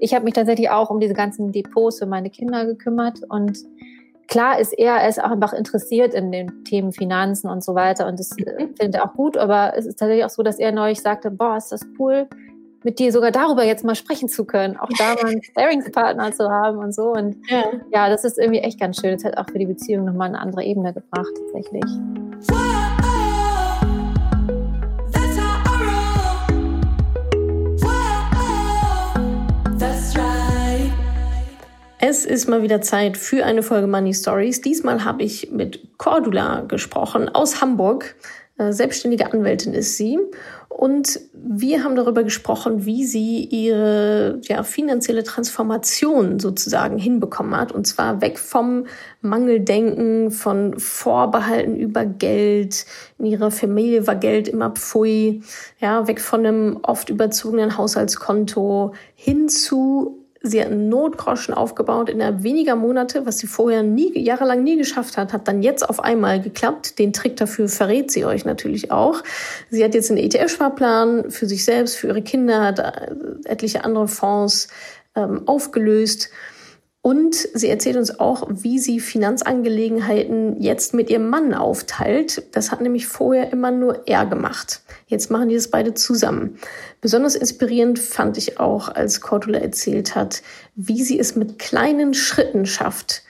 ich 0.00 0.14
habe 0.14 0.24
mich 0.24 0.34
tatsächlich 0.34 0.70
auch 0.70 0.90
um 0.90 0.98
diese 0.98 1.14
ganzen 1.14 1.52
Depots 1.52 1.98
für 1.98 2.06
meine 2.06 2.30
Kinder 2.30 2.66
gekümmert 2.66 3.20
und 3.28 3.58
klar 4.26 4.58
ist 4.58 4.72
er, 4.72 4.94
er 4.94 5.08
ist 5.08 5.22
auch 5.22 5.30
einfach 5.30 5.52
interessiert 5.52 6.14
in 6.14 6.32
den 6.32 6.64
Themen 6.64 6.92
Finanzen 6.92 7.48
und 7.48 7.62
so 7.62 7.74
weiter 7.74 8.06
und 8.06 8.18
das 8.18 8.30
mhm. 8.30 8.74
findet 8.76 8.94
er 8.96 9.04
auch 9.04 9.14
gut, 9.14 9.36
aber 9.36 9.74
es 9.76 9.86
ist 9.86 9.98
tatsächlich 9.98 10.24
auch 10.24 10.30
so, 10.30 10.42
dass 10.42 10.58
er 10.58 10.72
neulich 10.72 11.00
sagte, 11.00 11.30
boah, 11.30 11.56
ist 11.56 11.70
das 11.70 11.86
cool, 11.98 12.28
mit 12.82 12.98
dir 12.98 13.12
sogar 13.12 13.30
darüber 13.30 13.62
jetzt 13.62 13.84
mal 13.84 13.94
sprechen 13.94 14.28
zu 14.28 14.46
können, 14.46 14.78
auch 14.78 14.88
da 14.98 15.14
mal 15.14 15.30
einen 15.30 15.42
Sparingspartner 15.42 16.32
zu 16.32 16.48
haben 16.48 16.78
und 16.78 16.94
so 16.94 17.12
und 17.12 17.36
ja. 17.48 17.64
ja, 17.92 18.08
das 18.08 18.24
ist 18.24 18.38
irgendwie 18.38 18.60
echt 18.60 18.80
ganz 18.80 19.00
schön. 19.00 19.12
Das 19.12 19.24
hat 19.24 19.36
auch 19.36 19.50
für 19.50 19.58
die 19.58 19.66
Beziehung 19.66 20.06
nochmal 20.06 20.28
eine 20.28 20.38
andere 20.38 20.64
Ebene 20.64 20.94
gebracht 20.94 21.32
tatsächlich. 21.36 21.84
Es 32.02 32.24
ist 32.24 32.48
mal 32.48 32.62
wieder 32.62 32.80
Zeit 32.80 33.18
für 33.18 33.44
eine 33.44 33.62
Folge 33.62 33.86
Money 33.86 34.14
Stories. 34.14 34.62
Diesmal 34.62 35.04
habe 35.04 35.22
ich 35.22 35.50
mit 35.50 35.98
Cordula 35.98 36.62
gesprochen 36.62 37.28
aus 37.28 37.60
Hamburg. 37.60 38.16
Äh, 38.56 38.72
selbstständige 38.72 39.30
Anwältin 39.30 39.74
ist 39.74 39.98
sie. 39.98 40.18
Und 40.70 41.20
wir 41.34 41.84
haben 41.84 41.96
darüber 41.96 42.24
gesprochen, 42.24 42.86
wie 42.86 43.04
sie 43.04 43.44
ihre 43.44 44.40
ja, 44.44 44.62
finanzielle 44.62 45.24
Transformation 45.24 46.40
sozusagen 46.40 46.96
hinbekommen 46.96 47.54
hat. 47.54 47.70
Und 47.70 47.86
zwar 47.86 48.22
weg 48.22 48.38
vom 48.38 48.86
Mangeldenken, 49.20 50.30
von 50.30 50.78
Vorbehalten 50.78 51.76
über 51.76 52.06
Geld. 52.06 52.86
In 53.18 53.26
ihrer 53.26 53.50
Familie 53.50 54.06
war 54.06 54.16
Geld 54.16 54.48
immer 54.48 54.70
pfui. 54.70 55.42
Ja, 55.80 56.08
weg 56.08 56.22
von 56.22 56.46
einem 56.46 56.78
oft 56.82 57.10
überzogenen 57.10 57.76
Haushaltskonto 57.76 58.94
hin 59.14 59.50
zu 59.50 60.19
Sie 60.42 60.58
hat 60.60 60.68
einen 60.68 60.88
Notgroschen 60.88 61.52
aufgebaut 61.52 62.08
innerhalb 62.08 62.42
weniger 62.42 62.74
Monate, 62.74 63.26
was 63.26 63.38
sie 63.38 63.46
vorher 63.46 63.82
nie, 63.82 64.18
jahrelang 64.18 64.64
nie 64.64 64.78
geschafft 64.78 65.18
hat, 65.18 65.34
hat 65.34 65.46
dann 65.46 65.62
jetzt 65.62 65.86
auf 65.86 66.00
einmal 66.00 66.40
geklappt. 66.40 66.98
Den 66.98 67.12
Trick 67.12 67.36
dafür 67.36 67.68
verrät 67.68 68.10
sie 68.10 68.24
euch 68.24 68.46
natürlich 68.46 68.90
auch. 68.90 69.22
Sie 69.68 69.84
hat 69.84 69.94
jetzt 69.94 70.10
einen 70.10 70.18
ETF-Sparplan 70.18 71.30
für 71.30 71.46
sich 71.46 71.64
selbst, 71.64 71.96
für 71.96 72.08
ihre 72.08 72.22
Kinder, 72.22 72.62
hat 72.62 72.78
äh, 72.78 73.14
etliche 73.44 73.84
andere 73.84 74.08
Fonds 74.08 74.68
ähm, 75.14 75.42
aufgelöst 75.46 76.30
und 77.02 77.34
sie 77.34 77.68
erzählt 77.68 77.96
uns 77.96 78.20
auch, 78.20 78.46
wie 78.50 78.78
sie 78.78 79.00
Finanzangelegenheiten 79.00 80.60
jetzt 80.60 80.92
mit 80.92 81.08
ihrem 81.08 81.30
Mann 81.30 81.54
aufteilt. 81.54 82.42
Das 82.52 82.70
hat 82.70 82.82
nämlich 82.82 83.06
vorher 83.06 83.52
immer 83.52 83.70
nur 83.70 84.06
er 84.06 84.26
gemacht. 84.26 84.82
Jetzt 85.06 85.30
machen 85.30 85.48
die 85.48 85.54
das 85.54 85.68
beide 85.68 85.94
zusammen. 85.94 86.58
Besonders 87.00 87.36
inspirierend 87.36 87.98
fand 87.98 88.36
ich 88.36 88.60
auch, 88.60 88.90
als 88.90 89.22
Cordula 89.22 89.60
erzählt 89.60 90.14
hat, 90.14 90.42
wie 90.74 91.02
sie 91.02 91.18
es 91.18 91.36
mit 91.36 91.58
kleinen 91.58 92.12
Schritten 92.12 92.66
schafft 92.66 93.22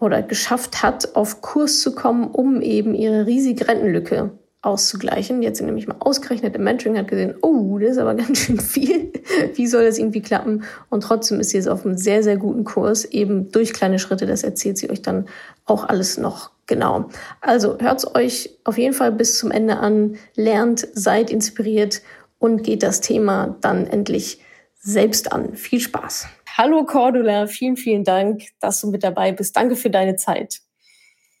oder 0.00 0.20
geschafft 0.20 0.82
hat, 0.82 1.14
auf 1.14 1.40
Kurs 1.40 1.80
zu 1.80 1.94
kommen, 1.94 2.32
um 2.32 2.60
eben 2.60 2.94
ihre 2.94 3.26
riesige 3.26 3.68
Rentenlücke 3.68 4.32
auszugleichen. 4.62 5.42
Jetzt 5.42 5.58
sind 5.58 5.66
nämlich 5.66 5.88
mal 5.88 5.96
ausgerechnet 5.98 6.54
im 6.54 6.62
Mentoring, 6.62 6.96
hat 6.96 7.08
gesehen, 7.08 7.34
oh, 7.42 7.78
das 7.78 7.92
ist 7.92 7.98
aber 7.98 8.14
ganz 8.16 8.38
schön 8.38 8.60
viel. 8.60 9.12
Wie 9.54 9.66
soll 9.66 9.84
das 9.84 9.98
irgendwie 9.98 10.22
klappen? 10.22 10.64
Und 10.88 11.02
trotzdem 11.02 11.40
ist 11.40 11.50
sie 11.50 11.58
jetzt 11.58 11.68
auf 11.68 11.84
einem 11.84 11.98
sehr, 11.98 12.22
sehr 12.22 12.36
guten 12.36 12.64
Kurs, 12.64 13.04
eben 13.04 13.50
durch 13.50 13.72
kleine 13.72 13.98
Schritte. 13.98 14.26
Das 14.26 14.44
erzählt 14.44 14.78
sie 14.78 14.88
euch 14.88 15.02
dann 15.02 15.26
auch 15.66 15.88
alles 15.88 16.16
noch 16.16 16.50
genau. 16.66 17.10
Also 17.40 17.78
hört's 17.78 18.14
euch 18.14 18.50
auf 18.64 18.78
jeden 18.78 18.94
Fall 18.94 19.12
bis 19.12 19.38
zum 19.38 19.50
Ende 19.50 19.78
an, 19.78 20.16
lernt, 20.36 20.86
seid 20.94 21.30
inspiriert 21.30 22.00
und 22.38 22.62
geht 22.62 22.82
das 22.82 23.00
Thema 23.00 23.56
dann 23.60 23.86
endlich 23.86 24.40
selbst 24.78 25.32
an. 25.32 25.54
Viel 25.54 25.80
Spaß. 25.80 26.28
Hallo 26.56 26.84
Cordula, 26.84 27.46
vielen, 27.46 27.76
vielen 27.76 28.04
Dank, 28.04 28.42
dass 28.60 28.80
du 28.80 28.90
mit 28.90 29.02
dabei 29.02 29.32
bist. 29.32 29.56
Danke 29.56 29.74
für 29.74 29.90
deine 29.90 30.16
Zeit. 30.16 30.60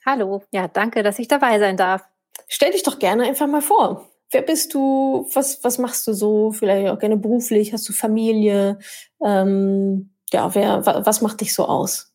Hallo, 0.04 0.42
ja, 0.50 0.68
danke, 0.68 1.02
dass 1.02 1.18
ich 1.18 1.28
dabei 1.28 1.58
sein 1.58 1.76
darf. 1.76 2.11
Stell 2.54 2.72
dich 2.72 2.82
doch 2.82 2.98
gerne 2.98 3.22
einfach 3.22 3.46
mal 3.46 3.62
vor. 3.62 4.10
Wer 4.30 4.42
bist 4.42 4.74
du? 4.74 5.26
Was, 5.32 5.64
was 5.64 5.78
machst 5.78 6.06
du 6.06 6.12
so? 6.12 6.52
Vielleicht 6.52 6.90
auch 6.90 6.98
gerne 6.98 7.16
beruflich? 7.16 7.72
Hast 7.72 7.88
du 7.88 7.94
Familie? 7.94 8.78
Ähm, 9.24 10.14
ja, 10.30 10.54
wer, 10.54 10.84
was 10.84 11.22
macht 11.22 11.40
dich 11.40 11.54
so 11.54 11.64
aus? 11.64 12.12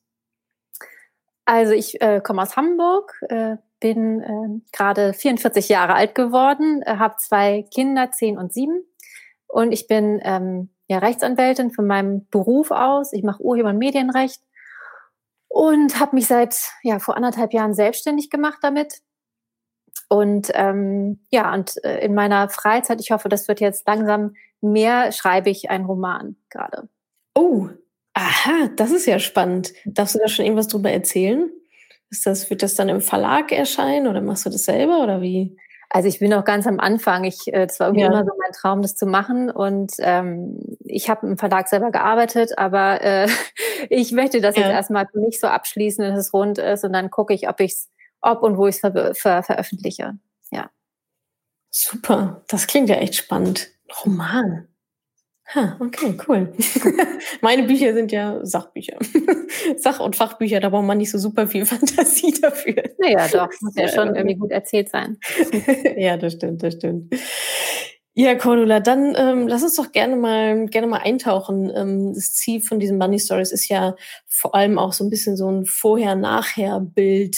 Also 1.46 1.74
ich 1.74 2.00
äh, 2.04 2.22
komme 2.24 2.44
aus 2.44 2.56
Hamburg, 2.56 3.20
äh, 3.30 3.56
bin 3.80 4.22
äh, 4.22 4.62
gerade 4.74 5.14
44 5.14 5.70
Jahre 5.70 5.96
alt 5.96 6.14
geworden, 6.14 6.84
äh, 6.84 6.98
habe 6.98 7.16
zwei 7.18 7.66
Kinder, 7.74 8.12
zehn 8.12 8.38
und 8.38 8.54
sieben. 8.54 8.84
Und 9.48 9.72
ich 9.72 9.88
bin 9.88 10.22
ähm, 10.24 10.70
ja 10.88 11.00
Rechtsanwältin 11.00 11.72
von 11.72 11.88
meinem 11.88 12.28
Beruf 12.30 12.70
aus. 12.70 13.12
Ich 13.12 13.24
mache 13.24 13.42
Urheber- 13.42 13.70
und 13.70 13.80
Medienrecht 13.80 14.44
und 15.48 16.00
habe 16.00 16.16
mich 16.16 16.28
seit 16.28 16.60
ja 16.84 17.00
vor 17.00 17.18
anderthalb 17.18 17.54
Jahren 17.54 17.74
selbstständig 17.74 18.30
gemacht 18.30 18.60
damit 18.62 19.02
und 20.10 20.52
ähm, 20.54 21.20
ja, 21.30 21.54
und 21.54 21.84
äh, 21.84 22.00
in 22.06 22.14
meiner 22.14 22.50
Freizeit, 22.50 23.02
ich 23.02 23.12
hoffe, 23.12 23.30
das 23.30 23.48
wird 23.48 23.60
jetzt 23.60 23.88
langsam 23.88 24.36
mehr, 24.62 25.12
schreibe 25.12 25.50
ich 25.50 25.70
einen 25.70 25.86
Roman 25.86 26.36
gerade. 26.50 26.88
Oh, 27.36 27.70
aha, 28.14 28.70
das 28.76 28.92
ist 28.92 29.06
ja 29.06 29.20
spannend. 29.20 29.74
Darfst 29.86 30.16
du 30.16 30.20
da 30.20 30.28
schon 30.28 30.46
irgendwas 30.46 30.68
drüber 30.68 30.92
erzählen? 30.92 31.50
Ist 32.10 32.26
das, 32.26 32.50
wird 32.50 32.64
das 32.64 32.76
dann 32.76 32.90
im 32.90 33.02
Verlag 33.02 33.52
erscheinen 33.52 34.08
oder 34.08 34.22
machst 34.22 34.46
du 34.46 34.50
das 34.50 34.66
selber 34.66 35.04
oder 35.04 35.22
wie? 35.22 35.58
Also 35.90 36.10
ich 36.10 36.20
bin 36.20 36.32
noch 36.32 36.44
ganz 36.44 36.68
am 36.68 36.80
Anfang. 36.80 37.24
Ich, 37.24 37.48
äh, 37.54 37.66
das 37.66 37.80
war 37.80 37.88
irgendwie 37.88 38.02
ja. 38.02 38.08
immer 38.08 38.26
so 38.26 38.32
mein 38.38 38.52
Traum, 38.52 38.82
das 38.82 38.96
zu 38.96 39.06
machen. 39.06 39.50
Und 39.50 39.94
ähm, 40.00 40.60
ich 40.84 41.10
habe 41.10 41.28
im 41.28 41.38
Verlag 41.38 41.68
selber 41.68 41.92
gearbeitet, 41.92 42.58
aber 42.58 43.02
äh, 43.02 43.28
ich 43.90 44.12
möchte 44.12 44.42
das 44.42 44.56
ja. 44.56 44.64
jetzt 44.64 44.72
erstmal 44.72 45.08
für 45.08 45.20
mich 45.20 45.40
so 45.40 45.48
abschließen, 45.48 46.04
dass 46.04 46.20
es 46.20 46.34
rund 46.34 46.58
ist. 46.58 46.84
Und 46.84 46.94
dann 46.94 47.10
gucke 47.10 47.34
ich, 47.34 47.48
ob 47.50 47.60
ich 47.60 47.74
es 47.74 47.90
ob 48.22 48.44
und 48.44 48.58
wo 48.58 48.68
ich 48.68 48.76
es 48.76 48.82
ver 48.82 49.14
ver 49.14 49.44
veröffentliche. 49.44 50.18
Ja. 50.52 50.70
Super, 51.70 52.44
das 52.48 52.68
klingt 52.68 52.90
ja 52.90 52.96
echt 52.96 53.16
spannend. 53.16 53.70
Roman. 54.04 54.68
Ha, 55.56 55.78
okay, 55.80 56.18
cool. 56.28 56.54
Meine 57.42 57.64
Bücher 57.64 57.94
sind 57.94 58.12
ja 58.12 58.40
Sachbücher. 58.44 58.98
Sach- 59.78 60.02
und 60.02 60.18
Fachbücher, 60.18 60.60
da 60.60 60.70
braucht 60.70 60.86
man 60.86 60.98
nicht 60.98 61.12
so 61.12 61.18
super 61.18 61.48
viel 61.48 61.66
Fantasie 61.68 62.34
dafür. 62.42 62.84
Naja, 62.98 63.28
doch, 63.30 63.50
muss 63.62 63.76
ja 63.76 63.88
schon 63.88 64.14
irgendwie 64.16 64.36
gut 64.36 64.52
erzählt 64.52 64.90
sein. 64.90 65.18
ja, 65.96 66.18
das 66.18 66.34
stimmt, 66.34 66.64
das 66.64 66.74
stimmt. 66.74 67.14
Ja, 68.14 68.36
Cordula, 68.36 68.82
dann 68.82 69.16
ähm, 69.16 69.48
lass 69.48 69.64
uns 69.64 69.76
doch 69.76 69.92
gerne 69.92 70.16
mal 70.18 70.66
gerne 70.66 70.88
mal 70.88 71.00
eintauchen. 71.00 71.72
Ähm, 71.74 72.14
das 72.14 72.34
Ziel 72.34 72.62
von 72.62 72.80
diesen 72.80 72.98
Money 72.98 73.20
Stories 73.20 73.52
ist 73.52 73.70
ja 73.70 73.96
vor 74.28 74.54
allem 74.54 74.80
auch 74.80 74.92
so 74.92 75.06
ein 75.06 75.10
bisschen 75.10 75.38
so 75.38 75.50
ein 75.50 75.66
Vorher-Nachher-Bild 75.66 77.38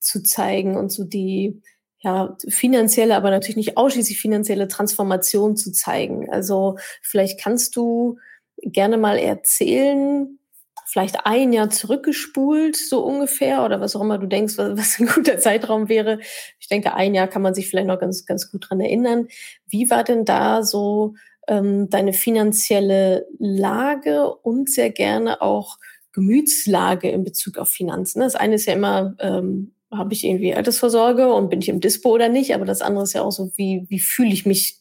zu 0.00 0.22
zeigen 0.22 0.76
und 0.76 0.90
so 0.90 1.04
die 1.04 1.62
ja, 2.02 2.36
finanzielle, 2.48 3.14
aber 3.14 3.30
natürlich 3.30 3.56
nicht 3.56 3.76
ausschließlich 3.76 4.20
finanzielle 4.20 4.68
Transformation 4.68 5.56
zu 5.56 5.70
zeigen. 5.70 6.30
Also 6.30 6.76
vielleicht 7.02 7.38
kannst 7.38 7.76
du 7.76 8.18
gerne 8.62 8.96
mal 8.96 9.18
erzählen, 9.18 10.38
vielleicht 10.86 11.24
ein 11.24 11.52
Jahr 11.52 11.70
zurückgespult, 11.70 12.76
so 12.76 13.04
ungefähr, 13.04 13.64
oder 13.64 13.80
was 13.80 13.94
auch 13.94 14.00
immer 14.00 14.18
du 14.18 14.26
denkst, 14.26 14.58
was, 14.58 14.76
was 14.76 14.98
ein 14.98 15.06
guter 15.14 15.38
Zeitraum 15.38 15.88
wäre. 15.88 16.20
Ich 16.58 16.68
denke, 16.68 16.94
ein 16.94 17.14
Jahr 17.14 17.28
kann 17.28 17.42
man 17.42 17.54
sich 17.54 17.68
vielleicht 17.68 17.86
noch 17.86 18.00
ganz, 18.00 18.26
ganz 18.26 18.50
gut 18.50 18.68
dran 18.68 18.80
erinnern. 18.80 19.28
Wie 19.68 19.90
war 19.90 20.02
denn 20.02 20.24
da 20.24 20.62
so 20.62 21.14
ähm, 21.48 21.90
deine 21.90 22.12
finanzielle 22.12 23.26
Lage 23.38 24.34
und 24.34 24.70
sehr 24.70 24.90
gerne 24.90 25.42
auch 25.42 25.78
Gemütslage 26.12 27.10
in 27.10 27.24
Bezug 27.24 27.58
auf 27.58 27.68
Finanzen? 27.68 28.20
Das 28.20 28.34
eine 28.34 28.56
ist 28.56 28.66
ja 28.66 28.72
immer, 28.72 29.14
ähm, 29.20 29.74
habe 29.92 30.12
ich 30.12 30.24
irgendwie 30.24 30.54
Altersvorsorge 30.54 31.32
und 31.32 31.50
bin 31.50 31.60
ich 31.60 31.68
im 31.68 31.80
Dispo 31.80 32.10
oder 32.10 32.28
nicht? 32.28 32.54
Aber 32.54 32.64
das 32.64 32.82
andere 32.82 33.04
ist 33.04 33.12
ja 33.12 33.22
auch 33.22 33.32
so, 33.32 33.50
wie, 33.56 33.86
wie 33.88 33.98
fühle 33.98 34.32
ich 34.32 34.46
mich 34.46 34.78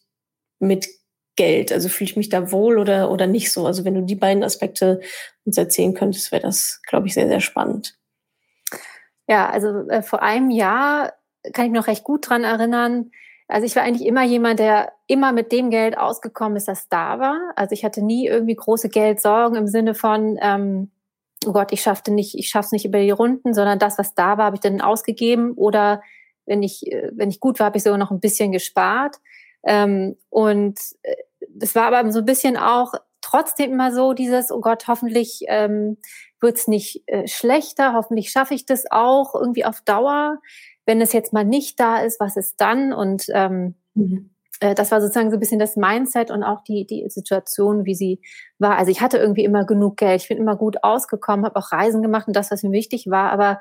mit 0.60 0.88
Geld? 1.36 1.72
Also 1.72 1.90
fühle 1.90 2.10
ich 2.10 2.18
mich 2.18 2.30
da 2.30 2.52
wohl 2.52 2.78
oder, 2.78 3.10
oder 3.10 3.26
nicht 3.26 3.52
so? 3.52 3.66
Also 3.66 3.86
wenn 3.86 3.96
du 3.96 4.02
die 4.04 4.16
beiden 4.16 4.44
Aspekte 4.44 5.02
uns 5.46 5.58
erzählen 5.58 5.94
könntest, 5.94 6.32
wäre 6.32 6.44
das, 6.44 6.82
glaube 6.88 7.08
ich, 7.08 7.14
sehr, 7.14 7.28
sehr 7.28 7.42
spannend. 7.42 7.98
Ja, 9.28 9.50
also 9.50 9.88
äh, 9.90 10.02
vor 10.02 10.22
einem 10.22 10.52
Jahr 10.52 11.14
kann 11.54 11.66
ich 11.66 11.72
mich 11.72 11.80
noch 11.80 11.88
recht 11.88 12.04
gut 12.04 12.30
dran 12.30 12.44
erinnern. 12.44 13.12
Also 13.48 13.66
ich 13.66 13.76
war 13.76 13.84
eigentlich 13.84 14.08
immer 14.08 14.24
jemand, 14.24 14.60
der 14.60 14.92
immer 15.08 15.32
mit 15.32 15.52
dem 15.52 15.72
Geld 15.72 15.98
ausgekommen 15.98 16.56
ist, 16.56 16.68
das 16.68 16.88
da 16.88 17.20
war. 17.20 17.54
Also 17.56 17.74
ich 17.74 17.84
hatte 17.84 18.04
nie 18.04 18.28
irgendwie 18.28 18.56
große 18.56 18.90
Geldsorgen 18.90 19.58
im 19.58 19.68
Sinne 19.68 19.96
von, 19.96 20.38
ähm, 20.42 20.92
oh 21.46 21.54
Gott, 21.54 21.72
ich 21.72 21.82
schaffte 21.82 22.12
nicht, 22.12 22.36
ich 22.36 22.50
schaff's 22.50 22.72
nicht 22.72 22.86
über 22.86 23.00
die 23.00 23.12
Runden, 23.12 23.54
sondern 23.54 23.80
das, 23.80 23.98
was 23.98 24.14
da 24.14 24.38
war, 24.38 24.46
habe 24.46 24.56
ich 24.56 24.62
dann 24.62 24.82
ausgegeben 24.82 25.54
oder 25.54 26.02
wenn 26.46 26.64
ich, 26.64 26.92
äh, 26.92 27.12
wenn 27.14 27.30
ich 27.30 27.40
gut 27.40 27.60
war, 27.60 27.68
habe 27.68 27.78
ich 27.78 27.84
sogar 27.84 27.98
noch 27.98 28.12
ein 28.12 28.20
bisschen 28.20 28.52
gespart. 28.52 29.18
Ähm, 29.64 30.18
und 30.30 30.80
es 30.80 31.72
äh, 31.72 31.76
war 31.76 31.94
aber 31.94 32.12
so 32.12 32.20
ein 32.20 32.26
bisschen 32.26 32.58
auch 32.58 32.94
trotzdem 33.22 33.74
immer 33.74 33.94
so 33.94 34.14
dieses, 34.14 34.52
oh 34.52 34.60
Gott, 34.60 34.88
hoffentlich 34.88 35.42
ähm, 35.48 35.98
wird's 36.42 36.68
nicht 36.68 37.04
äh, 37.08 37.28
schlechter, 37.28 37.94
hoffentlich 37.94 38.32
schaffe 38.32 38.54
ich 38.54 38.66
das 38.66 38.90
auch 38.90 39.36
irgendwie 39.36 39.66
auf 39.66 39.82
Dauer. 39.82 40.40
Wenn 40.86 41.02
es 41.02 41.14
jetzt 41.14 41.34
mal 41.34 41.46
nicht 41.46 41.80
da 41.80 42.00
ist, 42.00 42.20
was 42.20 42.36
ist 42.36 42.60
dann? 42.60 42.94
Und 42.94 43.26
ähm, 43.34 43.76
mhm. 43.94 44.32
Äh, 44.60 44.76
das 44.76 44.92
war 44.92 45.02
sozusagen 45.02 45.32
so 45.32 45.38
ein 45.38 45.40
bisschen 45.40 45.60
das 45.60 45.76
Mindset 45.76 46.32
und 46.32 46.44
auch 46.44 46.64
die, 46.64 46.86
die 46.86 47.06
Situation, 47.10 47.86
wie 47.86 47.96
sie 47.96 48.22
war. 48.58 48.78
Also 48.78 48.92
ich 48.92 49.02
hatte 49.02 49.18
irgendwie 49.18 49.44
immer 49.44 49.66
genug 49.66 49.98
Geld, 49.98 50.22
ich 50.22 50.28
bin 50.28 50.38
immer 50.38 50.56
gut 50.56 50.84
ausgekommen, 50.84 51.46
habe 51.46 51.58
auch 51.58 51.72
Reisen 51.72 52.02
gemacht 52.02 52.28
und 52.28 52.36
das, 52.36 52.52
was 52.52 52.64
mir 52.64 52.72
wichtig 52.72 53.08
war, 53.08 53.32
aber 53.32 53.60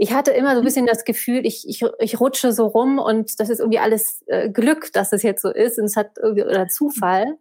ich 0.00 0.12
hatte 0.12 0.30
immer 0.30 0.52
so 0.52 0.60
ein 0.60 0.64
bisschen 0.64 0.86
das 0.86 1.04
Gefühl, 1.04 1.44
ich, 1.44 1.68
ich, 1.68 1.84
ich 1.98 2.20
rutsche 2.20 2.52
so 2.52 2.66
rum 2.66 3.00
und 3.00 3.40
das 3.40 3.50
ist 3.50 3.58
irgendwie 3.58 3.80
alles 3.80 4.22
äh, 4.26 4.48
Glück, 4.48 4.92
dass 4.92 5.10
das 5.10 5.24
jetzt 5.24 5.42
so 5.42 5.50
ist 5.50 5.76
und 5.78 5.86
es 5.86 5.96
hat 5.96 6.12
irgendwie 6.22 6.44
oder 6.44 6.68
Zufall. 6.68 7.36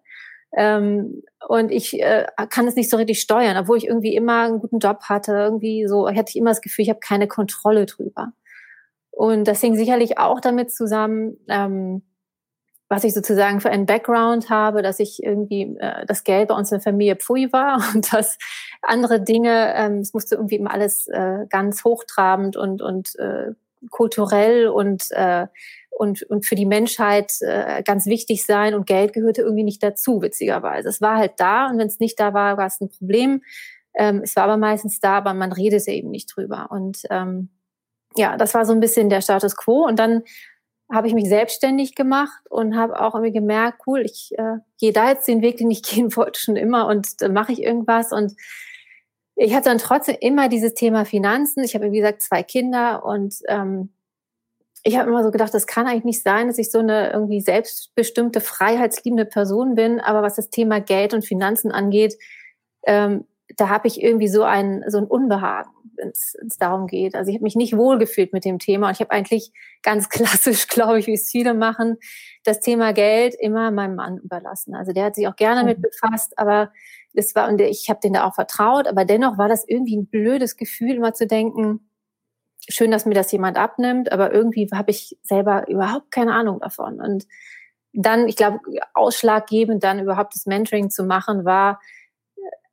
Ähm, 0.56 1.22
und 1.48 1.72
ich 1.72 2.02
äh, 2.02 2.26
kann 2.50 2.68
es 2.68 2.76
nicht 2.76 2.90
so 2.90 2.98
richtig 2.98 3.20
steuern, 3.22 3.58
obwohl 3.58 3.78
ich 3.78 3.86
irgendwie 3.86 4.16
immer 4.16 4.46
einen 4.46 4.60
guten 4.60 4.80
Job 4.80 5.02
hatte. 5.04 5.34
Irgendwie 5.34 5.86
so 5.88 6.08
hatte 6.08 6.30
ich 6.30 6.36
immer 6.36 6.50
das 6.50 6.62
Gefühl, 6.62 6.84
ich 6.84 6.90
habe 6.90 7.00
keine 7.00 7.28
Kontrolle 7.28 7.86
drüber. 7.86 8.32
Und 9.12 9.48
das 9.48 9.62
hing 9.62 9.76
sicherlich 9.76 10.18
auch 10.18 10.40
damit 10.40 10.72
zusammen, 10.72 11.38
ähm, 11.50 12.02
was 12.90 13.04
ich 13.04 13.14
sozusagen 13.14 13.60
für 13.60 13.70
einen 13.70 13.86
Background 13.86 14.50
habe, 14.50 14.82
dass 14.82 15.00
ich 15.00 15.22
irgendwie 15.22 15.76
äh, 15.80 16.06
das 16.06 16.24
Geld 16.24 16.48
bei 16.48 16.56
uns 16.56 16.72
in 16.72 16.78
der 16.78 16.84
Familie 16.84 17.16
Pfui 17.16 17.52
war 17.52 17.84
und 17.94 18.14
dass 18.14 18.38
andere 18.82 19.22
Dinge, 19.22 19.74
ähm, 19.76 20.00
es 20.00 20.14
musste 20.14 20.36
irgendwie 20.36 20.56
immer 20.56 20.72
alles 20.72 21.08
äh, 21.08 21.46
ganz 21.50 21.84
hochtrabend 21.84 22.56
und, 22.56 22.82
und 22.82 23.16
äh, 23.20 23.52
kulturell 23.90 24.68
und, 24.68 25.12
äh, 25.12 25.48
und, 25.90 26.24
und 26.24 26.46
für 26.46 26.56
die 26.56 26.66
Menschheit 26.66 27.34
äh, 27.42 27.84
ganz 27.84 28.06
wichtig 28.06 28.46
sein 28.46 28.74
und 28.74 28.86
Geld 28.86 29.14
gehörte 29.14 29.42
irgendwie 29.42 29.64
nicht 29.64 29.84
dazu, 29.84 30.22
witzigerweise. 30.22 30.90
Es 30.90 31.02
war 31.02 31.18
halt 31.18 31.34
da 31.38 31.68
und 31.68 31.78
wenn 31.80 31.88
es 31.88 32.00
nicht 32.00 32.20
da 32.20 32.34
war, 32.34 32.58
war 32.58 32.68
es 32.68 32.80
ein 32.80 32.90
Problem. 32.90 33.42
Ähm, 33.96 34.22
es 34.24 34.36
war 34.36 34.44
aber 34.44 34.58
meistens 34.58 35.00
da, 35.00 35.18
aber 35.18 35.34
man 35.34 35.52
redete 35.52 35.92
eben 35.92 36.12
nicht 36.12 36.36
drüber. 36.36 36.68
Und 36.70 37.00
ähm, 37.10 37.50
ja, 38.16 38.38
das 38.38 38.54
war 38.54 38.66
so 38.66 38.74
ein 38.74 38.80
bisschen 38.80 39.10
der 39.10 39.22
Status 39.22 39.56
quo. 39.56 39.86
Und 39.86 39.98
dann 39.98 40.24
habe 40.92 41.08
ich 41.08 41.14
mich 41.14 41.28
selbstständig 41.28 41.96
gemacht 41.96 42.50
und 42.50 42.76
habe 42.78 43.00
auch 43.00 43.14
irgendwie 43.14 43.34
gemerkt, 43.34 43.82
cool, 43.88 44.02
ich 44.02 44.32
äh, 44.38 44.58
gehe 44.80 44.94
da 44.94 45.10
jetzt 45.10 45.28
den 45.28 45.42
Weg, 45.42 45.58
den 45.58 45.72
ich 45.72 45.84
gehen 45.84 46.16
wollte 46.16 46.40
schon 46.40 46.56
immer 46.56 46.88
und 46.88 47.22
dann 47.22 47.34
mache 47.34 47.52
ich 47.52 47.62
irgendwas 47.62 48.12
und 48.12 48.34
ich 49.40 49.54
hatte 49.54 49.70
dann 49.70 49.78
trotzdem 49.78 50.18
immer 50.20 50.50
dieses 50.50 50.74
Thema 50.74 51.06
Finanzen. 51.06 51.64
Ich 51.64 51.76
habe, 51.76 51.92
wie 51.92 51.98
gesagt, 51.98 52.24
zwei 52.24 52.42
Kinder 52.42 53.06
und 53.06 53.36
ähm, 53.48 53.94
ich 54.84 54.98
habe 54.98 55.10
immer 55.10 55.24
so 55.24 55.32
gedacht, 55.32 55.54
das 55.54 55.68
kann 55.68 55.86
eigentlich 55.86 56.06
nicht 56.06 56.24
sein, 56.24 56.48
dass 56.48 56.58
ich 56.58 56.72
so 56.72 56.80
eine 56.80 57.12
irgendwie 57.12 57.42
selbstbestimmte, 57.42 58.42
freiheitsliebende 58.42 59.26
Person 59.26 59.76
bin. 59.76 60.00
Aber 60.00 60.24
was 60.24 60.38
das 60.38 60.50
Thema 60.50 60.80
Geld 60.80 61.14
und 61.14 61.26
Finanzen 61.26 61.72
angeht, 61.72 62.18
ähm, 62.86 63.26
da 63.56 63.70
habe 63.70 63.88
ich 63.88 64.02
irgendwie 64.02 64.28
so 64.28 64.44
ein, 64.44 64.84
so 64.88 64.98
ein 64.98 65.06
Unbehagen, 65.06 65.72
wenn 65.96 66.10
es 66.10 66.36
darum 66.60 66.88
geht. 66.88 67.16
Also 67.16 67.30
ich 67.30 67.36
habe 67.36 67.44
mich 67.44 67.56
nicht 67.56 67.78
wohlgefühlt 67.78 68.34
mit 68.34 68.46
dem 68.46 68.60
Thema 68.60 68.88
und 68.88 68.94
ich 68.94 69.00
habe 69.00 69.12
eigentlich 69.12 69.52
ganz 69.84 70.10
klassisch, 70.10 70.68
glaube 70.68 71.00
ich, 71.00 71.08
wie 71.08 71.14
es 71.14 71.30
viele 71.30 71.54
machen, 71.54 71.98
das 72.44 72.60
Thema 72.60 72.94
Geld 72.94 73.36
immer 73.40 73.72
meinem 73.72 73.96
Mann 73.96 74.18
überlassen. 74.18 74.76
Also 74.76 74.92
der 74.92 75.06
hat 75.06 75.16
sich 75.16 75.28
auch 75.28 75.36
gerne 75.36 75.62
mhm. 75.62 75.68
mit 75.68 75.82
befasst, 75.82 76.38
aber 76.38 76.72
das 77.14 77.34
war 77.36 77.48
und 77.50 77.60
ich 77.62 77.90
habe 77.90 78.00
den 78.02 78.14
da 78.14 78.26
auch 78.26 78.36
vertraut, 78.36 78.88
aber 78.88 79.06
dennoch 79.06 79.38
war 79.38 79.48
das 79.48 79.68
irgendwie 79.68 79.98
ein 79.98 80.08
blödes 80.08 80.56
Gefühl, 80.56 80.96
immer 80.96 81.14
zu 81.14 81.26
denken, 81.26 81.90
schön, 82.70 82.92
dass 82.92 83.06
mir 83.06 83.16
das 83.16 83.32
jemand 83.32 83.58
abnimmt, 83.58 84.12
aber 84.12 84.34
irgendwie 84.34 84.68
habe 84.74 84.92
ich 84.92 85.18
selber 85.24 85.68
überhaupt 85.68 86.12
keine 86.12 86.34
Ahnung 86.34 86.60
davon 86.60 87.02
und 87.02 87.26
dann, 87.94 88.28
ich 88.28 88.36
glaube, 88.36 88.60
ausschlaggebend 88.94 89.84
dann 89.84 90.00
überhaupt 90.00 90.36
das 90.36 90.46
Mentoring 90.46 90.92
zu 90.92 91.04
machen, 91.04 91.46
war, 91.46 91.80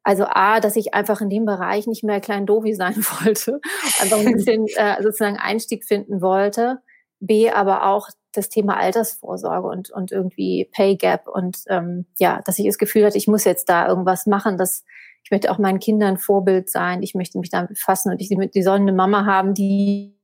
also 0.05 0.27
A, 0.27 0.61
dass 0.61 0.77
ich 0.77 0.95
einfach 0.95 1.21
in 1.21 1.31
dem 1.31 1.47
Bereich 1.47 1.87
nicht 1.87 2.05
mehr 2.05 2.21
klein 2.21 2.47
Dovi 2.47 2.75
sein 2.75 2.97
wollte, 3.25 3.61
einfach 4.01 4.19
ein 4.19 4.33
bisschen 4.33 4.67
äh, 4.77 5.03
sozusagen 5.03 5.39
Einstieg 5.39 5.85
finden 5.85 6.21
wollte. 6.21 6.81
B, 7.21 7.51
aber 7.51 7.87
auch 7.87 8.09
das 8.33 8.51
Thema 8.51 8.77
Altersvorsorge 8.77 9.67
und, 9.67 9.91
und 9.91 10.13
irgendwie 10.13 10.69
Pay 10.73 10.97
Gap 10.97 11.27
und 11.29 11.59
ähm, 11.69 12.07
ja, 12.19 12.43
dass 12.45 12.59
ich 12.59 12.67
das 12.67 12.77
Gefühl 12.77 13.07
hatte, 13.07 13.17
ich 13.17 13.29
muss 13.29 13.45
jetzt 13.45 13.69
da 13.69 13.89
irgendwas 13.89 14.27
machen, 14.27 14.59
dass 14.59 14.85
ich 15.23 15.31
möchte 15.31 15.51
auch 15.51 15.59
meinen 15.59 15.79
Kindern 15.79 16.19
Vorbild 16.19 16.69
sein, 16.69 17.03
ich 17.03 17.15
möchte 17.15 17.39
mich 17.39 17.49
damit 17.49 17.71
befassen 17.71 18.13
und 18.13 18.21
ich, 18.21 18.29
die 18.29 18.63
sollen 18.63 18.83
eine 18.83 18.93
Mama 18.93 19.25
haben, 19.25 19.55
die, 19.55 20.19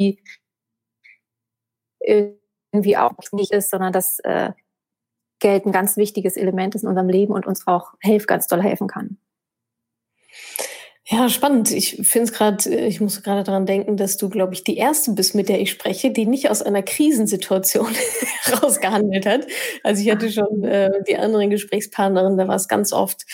die 0.00 0.22
irgendwie 2.00 2.96
auch 2.96 3.12
nicht 3.32 3.52
ist, 3.52 3.70
sondern 3.70 3.92
dass 3.92 4.18
äh, 4.20 4.52
Geld 5.40 5.66
ein 5.66 5.72
ganz 5.72 5.98
wichtiges 5.98 6.36
Element 6.36 6.74
ist 6.74 6.84
in 6.84 6.88
unserem 6.88 7.08
Leben 7.08 7.34
und 7.34 7.46
uns 7.46 7.66
auch 7.66 7.92
helfen, 8.00 8.26
ganz 8.26 8.46
doll 8.46 8.62
helfen 8.62 8.86
kann. 8.86 9.18
Ja, 11.08 11.28
spannend. 11.28 11.70
Ich 11.70 12.00
finde 12.02 12.24
es 12.24 12.32
gerade, 12.32 12.68
äh, 12.68 12.86
ich 12.88 13.00
muss 13.00 13.22
gerade 13.22 13.44
daran 13.44 13.64
denken, 13.64 13.96
dass 13.96 14.16
du, 14.16 14.28
glaube 14.28 14.54
ich, 14.54 14.64
die 14.64 14.76
erste 14.76 15.12
bist, 15.12 15.36
mit 15.36 15.48
der 15.48 15.60
ich 15.60 15.70
spreche, 15.70 16.10
die 16.10 16.26
nicht 16.26 16.50
aus 16.50 16.62
einer 16.62 16.82
Krisensituation 16.82 17.86
rausgehandelt 18.62 19.24
hat. 19.24 19.46
Also 19.84 20.02
ich 20.02 20.10
hatte 20.10 20.30
schon 20.32 20.64
äh, 20.64 20.90
die 21.06 21.16
anderen 21.16 21.50
Gesprächspartnerinnen, 21.50 22.36
da 22.36 22.48
war 22.48 22.56
es 22.56 22.66
ganz 22.66 22.92
oft 22.92 23.24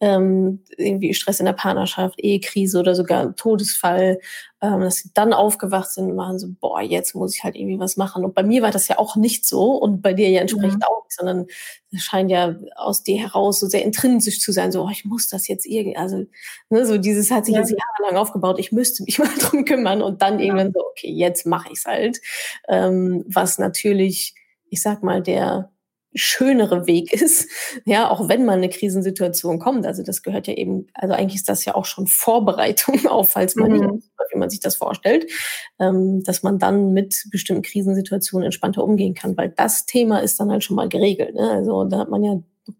ähm, 0.00 0.62
irgendwie 0.76 1.12
Stress 1.12 1.40
in 1.40 1.46
der 1.46 1.54
Partnerschaft, 1.54 2.20
Ehekrise 2.20 2.78
oder 2.78 2.94
sogar 2.94 3.34
Todesfall, 3.34 4.20
ähm, 4.60 4.80
dass 4.80 4.96
sie 4.96 5.10
dann 5.12 5.32
aufgewacht 5.32 5.90
sind 5.90 6.12
und 6.12 6.16
waren 6.16 6.38
so, 6.38 6.48
boah, 6.60 6.80
jetzt 6.80 7.14
muss 7.14 7.34
ich 7.34 7.42
halt 7.42 7.56
irgendwie 7.56 7.80
was 7.80 7.96
machen. 7.96 8.24
Und 8.24 8.34
bei 8.34 8.44
mir 8.44 8.62
war 8.62 8.70
das 8.70 8.86
ja 8.86 8.98
auch 8.98 9.16
nicht 9.16 9.44
so 9.44 9.72
und 9.72 10.00
bei 10.00 10.12
dir 10.12 10.28
ja 10.30 10.40
entsprechend 10.40 10.78
mhm. 10.78 10.84
auch 10.84 11.04
nicht, 11.04 11.16
sondern 11.16 11.46
es 11.90 12.02
scheint 12.02 12.30
ja 12.30 12.54
aus 12.76 13.02
dir 13.02 13.18
heraus 13.18 13.58
so 13.58 13.66
sehr 13.66 13.84
intrinsisch 13.84 14.40
zu 14.40 14.52
sein, 14.52 14.70
so, 14.70 14.84
oh, 14.84 14.90
ich 14.90 15.04
muss 15.04 15.28
das 15.28 15.48
jetzt 15.48 15.66
irgendwie, 15.66 15.96
also 15.96 16.24
ne, 16.70 16.86
so 16.86 16.98
dieses 16.98 17.30
hat 17.32 17.46
sich 17.46 17.54
ja. 17.54 17.60
jetzt 17.60 17.72
jahrelang 17.72 18.20
aufgebaut, 18.20 18.60
ich 18.60 18.70
müsste 18.70 19.02
mich 19.02 19.18
mal 19.18 19.34
drum 19.40 19.64
kümmern 19.64 20.02
und 20.02 20.22
dann 20.22 20.38
irgendwann 20.38 20.72
so, 20.72 20.80
okay, 20.90 21.10
jetzt 21.10 21.44
mache 21.44 21.68
ich 21.72 21.78
es 21.78 21.84
halt. 21.86 22.20
Ähm, 22.68 23.24
was 23.26 23.58
natürlich, 23.58 24.34
ich 24.70 24.80
sag 24.80 25.02
mal, 25.02 25.22
der 25.22 25.72
schönere 26.18 26.86
Weg 26.86 27.12
ist, 27.12 27.48
ja, 27.84 28.10
auch 28.10 28.28
wenn 28.28 28.44
mal 28.44 28.56
eine 28.56 28.68
Krisensituation 28.68 29.58
kommt. 29.58 29.86
Also 29.86 30.02
das 30.02 30.22
gehört 30.22 30.46
ja 30.46 30.54
eben, 30.54 30.86
also 30.94 31.14
eigentlich 31.14 31.36
ist 31.36 31.48
das 31.48 31.64
ja 31.64 31.74
auch 31.74 31.84
schon 31.84 32.06
Vorbereitung 32.06 33.06
auf, 33.08 33.32
falls 33.32 33.56
man 33.56 33.72
mhm. 33.72 34.02
wie 34.30 34.38
man 34.38 34.50
sich 34.50 34.60
das 34.60 34.76
vorstellt, 34.76 35.30
ähm, 35.78 36.22
dass 36.22 36.42
man 36.42 36.58
dann 36.58 36.92
mit 36.92 37.24
bestimmten 37.30 37.62
Krisensituationen 37.62 38.44
entspannter 38.46 38.84
umgehen 38.84 39.14
kann, 39.14 39.36
weil 39.36 39.48
das 39.56 39.86
Thema 39.86 40.18
ist 40.18 40.38
dann 40.38 40.50
halt 40.50 40.64
schon 40.64 40.76
mal 40.76 40.88
geregelt. 40.88 41.34
Ne? 41.34 41.50
Also 41.50 41.84
da 41.84 41.98
hat 41.98 42.10
man 42.10 42.22
ja 42.22 42.38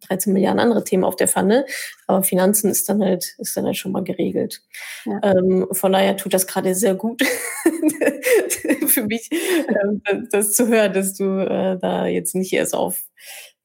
13 0.08 0.32
Milliarden 0.32 0.61
andere 0.61 0.85
Themen 0.85 1.05
auf 1.05 1.17
der 1.17 1.29
Pfanne, 1.29 1.67
aber 2.06 2.23
Finanzen 2.23 2.70
ist 2.70 2.88
dann 2.88 3.02
halt, 3.02 3.35
ist 3.38 3.56
dann 3.56 3.64
halt 3.64 3.76
schon 3.76 3.93
mal 3.93 4.05
geregelt. 4.05 4.62
Ja. 5.05 5.20
Ähm, 5.23 5.67
von 5.73 5.93
daher 5.93 6.17
tut 6.17 6.35
das 6.35 6.46
gerade 6.46 6.75
sehr 6.75 6.94
gut 6.94 7.23
für 8.87 9.05
mich, 9.05 9.29
ähm, 9.32 10.02
das, 10.31 10.52
zu 10.52 10.69
hören, 10.69 10.93
dass 10.93 11.14
du 11.14 11.25
äh, 11.25 11.79
da 11.79 12.06
jetzt 12.06 12.35
nicht 12.35 12.52
erst 12.52 12.75
auf 12.75 13.05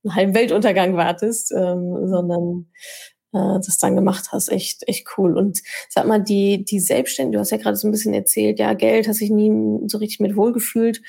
einen 0.03 0.15
halben 0.15 0.35
Weltuntergang 0.35 0.95
wartest, 0.95 1.51
ähm, 1.51 2.07
sondern 2.07 2.67
äh, 3.33 3.59
das 3.65 3.77
dann 3.79 3.95
gemacht 3.95 4.29
hast. 4.31 4.49
Echt, 4.49 4.87
echt 4.87 5.07
cool. 5.17 5.37
Und 5.37 5.61
sag 5.89 6.07
mal, 6.07 6.21
die, 6.21 6.63
die 6.65 6.79
Selbstständigkeit, 6.79 7.35
du 7.35 7.39
hast 7.39 7.51
ja 7.51 7.57
gerade 7.57 7.75
so 7.75 7.87
ein 7.87 7.91
bisschen 7.91 8.13
erzählt, 8.13 8.59
ja, 8.59 8.73
Geld 8.73 9.07
hast 9.07 9.21
dich 9.21 9.31
nie 9.31 9.51
so 9.87 9.97
richtig 9.97 10.19
mit 10.19 10.35
wohlgefühlt. 10.35 11.01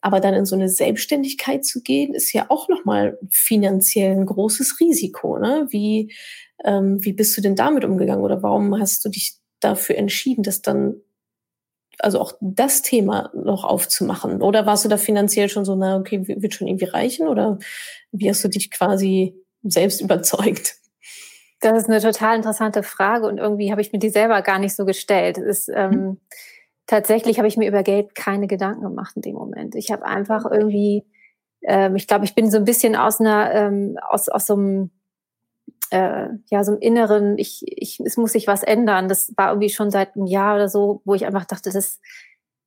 Aber 0.00 0.20
dann 0.20 0.34
in 0.34 0.46
so 0.46 0.54
eine 0.54 0.68
Selbstständigkeit 0.68 1.64
zu 1.64 1.82
gehen, 1.82 2.14
ist 2.14 2.32
ja 2.32 2.46
auch 2.48 2.68
nochmal 2.68 3.18
finanziell 3.30 4.12
ein 4.12 4.26
großes 4.26 4.80
Risiko. 4.80 5.38
Ne? 5.38 5.66
Wie, 5.70 6.14
ähm, 6.64 7.04
wie 7.04 7.12
bist 7.12 7.36
du 7.36 7.42
denn 7.42 7.56
damit 7.56 7.84
umgegangen 7.84 8.24
oder 8.24 8.42
warum 8.42 8.78
hast 8.78 9.04
du 9.04 9.10
dich 9.10 9.34
dafür 9.60 9.96
entschieden, 9.96 10.42
das 10.42 10.62
dann, 10.62 10.96
also 11.98 12.18
auch 12.18 12.32
das 12.40 12.80
Thema 12.80 13.30
noch 13.34 13.64
aufzumachen? 13.64 14.40
Oder 14.40 14.64
warst 14.64 14.86
du 14.86 14.88
da 14.88 14.96
finanziell 14.96 15.50
schon 15.50 15.66
so, 15.66 15.76
na, 15.76 15.98
okay, 15.98 16.26
wird 16.26 16.54
schon 16.54 16.68
irgendwie 16.68 16.86
reichen? 16.86 17.28
Oder 17.28 17.58
wie 18.10 18.30
hast 18.30 18.42
du 18.42 18.48
dich 18.48 18.70
quasi 18.70 19.34
selbst 19.62 20.00
überzeugt? 20.00 20.76
Das 21.60 21.76
ist 21.76 21.90
eine 21.90 22.00
total 22.00 22.36
interessante 22.36 22.82
Frage 22.82 23.26
und 23.26 23.36
irgendwie 23.36 23.70
habe 23.70 23.82
ich 23.82 23.92
mir 23.92 23.98
die 23.98 24.08
selber 24.08 24.40
gar 24.40 24.58
nicht 24.58 24.74
so 24.74 24.86
gestellt. 24.86 25.36
Es 25.36 25.68
ist, 25.68 25.76
ähm, 25.76 25.92
hm 25.92 26.16
tatsächlich 26.90 27.38
habe 27.38 27.46
ich 27.46 27.56
mir 27.56 27.68
über 27.68 27.84
Geld 27.84 28.16
keine 28.16 28.48
Gedanken 28.48 28.82
gemacht 28.82 29.14
in 29.14 29.22
dem 29.22 29.36
Moment. 29.36 29.76
Ich 29.76 29.92
habe 29.92 30.04
einfach 30.04 30.44
irgendwie, 30.44 31.06
ähm, 31.62 31.94
ich 31.94 32.08
glaube, 32.08 32.24
ich 32.24 32.34
bin 32.34 32.50
so 32.50 32.56
ein 32.56 32.64
bisschen 32.64 32.96
aus 32.96 33.20
einer, 33.20 33.54
ähm, 33.54 33.96
aus, 34.08 34.28
aus 34.28 34.46
so 34.46 34.54
einem, 34.54 34.90
äh, 35.92 36.26
ja, 36.50 36.64
so 36.64 36.72
einem 36.72 36.80
inneren, 36.80 37.38
ich, 37.38 37.62
ich, 37.64 38.00
es 38.00 38.16
muss 38.16 38.32
sich 38.32 38.48
was 38.48 38.64
ändern. 38.64 39.08
Das 39.08 39.32
war 39.36 39.50
irgendwie 39.50 39.68
schon 39.68 39.92
seit 39.92 40.16
einem 40.16 40.26
Jahr 40.26 40.56
oder 40.56 40.68
so, 40.68 41.00
wo 41.04 41.14
ich 41.14 41.26
einfach 41.26 41.44
dachte, 41.44 41.70
das, 41.70 42.00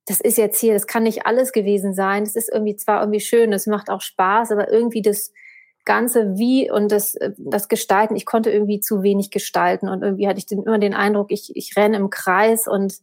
das 0.06 0.22
ist 0.22 0.38
jetzt 0.38 0.58
hier, 0.58 0.72
das 0.72 0.86
kann 0.86 1.02
nicht 1.02 1.26
alles 1.26 1.52
gewesen 1.52 1.92
sein. 1.92 2.24
Das 2.24 2.34
ist 2.34 2.50
irgendwie 2.50 2.76
zwar 2.76 3.00
irgendwie 3.00 3.20
schön, 3.20 3.52
es 3.52 3.66
macht 3.66 3.90
auch 3.90 4.00
Spaß, 4.00 4.52
aber 4.52 4.72
irgendwie 4.72 5.02
das 5.02 5.32
Ganze 5.84 6.38
wie 6.38 6.70
und 6.70 6.90
das, 6.90 7.14
das 7.36 7.68
Gestalten, 7.68 8.16
ich 8.16 8.24
konnte 8.24 8.50
irgendwie 8.50 8.80
zu 8.80 9.02
wenig 9.02 9.30
gestalten 9.30 9.90
und 9.90 10.02
irgendwie 10.02 10.26
hatte 10.26 10.38
ich 10.38 10.46
den, 10.46 10.62
immer 10.62 10.78
den 10.78 10.94
Eindruck, 10.94 11.30
ich, 11.30 11.54
ich 11.54 11.76
renne 11.76 11.98
im 11.98 12.08
Kreis 12.08 12.66
und 12.66 12.94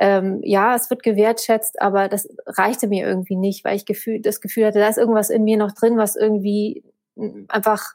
ähm, 0.00 0.40
ja, 0.44 0.76
es 0.76 0.90
wird 0.90 1.02
gewertschätzt, 1.02 1.82
aber 1.82 2.08
das 2.08 2.28
reichte 2.46 2.86
mir 2.86 3.04
irgendwie 3.04 3.36
nicht, 3.36 3.64
weil 3.64 3.76
ich 3.76 3.84
Gefühl, 3.84 4.20
das 4.22 4.40
Gefühl 4.40 4.66
hatte, 4.66 4.78
da 4.78 4.88
ist 4.88 4.96
irgendwas 4.96 5.28
in 5.28 5.42
mir 5.42 5.56
noch 5.56 5.72
drin, 5.72 5.98
was 5.98 6.14
irgendwie 6.14 6.84
einfach 7.48 7.94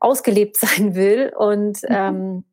ausgelebt 0.00 0.56
sein 0.58 0.94
will. 0.94 1.32
Und 1.36 1.82
mhm. 1.82 1.88
ähm, 1.90 2.44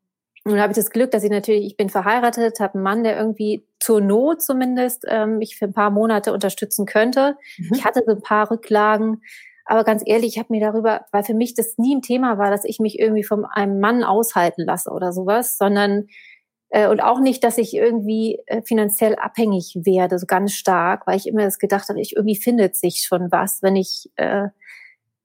nun 0.44 0.60
habe 0.60 0.72
ich 0.72 0.76
das 0.76 0.90
Glück, 0.90 1.10
dass 1.10 1.24
ich 1.24 1.30
natürlich, 1.30 1.64
ich 1.64 1.76
bin 1.78 1.88
verheiratet, 1.88 2.60
habe 2.60 2.74
einen 2.74 2.82
Mann, 2.82 3.02
der 3.02 3.16
irgendwie 3.16 3.66
zur 3.80 4.02
Not 4.02 4.42
zumindest 4.42 5.04
ähm, 5.08 5.38
mich 5.38 5.56
für 5.56 5.64
ein 5.64 5.72
paar 5.72 5.90
Monate 5.90 6.32
unterstützen 6.34 6.84
könnte. 6.84 7.36
Mhm. 7.56 7.70
Ich 7.74 7.84
hatte 7.84 8.02
so 8.06 8.12
ein 8.12 8.22
paar 8.22 8.50
Rücklagen, 8.50 9.22
Aber 9.64 9.84
ganz 9.84 10.02
ehrlich, 10.04 10.34
ich 10.34 10.38
habe 10.38 10.52
mir 10.52 10.60
darüber, 10.60 11.06
weil 11.12 11.24
für 11.24 11.34
mich 11.34 11.54
das 11.54 11.78
nie 11.78 11.96
ein 11.96 12.02
Thema 12.02 12.36
war, 12.38 12.50
dass 12.50 12.64
ich 12.64 12.78
mich 12.78 12.98
irgendwie 12.98 13.24
von 13.24 13.46
einem 13.46 13.80
Mann 13.80 14.04
aushalten 14.04 14.62
lasse 14.66 14.90
oder 14.90 15.12
sowas, 15.12 15.56
sondern 15.58 16.06
und 16.70 17.00
auch 17.00 17.20
nicht, 17.20 17.44
dass 17.44 17.58
ich 17.58 17.74
irgendwie 17.74 18.40
äh, 18.46 18.62
finanziell 18.62 19.14
abhängig 19.16 19.78
werde, 19.84 20.18
so 20.18 20.26
ganz 20.26 20.52
stark, 20.52 21.06
weil 21.06 21.16
ich 21.16 21.26
immer 21.26 21.42
das 21.42 21.58
gedacht 21.58 21.88
habe, 21.88 22.00
ich 22.00 22.16
irgendwie 22.16 22.36
findet 22.36 22.76
sich 22.76 23.04
schon 23.04 23.30
was, 23.30 23.62
wenn 23.62 23.76
ich, 23.76 24.10
äh, 24.16 24.48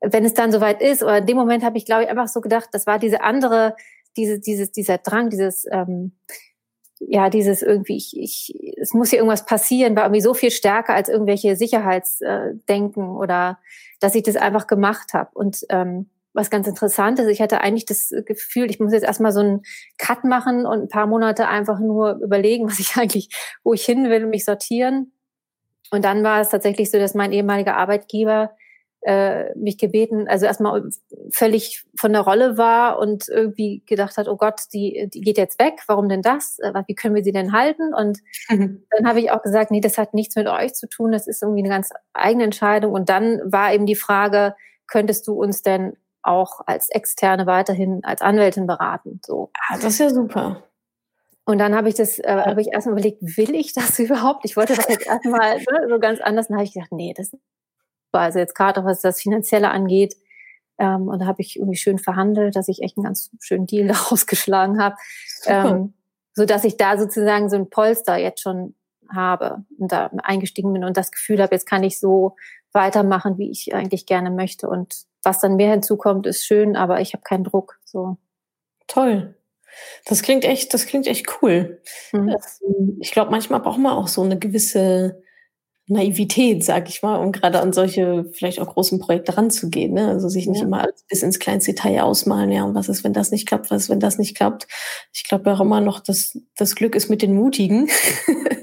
wenn 0.01 0.25
es 0.25 0.33
dann 0.33 0.51
soweit 0.51 0.81
ist. 0.81 1.03
Oder 1.03 1.19
in 1.19 1.25
dem 1.25 1.37
Moment 1.37 1.63
habe 1.63 1.77
ich, 1.77 1.85
glaube 1.85 2.03
ich, 2.03 2.09
einfach 2.09 2.27
so 2.27 2.41
gedacht, 2.41 2.69
das 2.73 2.85
war 2.85 2.99
diese 2.99 3.21
andere, 3.21 3.75
diese, 4.17 4.39
dieses, 4.39 4.71
dieser 4.71 4.99
Drang, 4.99 5.29
dieses, 5.29 5.65
ähm, 5.71 6.13
ja, 6.99 7.29
dieses 7.29 7.63
irgendwie, 7.63 7.97
ich, 7.97 8.15
ich, 8.15 8.77
es 8.79 8.93
muss 8.93 9.09
hier 9.09 9.19
irgendwas 9.19 9.45
passieren, 9.45 9.95
war 9.95 10.03
irgendwie 10.03 10.21
so 10.21 10.35
viel 10.35 10.51
stärker 10.51 10.93
als 10.93 11.09
irgendwelche 11.09 11.55
Sicherheitsdenken 11.55 13.09
oder 13.09 13.57
dass 13.99 14.13
ich 14.13 14.23
das 14.23 14.35
einfach 14.35 14.67
gemacht 14.67 15.13
habe. 15.13 15.31
Und 15.33 15.65
ähm, 15.69 16.09
was 16.33 16.49
ganz 16.49 16.67
interessant 16.67 17.19
ist, 17.19 17.27
ich 17.27 17.41
hatte 17.41 17.61
eigentlich 17.61 17.85
das 17.85 18.11
Gefühl, 18.25 18.69
ich 18.69 18.79
muss 18.79 18.93
jetzt 18.93 19.03
erstmal 19.03 19.31
so 19.31 19.41
einen 19.41 19.61
Cut 19.97 20.23
machen 20.23 20.65
und 20.65 20.83
ein 20.83 20.89
paar 20.89 21.07
Monate 21.07 21.47
einfach 21.47 21.79
nur 21.79 22.19
überlegen, 22.23 22.65
was 22.69 22.79
ich 22.79 22.95
eigentlich, 22.95 23.29
wo 23.63 23.73
ich 23.73 23.85
hin 23.85 24.09
will, 24.09 24.25
mich 24.27 24.45
sortieren. 24.45 25.13
Und 25.91 26.05
dann 26.05 26.23
war 26.23 26.39
es 26.39 26.49
tatsächlich 26.49 26.89
so, 26.89 26.97
dass 26.99 27.15
mein 27.15 27.33
ehemaliger 27.33 27.75
Arbeitgeber 27.75 28.51
äh, 29.01 29.53
mich 29.55 29.77
gebeten, 29.77 30.27
also 30.27 30.45
erstmal 30.45 30.87
völlig 31.31 31.83
von 31.95 32.13
der 32.13 32.21
Rolle 32.21 32.57
war 32.57 32.99
und 32.99 33.27
irgendwie 33.29 33.83
gedacht 33.87 34.15
hat, 34.17 34.27
oh 34.27 34.37
Gott, 34.37 34.61
die, 34.73 35.09
die 35.11 35.21
geht 35.21 35.37
jetzt 35.37 35.59
weg, 35.59 35.81
warum 35.87 36.07
denn 36.07 36.21
das? 36.21 36.59
Äh, 36.59 36.71
wie 36.85 36.93
können 36.93 37.15
wir 37.15 37.23
sie 37.23 37.31
denn 37.31 37.51
halten? 37.51 37.93
Und 37.95 38.19
mhm. 38.49 38.85
dann 38.91 39.07
habe 39.07 39.19
ich 39.19 39.31
auch 39.31 39.41
gesagt, 39.41 39.71
nee, 39.71 39.81
das 39.81 39.97
hat 39.97 40.13
nichts 40.13 40.35
mit 40.35 40.47
euch 40.47 40.75
zu 40.75 40.87
tun, 40.87 41.11
das 41.11 41.27
ist 41.27 41.41
irgendwie 41.41 41.61
eine 41.61 41.69
ganz 41.69 41.89
eigene 42.13 42.43
Entscheidung. 42.43 42.93
Und 42.93 43.09
dann 43.09 43.41
war 43.43 43.73
eben 43.73 43.87
die 43.87 43.95
Frage, 43.95 44.55
könntest 44.87 45.27
du 45.27 45.33
uns 45.33 45.63
denn 45.63 45.97
auch 46.23 46.61
als 46.65 46.89
Externe 46.89 47.45
weiterhin 47.45 48.03
als 48.03 48.21
Anwältin 48.21 48.67
beraten? 48.67 49.19
So. 49.25 49.51
Ah, 49.53 49.75
das 49.75 49.93
ist 49.93 49.99
ja 49.99 50.09
super. 50.09 50.63
Und 51.45 51.57
dann 51.57 51.75
habe 51.75 51.89
ich 51.89 51.95
das, 51.95 52.19
äh, 52.19 52.43
habe 52.45 52.61
ich 52.61 52.67
erstmal 52.71 52.93
überlegt, 52.93 53.21
will 53.21 53.55
ich 53.55 53.73
das 53.73 53.99
überhaupt? 53.99 54.45
Ich 54.45 54.55
wollte 54.55 54.75
das 54.75 54.87
jetzt 54.87 55.07
erstmal 55.07 55.57
ne, 55.57 55.87
so 55.89 55.99
ganz 55.99 56.21
anders. 56.21 56.47
Dann 56.47 56.57
habe 56.57 56.65
ich 56.65 56.73
gedacht, 56.73 56.91
nee, 56.91 57.13
das 57.15 57.31
also 58.13 58.39
jetzt 58.39 58.55
gerade 58.55 58.83
was 58.83 59.01
das 59.01 59.21
Finanzielle 59.21 59.69
angeht. 59.69 60.15
Ähm, 60.77 61.07
und 61.07 61.19
da 61.19 61.25
habe 61.25 61.41
ich 61.41 61.57
irgendwie 61.57 61.77
schön 61.77 61.99
verhandelt, 61.99 62.55
dass 62.55 62.67
ich 62.67 62.81
echt 62.81 62.97
einen 62.97 63.05
ganz 63.05 63.29
schönen 63.39 63.67
Deal 63.67 63.87
daraus 63.89 64.25
geschlagen 64.27 64.81
habe. 64.81 64.95
Ähm, 65.45 65.93
so 66.33 66.45
dass 66.45 66.63
ich 66.63 66.77
da 66.77 66.97
sozusagen 66.97 67.49
so 67.49 67.57
ein 67.57 67.69
Polster 67.69 68.17
jetzt 68.17 68.41
schon 68.41 68.75
habe 69.09 69.65
und 69.77 69.91
da 69.91 70.09
eingestiegen 70.23 70.71
bin 70.71 70.85
und 70.85 70.95
das 70.95 71.11
Gefühl 71.11 71.41
habe, 71.41 71.53
jetzt 71.53 71.67
kann 71.67 71.83
ich 71.83 71.99
so 71.99 72.35
weitermachen, 72.71 73.37
wie 73.37 73.51
ich 73.51 73.73
eigentlich 73.75 74.05
gerne 74.05 74.31
möchte. 74.31 74.69
Und 74.69 75.03
was 75.23 75.39
dann 75.39 75.55
mehr 75.55 75.71
hinzukommt, 75.71 76.27
ist 76.27 76.45
schön, 76.45 76.75
aber 76.75 77.01
ich 77.01 77.13
habe 77.13 77.23
keinen 77.23 77.43
Druck. 77.43 77.79
So. 77.83 78.17
Toll. 78.87 79.35
Das 80.05 80.21
klingt 80.21 80.43
echt, 80.43 80.73
das 80.73 80.85
klingt 80.85 81.07
echt 81.07 81.27
cool. 81.41 81.81
Mhm. 82.11 82.35
Ich 82.99 83.11
glaube, 83.11 83.31
manchmal 83.31 83.61
braucht 83.61 83.79
man 83.79 83.93
auch 83.93 84.07
so 84.07 84.21
eine 84.21 84.37
gewisse 84.37 85.23
Naivität, 85.91 86.63
sag 86.63 86.87
ich 86.87 87.01
mal, 87.01 87.17
um 87.17 87.33
gerade 87.33 87.59
an 87.59 87.73
solche 87.73 88.25
vielleicht 88.31 88.61
auch 88.61 88.73
großen 88.73 88.99
Projekte 88.99 89.37
ranzugehen. 89.37 89.93
Ne? 89.93 90.07
Also 90.07 90.29
sich 90.29 90.47
nicht 90.47 90.59
ja. 90.59 90.65
immer 90.65 90.87
bis 91.09 91.21
ins 91.21 91.37
kleinste 91.37 91.73
Detail 91.73 92.03
ausmalen, 92.03 92.49
ja, 92.49 92.63
und 92.63 92.75
was 92.75 92.87
ist, 92.87 93.03
wenn 93.03 93.11
das 93.11 93.31
nicht 93.31 93.45
klappt, 93.45 93.69
was 93.69 93.83
ist, 93.83 93.89
wenn 93.89 93.99
das 93.99 94.17
nicht 94.17 94.35
klappt. 94.35 94.67
Ich 95.13 95.25
glaube 95.25 95.51
auch 95.51 95.59
immer 95.59 95.81
noch, 95.81 95.99
dass 95.99 96.39
das 96.55 96.75
Glück 96.75 96.95
ist 96.95 97.09
mit 97.09 97.21
den 97.21 97.35
Mutigen. 97.35 97.89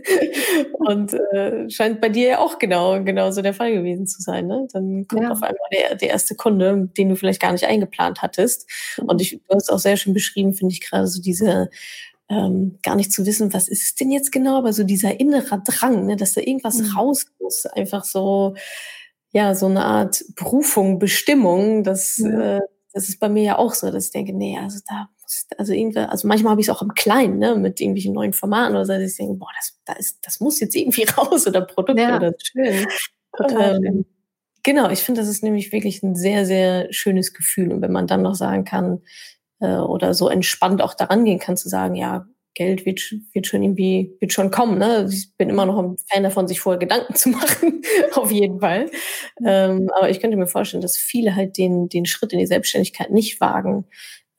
und 0.79 1.13
äh, 1.13 1.69
scheint 1.69 2.01
bei 2.01 2.09
dir 2.09 2.29
ja 2.29 2.39
auch 2.39 2.59
genau 2.59 3.03
genauso 3.05 3.43
der 3.43 3.53
Fall 3.53 3.75
gewesen 3.75 4.07
zu 4.07 4.23
sein. 4.23 4.47
Ne? 4.47 4.67
Dann 4.73 5.07
kommt 5.07 5.25
ja. 5.25 5.31
auf 5.31 5.43
einmal 5.43 5.69
der, 5.71 5.97
der 5.97 6.09
erste 6.09 6.35
Kunde, 6.35 6.89
den 6.97 7.11
du 7.11 7.17
vielleicht 7.17 7.43
gar 7.43 7.53
nicht 7.53 7.67
eingeplant 7.67 8.23
hattest. 8.23 8.67
Und 9.07 9.21
ich, 9.21 9.33
du 9.33 9.55
hast 9.55 9.71
auch 9.71 9.79
sehr 9.79 9.99
schön 9.99 10.15
beschrieben, 10.15 10.55
finde 10.55 10.73
ich 10.73 10.81
gerade 10.81 11.07
so 11.07 11.21
diese 11.21 11.69
ähm, 12.29 12.79
gar 12.83 12.97
nicht 12.97 13.13
zu 13.13 13.25
wissen, 13.27 13.53
was 13.55 13.69
ist 13.69 13.83
es 13.83 13.95
denn 13.95 14.11
jetzt 14.11 14.33
genau, 14.33 14.59
aber 14.59 14.73
so 14.73 14.85
dieser 14.85 15.19
innere 15.19 15.63
Drang, 15.65 16.07
ne, 16.07 16.17
dass 16.17 16.35
da 16.35 16.41
irgendwas 16.41 16.79
mhm. 16.79 16.97
raus 16.97 17.27
muss, 17.41 17.67
einfach 17.67 18.05
so, 18.05 18.55
ja, 19.33 19.55
so 19.55 19.67
eine 19.67 19.85
Art 19.85 20.25
Berufung, 20.37 20.99
Bestimmung, 20.99 21.85
das, 21.85 22.19
mhm. 22.19 22.41
äh, 22.41 22.61
das 22.93 23.09
ist 23.09 23.21
bei 23.21 23.29
mir 23.29 23.43
ja 23.43 23.59
auch 23.59 23.75
so, 23.75 23.91
dass 23.91 24.07
ich 24.07 24.13
denke, 24.13 24.35
nee, 24.35 24.59
also 24.59 24.79
da 24.87 25.09
muss, 25.23 25.47
also 25.57 25.73
irgendwie, 25.73 26.01
also 26.01 26.29
manchmal 26.29 26.53
habe 26.53 26.61
ich 26.61 26.69
es 26.69 26.75
auch 26.75 26.83
im 26.83 26.95
Kleinen, 26.95 27.39
ne, 27.39 27.57
mit 27.57 27.81
irgendwelchen 27.81 28.15
neuen 28.15 28.33
Formaten 28.33 28.75
oder 28.75 28.85
so, 28.85 28.93
dass 28.93 29.11
ich 29.11 29.17
denke, 29.17 29.35
boah, 29.35 29.51
das, 29.57 29.79
da 29.87 29.95
ist, 29.95 30.19
das 30.23 30.41
muss 30.41 30.61
jetzt 30.61 30.77
irgendwie 30.77 31.05
raus 31.17 31.47
oder 31.47 31.63
Produkte 31.63 32.03
ja, 32.03 32.17
oder 32.17 32.35
schön. 32.43 32.87
Total 33.37 33.77
ähm, 33.77 33.83
schön. 33.83 34.07
Genau, 34.65 34.91
ich 34.91 35.01
finde, 35.01 35.21
das 35.21 35.31
ist 35.31 35.43
nämlich 35.43 35.73
wirklich 35.73 36.03
ein 36.03 36.15
sehr, 36.15 36.45
sehr 36.45 36.93
schönes 36.93 37.33
Gefühl. 37.33 37.73
Und 37.73 37.81
wenn 37.81 37.93
man 37.93 38.07
dann 38.07 38.23
noch 38.23 38.35
sagen 38.35 38.65
kann, 38.65 39.01
äh, 39.61 39.77
oder 39.77 40.15
so 40.15 40.29
entspannt 40.29 40.83
auch 40.83 40.95
daran 40.95 41.25
gehen 41.25 41.39
kann, 41.39 41.57
zu 41.57 41.69
sagen, 41.69 41.95
ja, 41.95 42.27
Geld 42.59 42.85
wird, 42.87 43.01
wird 43.33 43.47
schon 43.47 43.63
irgendwie, 43.63 44.17
wird 44.19 44.33
schon 44.33 44.51
kommen. 44.51 44.79
Ne? 44.79 45.09
Ich 45.11 45.37
bin 45.37 45.49
immer 45.49 45.65
noch 45.65 45.79
ein 45.79 45.97
Fan 46.11 46.25
davon, 46.25 46.49
sich 46.49 46.61
vorher 46.61 46.81
Gedanken 46.81 47.15
zu 47.15 47.29
machen, 47.29 47.83
auf 48.15 48.33
jeden 48.33 48.61
Fall. 48.61 48.91
Ähm, 49.47 49.89
aber 49.95 50.11
ich 50.11 50.21
könnte 50.21 50.37
mir 50.37 50.49
vorstellen, 50.49 50.83
dass 50.83 50.97
viele 50.97 51.37
halt 51.37 51.57
den, 51.57 51.89
den 51.89 52.05
Schritt 52.05 52.33
in 52.33 52.41
die 52.41 52.47
Selbstständigkeit 52.47 53.11
nicht 53.11 53.41
wagen, 53.41 53.85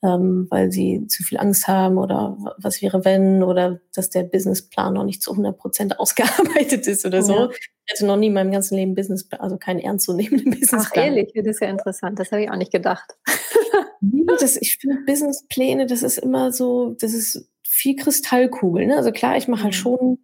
ähm, 0.02 0.46
weil 0.50 0.70
sie 0.70 1.06
zu 1.06 1.22
viel 1.22 1.38
Angst 1.38 1.66
haben 1.66 1.96
oder 1.96 2.36
was 2.58 2.82
wäre 2.82 3.06
wenn 3.06 3.42
oder 3.42 3.80
dass 3.94 4.10
der 4.10 4.22
Businessplan 4.24 4.92
noch 4.94 5.04
nicht 5.04 5.22
zu 5.22 5.30
100 5.30 5.56
Prozent 5.56 5.98
ausgearbeitet 5.98 6.86
ist 6.86 7.06
oder 7.06 7.22
so. 7.22 7.34
Ja. 7.34 7.50
Ich 7.50 7.94
hatte 7.94 8.06
noch 8.06 8.16
nie 8.16 8.26
in 8.26 8.34
meinem 8.34 8.52
ganzen 8.52 8.76
Leben 8.76 8.94
Business, 8.94 9.26
also 9.38 9.56
keinen 9.56 9.80
ernstzunehmenden 9.80 10.50
Businessplan. 10.50 11.04
Ach 11.04 11.16
ehrlich, 11.16 11.32
das 11.34 11.46
ist 11.46 11.60
ja 11.60 11.68
interessant. 11.68 12.18
Das 12.18 12.30
habe 12.32 12.42
ich 12.42 12.50
auch 12.50 12.56
nicht 12.56 12.72
gedacht. 12.72 13.16
das, 14.00 14.56
ich 14.56 14.78
finde 14.78 14.98
Businesspläne, 15.06 15.86
das 15.86 16.02
ist 16.02 16.18
immer 16.18 16.52
so, 16.52 16.96
das 16.98 17.12
ist 17.12 17.48
viel 17.66 17.96
Kristallkugel. 17.96 18.86
Ne? 18.86 18.96
Also 18.96 19.12
klar, 19.12 19.36
ich 19.36 19.48
mache 19.48 19.64
halt 19.64 19.74
mhm. 19.74 19.78
schon 19.78 20.18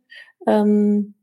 ähm, 0.47 1.15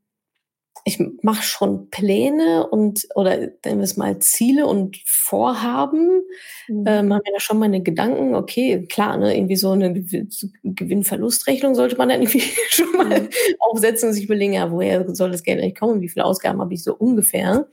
ich 0.86 1.00
mache 1.22 1.44
schon 1.44 1.90
Pläne 1.90 2.68
und 2.68 3.08
oder 3.16 3.38
nennen 3.38 3.80
wir 3.80 3.84
es 3.84 3.96
mal 3.96 4.20
Ziele 4.20 4.68
und 4.68 4.98
Vorhaben. 5.06 6.24
Mhm. 6.68 6.84
Ähm, 6.86 7.14
haben 7.14 7.22
ja 7.32 7.40
schon 7.40 7.60
meine 7.60 7.82
Gedanken, 7.82 8.36
okay, 8.36 8.86
klar, 8.88 9.18
ne, 9.18 9.36
irgendwie 9.36 9.56
so 9.56 9.72
eine 9.72 9.94
Gewinn-Verlustrechnung 9.94 11.76
sollte 11.76 11.96
man 11.96 12.10
dann 12.10 12.22
irgendwie 12.24 12.44
schon 12.70 12.92
mal 12.98 13.22
mhm. 13.22 13.30
aufsetzen 13.60 14.10
und 14.10 14.16
sich 14.16 14.26
überlegen, 14.26 14.54
ja, 14.54 14.72
woher 14.72 15.14
soll 15.16 15.32
das 15.32 15.44
Geld 15.44 15.62
eigentlich 15.62 15.80
kommen, 15.80 16.02
wie 16.02 16.10
viele 16.10 16.26
Ausgaben 16.26 16.60
habe 16.60 16.74
ich 16.74 16.84
so 16.84 16.94
ungefähr. 16.94 17.68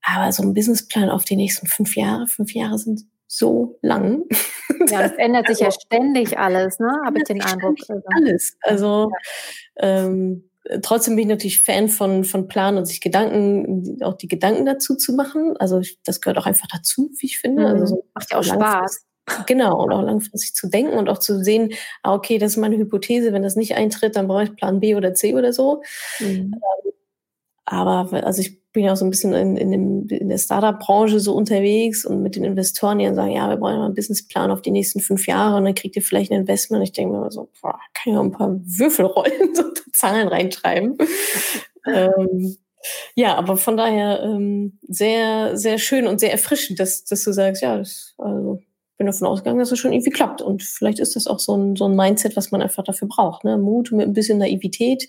Aber 0.00 0.32
so 0.32 0.42
ein 0.42 0.54
Businessplan 0.54 1.10
auf 1.10 1.24
die 1.24 1.36
nächsten 1.36 1.66
fünf 1.66 1.96
Jahre, 1.96 2.26
fünf 2.26 2.54
Jahre 2.54 2.78
sind 2.78 3.04
so 3.36 3.78
lang. 3.82 4.24
Ja, 4.88 5.02
es 5.02 5.12
ändert 5.18 5.48
sich 5.48 5.60
ja 5.60 5.66
also 5.66 5.78
ständig 5.80 6.38
alles, 6.38 6.78
ne? 6.78 7.00
Habe 7.04 7.18
ich 7.18 7.24
den 7.24 7.42
Eindruck. 7.42 7.76
Also. 7.88 8.02
Alles. 8.14 8.56
Also 8.60 9.10
ähm, 9.76 10.50
trotzdem 10.82 11.16
bin 11.16 11.24
ich 11.24 11.28
natürlich 11.28 11.60
Fan 11.60 11.88
von, 11.88 12.24
von 12.24 12.48
Plan 12.48 12.76
und 12.76 12.86
sich 12.86 13.00
Gedanken, 13.00 14.02
auch 14.02 14.14
die 14.14 14.28
Gedanken 14.28 14.64
dazu 14.64 14.96
zu 14.96 15.14
machen. 15.14 15.56
Also 15.58 15.80
ich, 15.80 15.98
das 16.04 16.20
gehört 16.20 16.38
auch 16.38 16.46
einfach 16.46 16.68
dazu, 16.72 17.10
wie 17.18 17.26
ich 17.26 17.38
finde. 17.38 17.66
Also 17.66 17.74
mhm. 17.74 17.80
Also 17.80 17.94
so 17.96 18.04
macht 18.14 18.32
ja 18.32 18.38
auch 18.38 18.44
Spaß. 18.44 19.04
Genau, 19.46 19.82
und 19.82 19.90
auch 19.90 20.02
langfristig 20.02 20.54
zu 20.54 20.68
denken 20.68 20.98
und 20.98 21.08
auch 21.08 21.18
zu 21.18 21.42
sehen, 21.42 21.72
ah, 22.02 22.14
okay, 22.14 22.36
das 22.36 22.52
ist 22.52 22.56
meine 22.58 22.76
Hypothese, 22.76 23.32
wenn 23.32 23.42
das 23.42 23.56
nicht 23.56 23.74
eintritt, 23.74 24.16
dann 24.16 24.28
brauche 24.28 24.44
ich 24.44 24.54
Plan 24.54 24.80
B 24.80 24.96
oder 24.96 25.14
C 25.14 25.34
oder 25.34 25.54
so. 25.54 25.82
Mhm. 26.20 26.26
Ähm, 26.26 26.60
aber 27.64 28.12
also 28.24 28.42
ich 28.42 28.63
bin 28.74 28.84
ja 28.84 28.92
auch 28.92 28.96
so 28.96 29.06
ein 29.06 29.10
bisschen 29.10 29.32
in, 29.32 29.56
in, 29.56 29.70
dem, 29.70 30.06
in 30.08 30.28
der 30.28 30.36
Startup-Branche 30.36 31.20
so 31.20 31.34
unterwegs 31.34 32.04
und 32.04 32.22
mit 32.22 32.34
den 32.34 32.44
Investoren, 32.44 32.98
die 32.98 33.04
dann 33.04 33.14
sagen, 33.14 33.30
ja, 33.30 33.48
wir 33.48 33.56
brauchen 33.56 33.78
mal 33.78 33.84
einen 33.86 33.94
Businessplan 33.94 34.50
auf 34.50 34.62
die 34.62 34.72
nächsten 34.72 35.00
fünf 35.00 35.26
Jahre 35.26 35.56
und 35.56 35.64
dann 35.64 35.76
kriegt 35.76 35.94
ihr 35.96 36.02
vielleicht 36.02 36.32
ein 36.32 36.40
Investment. 36.40 36.80
Und 36.80 36.84
ich 36.84 36.92
denke 36.92 37.16
mir 37.16 37.30
so, 37.30 37.48
boah, 37.62 37.78
kann 37.94 38.12
ich 38.12 38.18
auch 38.18 38.24
ein 38.24 38.32
paar 38.32 38.60
Würfel 38.64 39.06
rollen, 39.06 39.54
so 39.54 39.62
Zahlen 39.92 40.26
reinschreiben. 40.26 40.98
ähm, 41.86 42.56
ja, 43.14 43.36
aber 43.36 43.56
von 43.56 43.76
daher 43.76 44.20
ähm, 44.24 44.78
sehr, 44.82 45.56
sehr 45.56 45.78
schön 45.78 46.08
und 46.08 46.18
sehr 46.18 46.32
erfrischend, 46.32 46.80
dass, 46.80 47.04
dass 47.04 47.22
du 47.22 47.32
sagst, 47.32 47.62
ja, 47.62 47.78
das, 47.78 48.14
also 48.18 48.60
bin 48.96 49.06
davon 49.06 49.26
ausgegangen, 49.26 49.58
dass 49.58 49.72
es 49.72 49.78
schon 49.78 49.92
irgendwie 49.92 50.10
klappt. 50.10 50.40
Und 50.40 50.62
vielleicht 50.62 51.00
ist 51.00 51.16
das 51.16 51.26
auch 51.26 51.38
so 51.38 51.56
ein, 51.56 51.76
so 51.76 51.86
ein 51.86 51.96
Mindset, 51.96 52.36
was 52.36 52.50
man 52.50 52.62
einfach 52.62 52.84
dafür 52.84 53.08
braucht. 53.08 53.44
Ne? 53.44 53.58
Mut 53.58 53.90
mit 53.92 54.06
ein 54.06 54.12
bisschen 54.12 54.38
Naivität. 54.38 55.08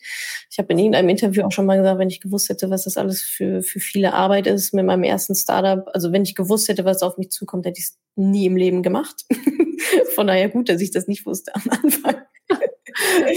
Ich 0.50 0.58
habe 0.58 0.74
in 0.74 0.80
irgendeinem 0.80 1.10
Interview 1.10 1.44
auch 1.44 1.51
schon 1.51 1.65
mal 1.65 1.77
gesagt, 1.77 2.00
wenn 2.00 2.10
ich 2.10 2.22
gewusst 2.22 2.50
hätte, 2.50 2.70
was 2.70 2.86
das 2.86 2.98
alles 2.98 3.22
für, 3.22 3.62
für 3.62 3.80
viele 3.80 4.13
Arbeit 4.13 4.48
ist 4.48 4.74
mit 4.74 4.86
meinem 4.86 5.04
ersten 5.04 5.36
Startup, 5.36 5.88
also 5.94 6.12
wenn 6.12 6.24
ich 6.24 6.36
gewusst 6.36 6.68
hätte, 6.68 6.86
was 6.86 7.04
auf 7.04 7.18
mich 7.18 7.30
zukommt, 7.30 7.65
hätte 7.65 7.80
ich 7.80 7.86
es 7.86 8.00
nie 8.15 8.46
im 8.46 8.58
Leben 8.58 8.82
gemacht. 8.84 9.25
Von 10.15 10.27
daher 10.27 10.50
gut, 10.50 10.70
dass 10.70 10.82
ich 10.82 10.92
das 10.92 11.08
nicht 11.08 11.25
wusste 11.25 11.54
am 11.56 11.63
Anfang. 11.70 12.15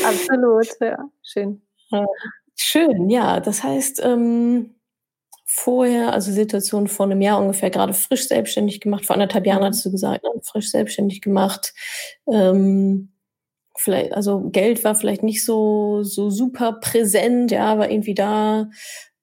Absolut, 0.04 0.68
ja, 0.80 0.98
schön. 1.22 1.62
Schön, 2.54 3.08
ja. 3.08 3.40
Das 3.40 3.62
heißt, 3.62 4.02
ähm, 4.04 4.74
vorher, 5.50 6.12
also 6.12 6.30
Situation 6.30 6.88
vor 6.88 7.06
einem 7.06 7.22
Jahr 7.22 7.40
ungefähr, 7.40 7.70
gerade 7.70 7.94
frisch 7.94 8.28
selbstständig 8.28 8.80
gemacht. 8.80 9.06
Vor 9.06 9.14
anderthalb 9.14 9.46
Jahren 9.46 9.60
mhm. 9.60 9.66
hattest 9.66 9.86
du 9.86 9.90
gesagt, 9.90 10.22
ne? 10.22 10.30
frisch 10.42 10.70
selbstständig 10.70 11.22
gemacht. 11.22 11.72
Ähm, 12.30 13.12
vielleicht, 13.74 14.12
also 14.12 14.50
Geld 14.50 14.84
war 14.84 14.94
vielleicht 14.94 15.22
nicht 15.22 15.44
so, 15.44 16.02
so 16.02 16.28
super 16.28 16.74
präsent, 16.74 17.50
ja, 17.50 17.64
aber 17.64 17.90
irgendwie 17.90 18.14
da. 18.14 18.68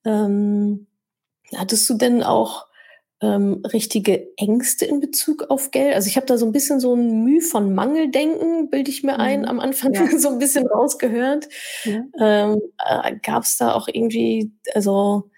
Ähm, 0.04 0.88
hattest 1.56 1.88
du 1.90 1.94
denn 1.94 2.24
auch 2.24 2.66
ähm, 3.22 3.62
richtige 3.72 4.36
Ängste 4.36 4.86
in 4.86 5.02
Bezug 5.02 5.52
auf 5.52 5.70
Geld? 5.70 5.94
Also 5.94 6.08
ich 6.08 6.16
habe 6.16 6.26
da 6.26 6.40
so 6.40 6.48
ein 6.48 6.52
bisschen 6.52 6.80
so 6.80 6.96
ein 6.96 7.24
Mühe 7.24 7.42
von 7.42 7.76
Mangeldenken, 7.76 8.72
bilde 8.72 8.90
ich 8.90 9.04
mir 9.04 9.20
ein, 9.20 9.42
mhm. 9.42 9.48
am 9.48 9.60
Anfang 9.60 9.94
ja. 9.94 10.08
so 10.18 10.30
ein 10.30 10.40
bisschen 10.40 10.66
rausgehört. 10.66 11.48
Ja. 11.84 12.02
Ähm, 12.20 12.62
äh, 12.84 13.16
Gab 13.22 13.44
es 13.44 13.58
da 13.58 13.76
auch 13.76 13.88
irgendwie, 13.88 14.52
also 14.74 15.30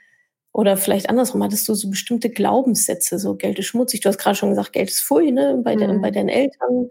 oder 0.58 0.76
vielleicht 0.76 1.08
andersrum, 1.08 1.44
hattest 1.44 1.70
du 1.70 1.76
so 1.76 1.88
bestimmte 1.88 2.32
Glaubenssätze, 2.32 3.20
so 3.20 3.36
Geld 3.36 3.60
ist 3.60 3.68
schmutzig. 3.68 4.02
Du 4.02 4.10
hast 4.10 4.18
gerade 4.18 4.36
schon 4.36 4.50
gesagt, 4.50 4.74
Geld 4.74 4.90
ist 4.90 5.04
Pfui, 5.04 5.32
ne, 5.32 5.62
bei, 5.64 5.76
mhm. 5.76 5.80
de, 5.80 6.00
bei 6.00 6.10
deinen 6.10 6.30
Eltern. 6.30 6.90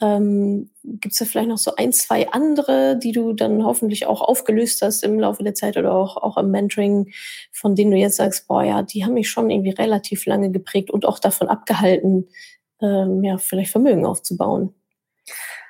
Ähm, 0.00 0.70
Gibt 0.82 1.12
es 1.12 1.18
da 1.18 1.26
vielleicht 1.26 1.50
noch 1.50 1.58
so 1.58 1.74
ein, 1.76 1.92
zwei 1.92 2.30
andere, 2.30 2.98
die 2.98 3.12
du 3.12 3.34
dann 3.34 3.62
hoffentlich 3.62 4.06
auch 4.06 4.22
aufgelöst 4.22 4.80
hast 4.80 5.04
im 5.04 5.20
Laufe 5.20 5.44
der 5.44 5.52
Zeit 5.52 5.76
oder 5.76 5.92
auch, 5.92 6.16
auch 6.16 6.38
im 6.38 6.50
Mentoring, 6.50 7.12
von 7.52 7.76
denen 7.76 7.90
du 7.90 7.98
jetzt 7.98 8.16
sagst, 8.16 8.48
boah, 8.48 8.64
ja, 8.64 8.82
die 8.82 9.04
haben 9.04 9.12
mich 9.12 9.28
schon 9.28 9.50
irgendwie 9.50 9.72
relativ 9.72 10.24
lange 10.24 10.50
geprägt 10.50 10.90
und 10.90 11.04
auch 11.04 11.18
davon 11.18 11.48
abgehalten, 11.48 12.28
ähm, 12.80 13.22
ja, 13.22 13.36
vielleicht 13.36 13.70
Vermögen 13.70 14.06
aufzubauen? 14.06 14.74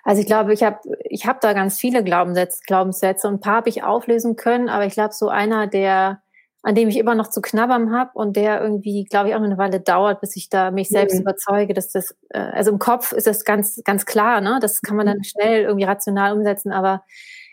Also 0.04 0.20
ich 0.20 0.26
glaube, 0.28 0.54
ich 0.54 0.62
habe 0.62 0.78
ich 1.10 1.26
hab 1.26 1.40
da 1.40 1.52
ganz 1.52 1.80
viele 1.80 2.04
Glaubenssätze, 2.04 2.60
Glaubenssätze 2.64 3.26
und 3.26 3.34
ein 3.34 3.40
paar 3.40 3.56
habe 3.56 3.70
ich 3.70 3.82
auflösen 3.82 4.36
können, 4.36 4.68
aber 4.68 4.86
ich 4.86 4.92
glaube, 4.92 5.14
so 5.14 5.28
einer, 5.28 5.66
der 5.66 6.20
an 6.64 6.74
dem 6.74 6.88
ich 6.88 6.96
immer 6.96 7.14
noch 7.14 7.28
zu 7.28 7.42
knabbern 7.42 7.92
habe 7.92 8.10
und 8.14 8.36
der 8.36 8.62
irgendwie, 8.62 9.04
glaube 9.04 9.28
ich, 9.28 9.34
auch 9.34 9.42
eine 9.42 9.58
Weile 9.58 9.80
dauert, 9.80 10.22
bis 10.22 10.34
ich 10.34 10.48
da 10.48 10.70
mich 10.70 10.88
selbst 10.88 11.16
mhm. 11.16 11.20
überzeuge, 11.20 11.74
dass 11.74 11.90
das, 11.90 12.16
äh, 12.30 12.38
also 12.38 12.70
im 12.70 12.78
Kopf 12.78 13.12
ist 13.12 13.26
das 13.26 13.44
ganz, 13.44 13.82
ganz 13.84 14.06
klar, 14.06 14.40
ne? 14.40 14.58
Das 14.62 14.80
kann 14.80 14.96
man 14.96 15.06
dann 15.06 15.18
mhm. 15.18 15.24
schnell 15.24 15.64
irgendwie 15.64 15.84
rational 15.84 16.32
umsetzen, 16.32 16.72
aber 16.72 17.04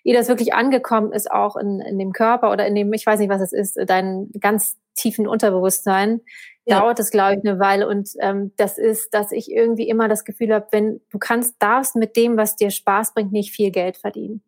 ehe 0.05 0.15
das 0.15 0.29
wirklich 0.29 0.53
angekommen 0.53 1.11
ist, 1.11 1.29
auch 1.29 1.57
in, 1.57 1.81
in 1.81 1.99
dem 1.99 2.13
Körper 2.13 2.51
oder 2.51 2.65
in 2.65 2.73
dem, 2.73 2.93
ich 2.93 3.05
weiß 3.05 3.19
nicht, 3.19 3.29
was 3.29 3.41
es 3.41 3.51
ist, 3.51 3.77
dein 3.85 4.29
ganz 4.39 4.77
tiefen 4.95 5.27
Unterbewusstsein, 5.27 6.21
ja. 6.63 6.79
dauert 6.79 6.99
es, 6.99 7.11
glaube 7.11 7.35
ich, 7.35 7.45
eine 7.45 7.59
Weile. 7.59 7.89
Und 7.89 8.11
ähm, 8.21 8.53
das 8.55 8.77
ist, 8.77 9.13
dass 9.13 9.33
ich 9.33 9.51
irgendwie 9.51 9.89
immer 9.89 10.07
das 10.07 10.23
Gefühl 10.23 10.53
habe, 10.53 10.67
wenn 10.71 11.01
du 11.09 11.19
kannst, 11.19 11.55
darfst 11.59 11.97
mit 11.97 12.15
dem, 12.15 12.37
was 12.37 12.55
dir 12.55 12.71
Spaß 12.71 13.13
bringt, 13.13 13.33
nicht 13.33 13.51
viel 13.51 13.71
Geld 13.71 13.97
verdienen. 13.97 14.41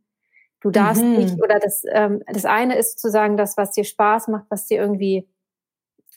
Du 0.64 0.72
darfst 0.72 1.04
mhm. 1.04 1.18
nicht, 1.18 1.44
oder 1.44 1.60
das, 1.60 1.84
ähm, 1.92 2.24
das 2.26 2.46
eine 2.46 2.78
ist 2.78 2.98
zu 2.98 3.12
sagen, 3.12 3.36
das, 3.36 3.58
was 3.58 3.72
dir 3.72 3.84
Spaß 3.84 4.30
macht, 4.30 4.46
was 4.50 4.66
dir 4.66 4.80
irgendwie 4.80 5.28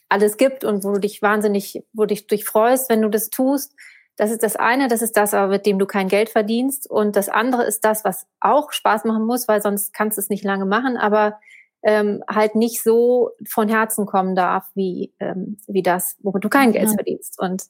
alles 0.09 0.37
gibt 0.37 0.63
und 0.63 0.85
wo 0.85 0.93
du 0.93 1.01
dich 1.01 1.21
wahnsinnig, 1.21 1.85
wo 1.93 2.03
du 2.03 2.15
dich 2.15 2.29
durchfreust, 2.29 2.89
wenn 2.89 3.03
du 3.03 3.09
das 3.09 3.29
tust. 3.29 3.75
Das 4.15 4.31
ist 4.31 4.45
das 4.45 4.55
eine, 4.55 4.87
das 4.87 5.03
ist 5.03 5.17
das, 5.17 5.35
aber 5.35 5.49
mit 5.49 5.67
dem 5.67 5.81
du 5.81 5.87
kein 5.87 6.07
Geld 6.07 6.29
verdienst. 6.31 6.89
Und 6.89 7.17
das 7.17 7.29
andere 7.29 7.65
ist 7.65 7.85
das, 7.85 8.05
was 8.05 8.29
auch 8.39 8.71
Spaß 8.71 9.05
machen 9.05 9.27
muss, 9.27 9.49
weil 9.49 9.61
sonst 9.61 9.93
kannst 9.93 10.17
du 10.17 10.21
es 10.21 10.31
nicht 10.31 10.45
lange 10.45 10.65
machen, 10.65 10.97
aber 10.97 11.41
ähm, 11.83 12.23
halt 12.29 12.55
nicht 12.55 12.85
so 12.85 13.33
von 13.49 13.69
Herzen 13.69 14.07
kommen 14.07 14.37
darf, 14.37 14.71
wie, 14.77 15.13
ähm, 15.19 15.59
wie 15.67 15.83
das, 15.83 16.17
womit 16.23 16.45
du 16.45 16.49
kein 16.49 16.71
Geld 16.71 16.91
verdienst. 16.91 17.41
Und 17.41 17.65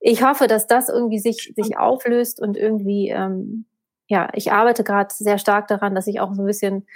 ich 0.00 0.24
hoffe, 0.24 0.48
dass 0.48 0.66
das 0.66 0.88
irgendwie 0.88 1.20
sich, 1.20 1.54
sich 1.54 1.78
auflöst 1.78 2.40
und 2.40 2.56
irgendwie 2.56 3.10
ähm, 3.10 3.66
ja, 4.08 4.30
ich 4.32 4.52
arbeite 4.52 4.84
gerade 4.84 5.14
sehr 5.14 5.38
stark 5.38 5.68
daran, 5.68 5.94
dass 5.94 6.06
ich 6.06 6.20
auch 6.20 6.34
so 6.34 6.42
ein 6.42 6.46
bisschen 6.46 6.86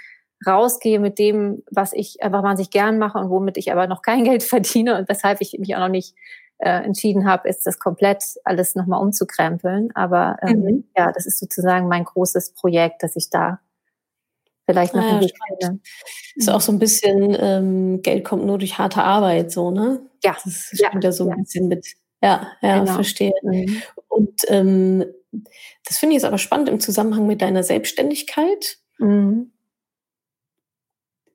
rausgehe 0.45 0.99
mit 0.99 1.19
dem, 1.19 1.63
was 1.71 1.93
ich 1.93 2.21
einfach 2.21 2.43
wahnsinnig 2.43 2.71
gern 2.71 2.97
mache 2.97 3.17
und 3.17 3.29
womit 3.29 3.57
ich 3.57 3.71
aber 3.71 3.87
noch 3.87 4.01
kein 4.01 4.23
Geld 4.25 4.43
verdiene 4.43 4.97
und 4.97 5.07
weshalb 5.07 5.39
ich 5.41 5.57
mich 5.59 5.75
auch 5.75 5.79
noch 5.79 5.89
nicht 5.89 6.15
äh, 6.57 6.83
entschieden 6.83 7.25
habe, 7.25 7.47
ist 7.47 7.65
das 7.65 7.79
komplett 7.79 8.23
alles 8.43 8.75
nochmal 8.75 9.01
umzukrempeln. 9.01 9.89
Aber 9.95 10.37
ähm, 10.41 10.61
mhm. 10.61 10.83
ja, 10.97 11.11
das 11.11 11.25
ist 11.25 11.39
sozusagen 11.39 11.87
mein 11.87 12.03
großes 12.03 12.53
Projekt, 12.53 13.03
dass 13.03 13.15
ich 13.15 13.29
da 13.29 13.59
vielleicht 14.65 14.95
noch 14.95 15.03
ah, 15.03 15.19
ja, 15.21 15.29
finde. 15.59 15.81
Ist 16.35 16.49
auch 16.49 16.61
so 16.61 16.71
ein 16.71 16.79
bisschen 16.79 17.35
ähm, 17.39 18.01
Geld 18.01 18.23
kommt 18.23 18.45
nur 18.45 18.57
durch 18.57 18.77
harte 18.77 19.03
Arbeit, 19.03 19.51
so 19.51 19.71
ne? 19.71 20.01
Ja, 20.23 20.37
das 20.43 20.71
spielt 20.73 21.03
ja, 21.03 21.11
so 21.11 21.25
ein 21.25 21.29
ja. 21.31 21.35
bisschen 21.35 21.67
mit. 21.67 21.85
Ja, 22.23 22.53
ja, 22.61 22.79
genau. 22.79 22.93
verstehe. 22.93 23.33
Mhm. 23.43 23.83
Und 24.07 24.41
ähm, 24.47 25.03
das 25.85 25.97
finde 25.97 26.15
ich 26.15 26.21
jetzt 26.21 26.25
aber 26.25 26.37
spannend 26.37 26.69
im 26.69 26.79
Zusammenhang 26.79 27.27
mit 27.27 27.41
deiner 27.41 27.63
Selbstständigkeit. 27.63 28.77
Mhm. 28.97 29.51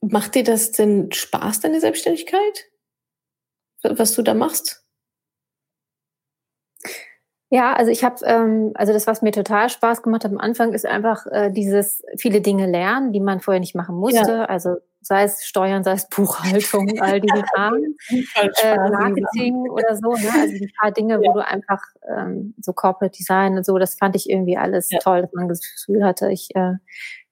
Macht 0.00 0.34
dir 0.34 0.44
das 0.44 0.72
denn 0.72 1.12
Spaß, 1.12 1.60
deine 1.60 1.80
Selbstständigkeit? 1.80 2.70
Was 3.82 4.14
du 4.14 4.22
da 4.22 4.32
machst? 4.32 4.82
Ja, 7.50 7.72
also 7.72 7.90
ich 7.90 8.04
habe, 8.04 8.16
ähm, 8.26 8.72
also 8.74 8.92
das, 8.92 9.06
was 9.06 9.22
mir 9.22 9.32
total 9.32 9.70
Spaß 9.70 10.02
gemacht 10.02 10.24
hat 10.24 10.32
am 10.32 10.38
Anfang, 10.38 10.74
ist 10.74 10.84
einfach 10.84 11.26
äh, 11.30 11.50
dieses 11.50 12.02
viele 12.18 12.42
Dinge 12.42 12.66
lernen, 12.66 13.12
die 13.12 13.20
man 13.20 13.40
vorher 13.40 13.60
nicht 13.60 13.74
machen 13.74 13.96
musste. 13.96 14.32
Ja. 14.32 14.44
Also 14.44 14.76
sei 15.00 15.22
es 15.22 15.46
Steuern, 15.46 15.82
sei 15.82 15.92
es 15.92 16.08
Buchhaltung, 16.10 17.00
all 17.00 17.20
diese 17.20 17.42
Kram, 17.54 17.74
äh, 18.10 18.76
Marketing 18.90 19.56
oder 19.70 19.96
so. 19.96 20.12
Ne? 20.12 20.30
Also 20.38 20.56
ein 20.56 20.70
paar 20.78 20.92
Dinge, 20.92 21.14
ja. 21.14 21.20
wo 21.20 21.32
du 21.32 21.46
einfach 21.46 21.82
ähm, 22.14 22.54
so 22.60 22.74
Corporate 22.74 23.16
Design 23.16 23.56
und 23.56 23.64
so, 23.64 23.78
das 23.78 23.94
fand 23.94 24.14
ich 24.14 24.28
irgendwie 24.28 24.58
alles 24.58 24.90
toll, 25.02 25.22
dass 25.22 25.32
man 25.32 25.48
das 25.48 25.60
Gefühl 25.60 26.04
hatte, 26.04 26.30
ich 26.30 26.54
äh, 26.54 26.74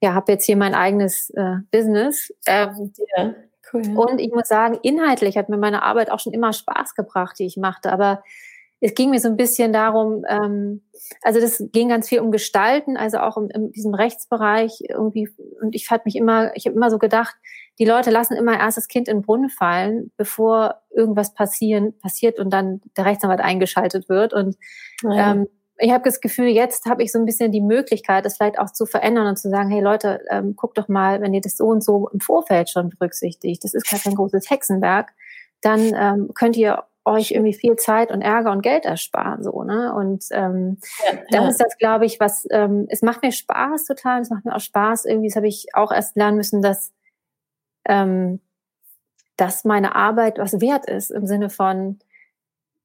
ja, 0.01 0.15
habe 0.15 0.33
jetzt 0.33 0.45
hier 0.45 0.57
mein 0.57 0.75
eigenes 0.75 1.31
äh, 1.31 1.57
Business. 1.71 2.33
Ähm. 2.47 2.93
Cool. 3.73 3.99
Und 3.99 4.21
ich 4.21 4.33
muss 4.33 4.47
sagen, 4.47 4.79
inhaltlich 4.83 5.37
hat 5.37 5.49
mir 5.49 5.57
meine 5.57 5.83
Arbeit 5.83 6.13
auch 6.13 6.21
schon 6.21 6.33
immer 6.33 6.53
Spaß 6.53 6.95
gebracht, 6.95 7.37
die 7.41 7.47
ich 7.47 7.57
machte. 7.57 7.91
Aber 7.91 8.23
es 8.87 8.95
ging 8.95 9.11
mir 9.11 9.19
so 9.19 9.29
ein 9.29 9.37
bisschen 9.37 9.73
darum, 9.73 10.25
ähm, 10.29 10.83
also 11.23 11.41
das 11.41 11.63
ging 11.73 11.89
ganz 11.89 12.09
viel 12.09 12.21
um 12.21 12.31
Gestalten, 12.31 12.97
also 12.97 13.19
auch 13.19 13.37
in, 13.37 13.51
in 13.51 13.73
diesem 13.73 13.95
Rechtsbereich 13.95 14.79
irgendwie. 14.89 15.29
Und 15.61 15.75
ich 15.75 15.89
fand 15.89 16.05
mich 16.05 16.15
immer, 16.15 16.55
ich 16.55 16.67
habe 16.67 16.77
immer 16.77 16.89
so 16.89 16.99
gedacht, 16.99 17.35
die 17.81 17.85
Leute 17.85 18.13
lassen 18.13 18.37
immer 18.37 18.57
erst 18.57 18.77
das 18.77 18.87
Kind 18.87 19.09
in 19.09 19.19
den 19.19 19.23
Brunnen 19.23 19.51
fallen, 19.51 20.13
bevor 20.17 20.83
irgendwas 20.95 21.35
passieren, 21.35 21.99
passiert 21.99 22.39
und 22.39 22.51
dann 22.51 22.81
der 22.97 23.07
Rechtsanwalt 23.07 23.41
eingeschaltet 23.41 24.09
wird. 24.09 24.33
Und 24.33 24.57
ja. 25.03 25.33
ähm, 25.33 25.49
ich 25.79 25.91
habe 25.91 26.05
das 26.05 26.21
Gefühl, 26.21 26.47
jetzt 26.47 26.87
habe 26.87 27.03
ich 27.03 27.11
so 27.11 27.19
ein 27.19 27.27
bisschen 27.27 27.51
die 27.51 27.61
Möglichkeit, 27.61 28.25
das 28.25 28.37
vielleicht 28.37 28.61
auch 28.61 28.73
zu 28.73 28.87
verändern 28.87 29.27
und 29.27 29.37
zu 29.37 29.51
sagen, 29.51 29.69
hey 29.69 29.81
Leute, 29.81 30.21
ähm, 30.31 30.55
guckt 30.55 30.79
doch 30.79 30.87
mal, 30.87 31.21
wenn 31.21 31.35
ihr 31.35 31.41
das 31.41 31.57
so 31.57 31.67
und 31.67 31.83
so 31.83 32.09
im 32.13 32.21
Vorfeld 32.21 32.71
schon 32.71 32.91
berücksichtigt, 32.91 33.65
das 33.65 33.75
ist 33.75 33.91
gar 33.91 33.99
kein 33.99 34.15
großes 34.15 34.49
Hexenwerk, 34.49 35.13
dann 35.61 35.93
ähm, 35.97 36.31
könnt 36.35 36.57
ihr 36.57 36.85
euch 37.07 37.31
irgendwie 37.31 37.55
viel 37.55 37.77
Zeit 37.77 38.11
und 38.11 38.21
Ärger 38.21 38.51
und 38.53 38.63
Geld 38.63 38.85
ersparen. 38.85 39.43
So, 39.43 39.63
ne? 39.63 39.95
Und 39.95 40.25
ähm, 40.33 40.79
ja, 41.05 41.19
dann 41.31 41.43
ja. 41.45 41.49
ist 41.49 41.61
das, 41.61 41.79
glaube 41.79 42.05
ich, 42.05 42.21
was, 42.21 42.47
ähm, 42.51 42.87
es 42.91 43.03
macht 43.03 43.23
mir 43.23 43.33
Spaß 43.33 43.85
total, 43.85 44.21
es 44.21 44.31
macht 44.31 44.45
mir 44.45 44.55
auch 44.55 44.61
Spaß. 44.61 45.05
Irgendwie, 45.05 45.29
das 45.29 45.37
habe 45.37 45.49
ich 45.49 45.69
auch 45.73 45.93
erst 45.93 46.17
lernen 46.17 46.37
müssen, 46.37 46.63
dass, 46.63 46.93
ähm, 47.87 48.41
dass 49.37 49.65
meine 49.65 49.95
Arbeit 49.95 50.39
was 50.39 50.61
wert 50.61 50.87
ist, 50.87 51.11
im 51.11 51.27
Sinne 51.27 51.49
von, 51.49 51.99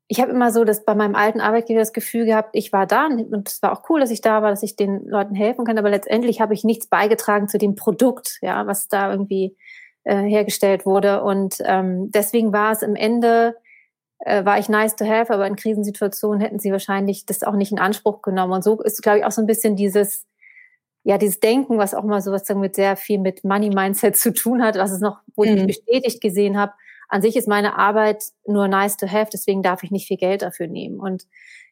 ich 0.07 0.19
habe 0.19 0.31
immer 0.31 0.51
so 0.51 0.65
dass 0.65 0.83
bei 0.83 0.93
meinem 0.93 1.15
alten 1.15 1.39
Arbeitgeber 1.39 1.79
das 1.79 1.93
Gefühl 1.93 2.25
gehabt, 2.25 2.49
ich 2.51 2.73
war 2.73 2.85
da 2.85 3.05
und 3.05 3.47
es 3.47 3.61
war 3.63 3.71
auch 3.71 3.89
cool, 3.89 4.01
dass 4.01 4.11
ich 4.11 4.19
da 4.19 4.41
war, 4.41 4.49
dass 4.49 4.61
ich 4.61 4.75
den 4.75 5.07
Leuten 5.07 5.35
helfen 5.35 5.63
kann, 5.63 5.77
aber 5.77 5.89
letztendlich 5.89 6.41
habe 6.41 6.53
ich 6.53 6.65
nichts 6.65 6.87
beigetragen 6.87 7.47
zu 7.47 7.57
dem 7.57 7.75
Produkt, 7.75 8.37
ja, 8.41 8.67
was 8.67 8.89
da 8.89 9.09
irgendwie 9.09 9.55
äh, 10.03 10.17
hergestellt 10.17 10.85
wurde. 10.85 11.23
Und 11.23 11.57
ähm, 11.63 12.11
deswegen 12.11 12.51
war 12.51 12.73
es 12.73 12.81
im 12.81 12.95
Ende 12.95 13.55
äh, 14.21 14.45
war 14.45 14.59
ich 14.59 14.69
nice 14.69 14.95
to 14.95 15.05
have, 15.05 15.33
aber 15.33 15.47
in 15.47 15.55
Krisensituationen 15.55 16.39
hätten 16.39 16.59
sie 16.59 16.71
wahrscheinlich 16.71 17.25
das 17.25 17.43
auch 17.43 17.55
nicht 17.55 17.71
in 17.71 17.79
Anspruch 17.79 18.21
genommen. 18.21 18.53
Und 18.53 18.63
so 18.63 18.81
ist, 18.81 19.01
glaube 19.01 19.19
ich, 19.19 19.25
auch 19.25 19.31
so 19.31 19.41
ein 19.41 19.47
bisschen 19.47 19.75
dieses, 19.75 20.27
ja, 21.03 21.17
dieses 21.17 21.39
Denken, 21.39 21.77
was 21.77 21.93
auch 21.93 22.03
mal 22.03 22.21
sowas 22.21 22.47
mit 22.49 22.75
sehr 22.75 22.95
viel 22.95 23.19
mit 23.19 23.43
Money 23.43 23.69
Mindset 23.69 24.15
zu 24.17 24.31
tun 24.31 24.63
hat, 24.63 24.75
was 24.75 24.91
es 24.91 25.01
noch, 25.01 25.19
wo 25.35 25.43
ich 25.43 25.51
mich 25.51 25.63
mhm. 25.63 25.67
bestätigt 25.67 26.21
gesehen 26.21 26.57
habe. 26.57 26.73
An 27.09 27.21
sich 27.21 27.35
ist 27.35 27.47
meine 27.47 27.77
Arbeit 27.77 28.23
nur 28.45 28.67
nice 28.67 28.95
to 28.95 29.07
have, 29.07 29.29
deswegen 29.33 29.63
darf 29.63 29.83
ich 29.83 29.91
nicht 29.91 30.07
viel 30.07 30.17
Geld 30.17 30.43
dafür 30.43 30.67
nehmen. 30.67 30.99
Und 30.99 31.25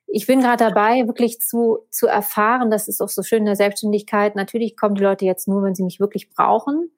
ich 0.08 0.26
bin 0.26 0.42
gerade 0.42 0.66
dabei, 0.66 1.06
wirklich 1.06 1.40
zu, 1.40 1.80
zu 1.92 2.08
erfahren, 2.08 2.72
das 2.72 2.88
ist 2.88 3.00
auch 3.00 3.10
so 3.10 3.22
schön 3.22 3.40
in 3.40 3.46
der 3.46 3.56
Selbstständigkeit. 3.56 4.36
Natürlich 4.36 4.76
kommen 4.76 4.96
die 4.96 5.04
Leute 5.04 5.26
jetzt 5.26 5.48
nur, 5.48 5.62
wenn 5.62 5.76
sie 5.76 5.84
mich 5.84 6.00
wirklich 6.00 6.32
brauchen. 6.32 6.92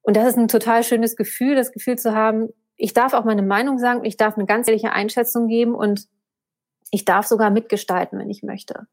Und 0.00 0.16
das 0.16 0.28
ist 0.28 0.38
ein 0.38 0.48
total 0.48 0.82
schönes 0.82 1.14
Gefühl, 1.14 1.54
das 1.54 1.72
Gefühl 1.72 1.98
zu 1.98 2.14
haben, 2.14 2.48
ich 2.78 2.94
darf 2.94 3.12
auch 3.12 3.24
meine 3.24 3.42
Meinung 3.42 3.78
sagen, 3.78 4.04
ich 4.04 4.16
darf 4.16 4.36
eine 4.36 4.46
ganz 4.46 4.68
ehrliche 4.68 4.92
Einschätzung 4.92 5.48
geben 5.48 5.74
und 5.74 6.06
ich 6.90 7.04
darf 7.04 7.26
sogar 7.26 7.50
mitgestalten, 7.50 8.18
wenn 8.18 8.30
ich 8.30 8.42
möchte 8.42 8.86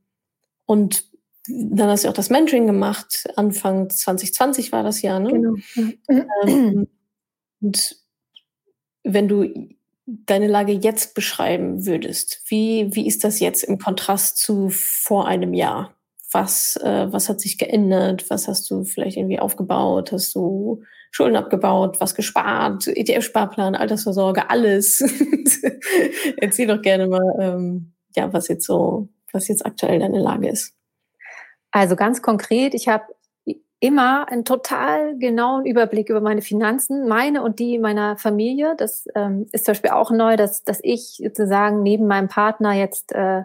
und 0.65 1.05
dann 1.47 1.89
hast 1.89 2.03
du 2.03 2.09
auch 2.09 2.13
das 2.13 2.29
Mentoring 2.29 2.67
gemacht. 2.67 3.25
Anfang 3.35 3.89
2020 3.89 4.71
war 4.71 4.83
das 4.83 5.01
Jahr, 5.01 5.19
ne? 5.19 5.31
Genau. 5.31 5.55
Ähm, 6.45 6.87
und 7.61 7.95
wenn 9.03 9.27
du 9.27 9.69
deine 10.25 10.47
Lage 10.47 10.73
jetzt 10.73 11.15
beschreiben 11.15 11.85
würdest, 11.85 12.41
wie, 12.47 12.89
wie 12.93 13.07
ist 13.07 13.23
das 13.23 13.39
jetzt 13.39 13.63
im 13.63 13.77
Kontrast 13.77 14.37
zu 14.37 14.69
vor 14.69 15.27
einem 15.27 15.53
Jahr? 15.53 15.95
Was, 16.31 16.77
äh, 16.77 17.11
was 17.11 17.29
hat 17.29 17.41
sich 17.41 17.57
geändert? 17.57 18.29
Was 18.29 18.47
hast 18.47 18.69
du 18.69 18.83
vielleicht 18.83 19.17
irgendwie 19.17 19.39
aufgebaut? 19.39 20.11
Hast 20.11 20.33
du 20.35 20.83
Schulden 21.11 21.35
abgebaut? 21.35 21.99
Was 21.99 22.15
gespart? 22.15 22.87
ETF-Sparplan, 22.87 23.75
Altersvorsorge, 23.75 24.49
alles. 24.49 25.01
Erzähl 26.37 26.67
doch 26.67 26.81
gerne 26.81 27.07
mal, 27.07 27.35
ähm, 27.39 27.93
ja, 28.15 28.31
was 28.31 28.47
jetzt 28.47 28.65
so, 28.65 29.09
was 29.31 29.47
jetzt 29.47 29.65
aktuell 29.65 29.99
deine 29.99 30.19
Lage 30.19 30.49
ist. 30.49 30.73
Also 31.71 31.95
ganz 31.95 32.21
konkret, 32.21 32.73
ich 32.73 32.87
habe 32.87 33.05
immer 33.81 34.29
einen 34.29 34.45
total 34.45 35.17
genauen 35.17 35.65
Überblick 35.65 36.09
über 36.09 36.21
meine 36.21 36.43
Finanzen, 36.43 37.07
meine 37.07 37.41
und 37.41 37.57
die 37.57 37.79
meiner 37.79 38.15
Familie. 38.15 38.75
Das 38.77 39.07
ähm, 39.15 39.47
ist 39.51 39.65
zum 39.65 39.71
Beispiel 39.71 39.89
auch 39.89 40.11
neu, 40.11 40.37
dass, 40.37 40.63
dass 40.63 40.79
ich 40.83 41.19
sozusagen 41.21 41.81
neben 41.81 42.05
meinem 42.05 42.27
Partner 42.27 42.73
jetzt 42.73 43.11
äh, 43.11 43.41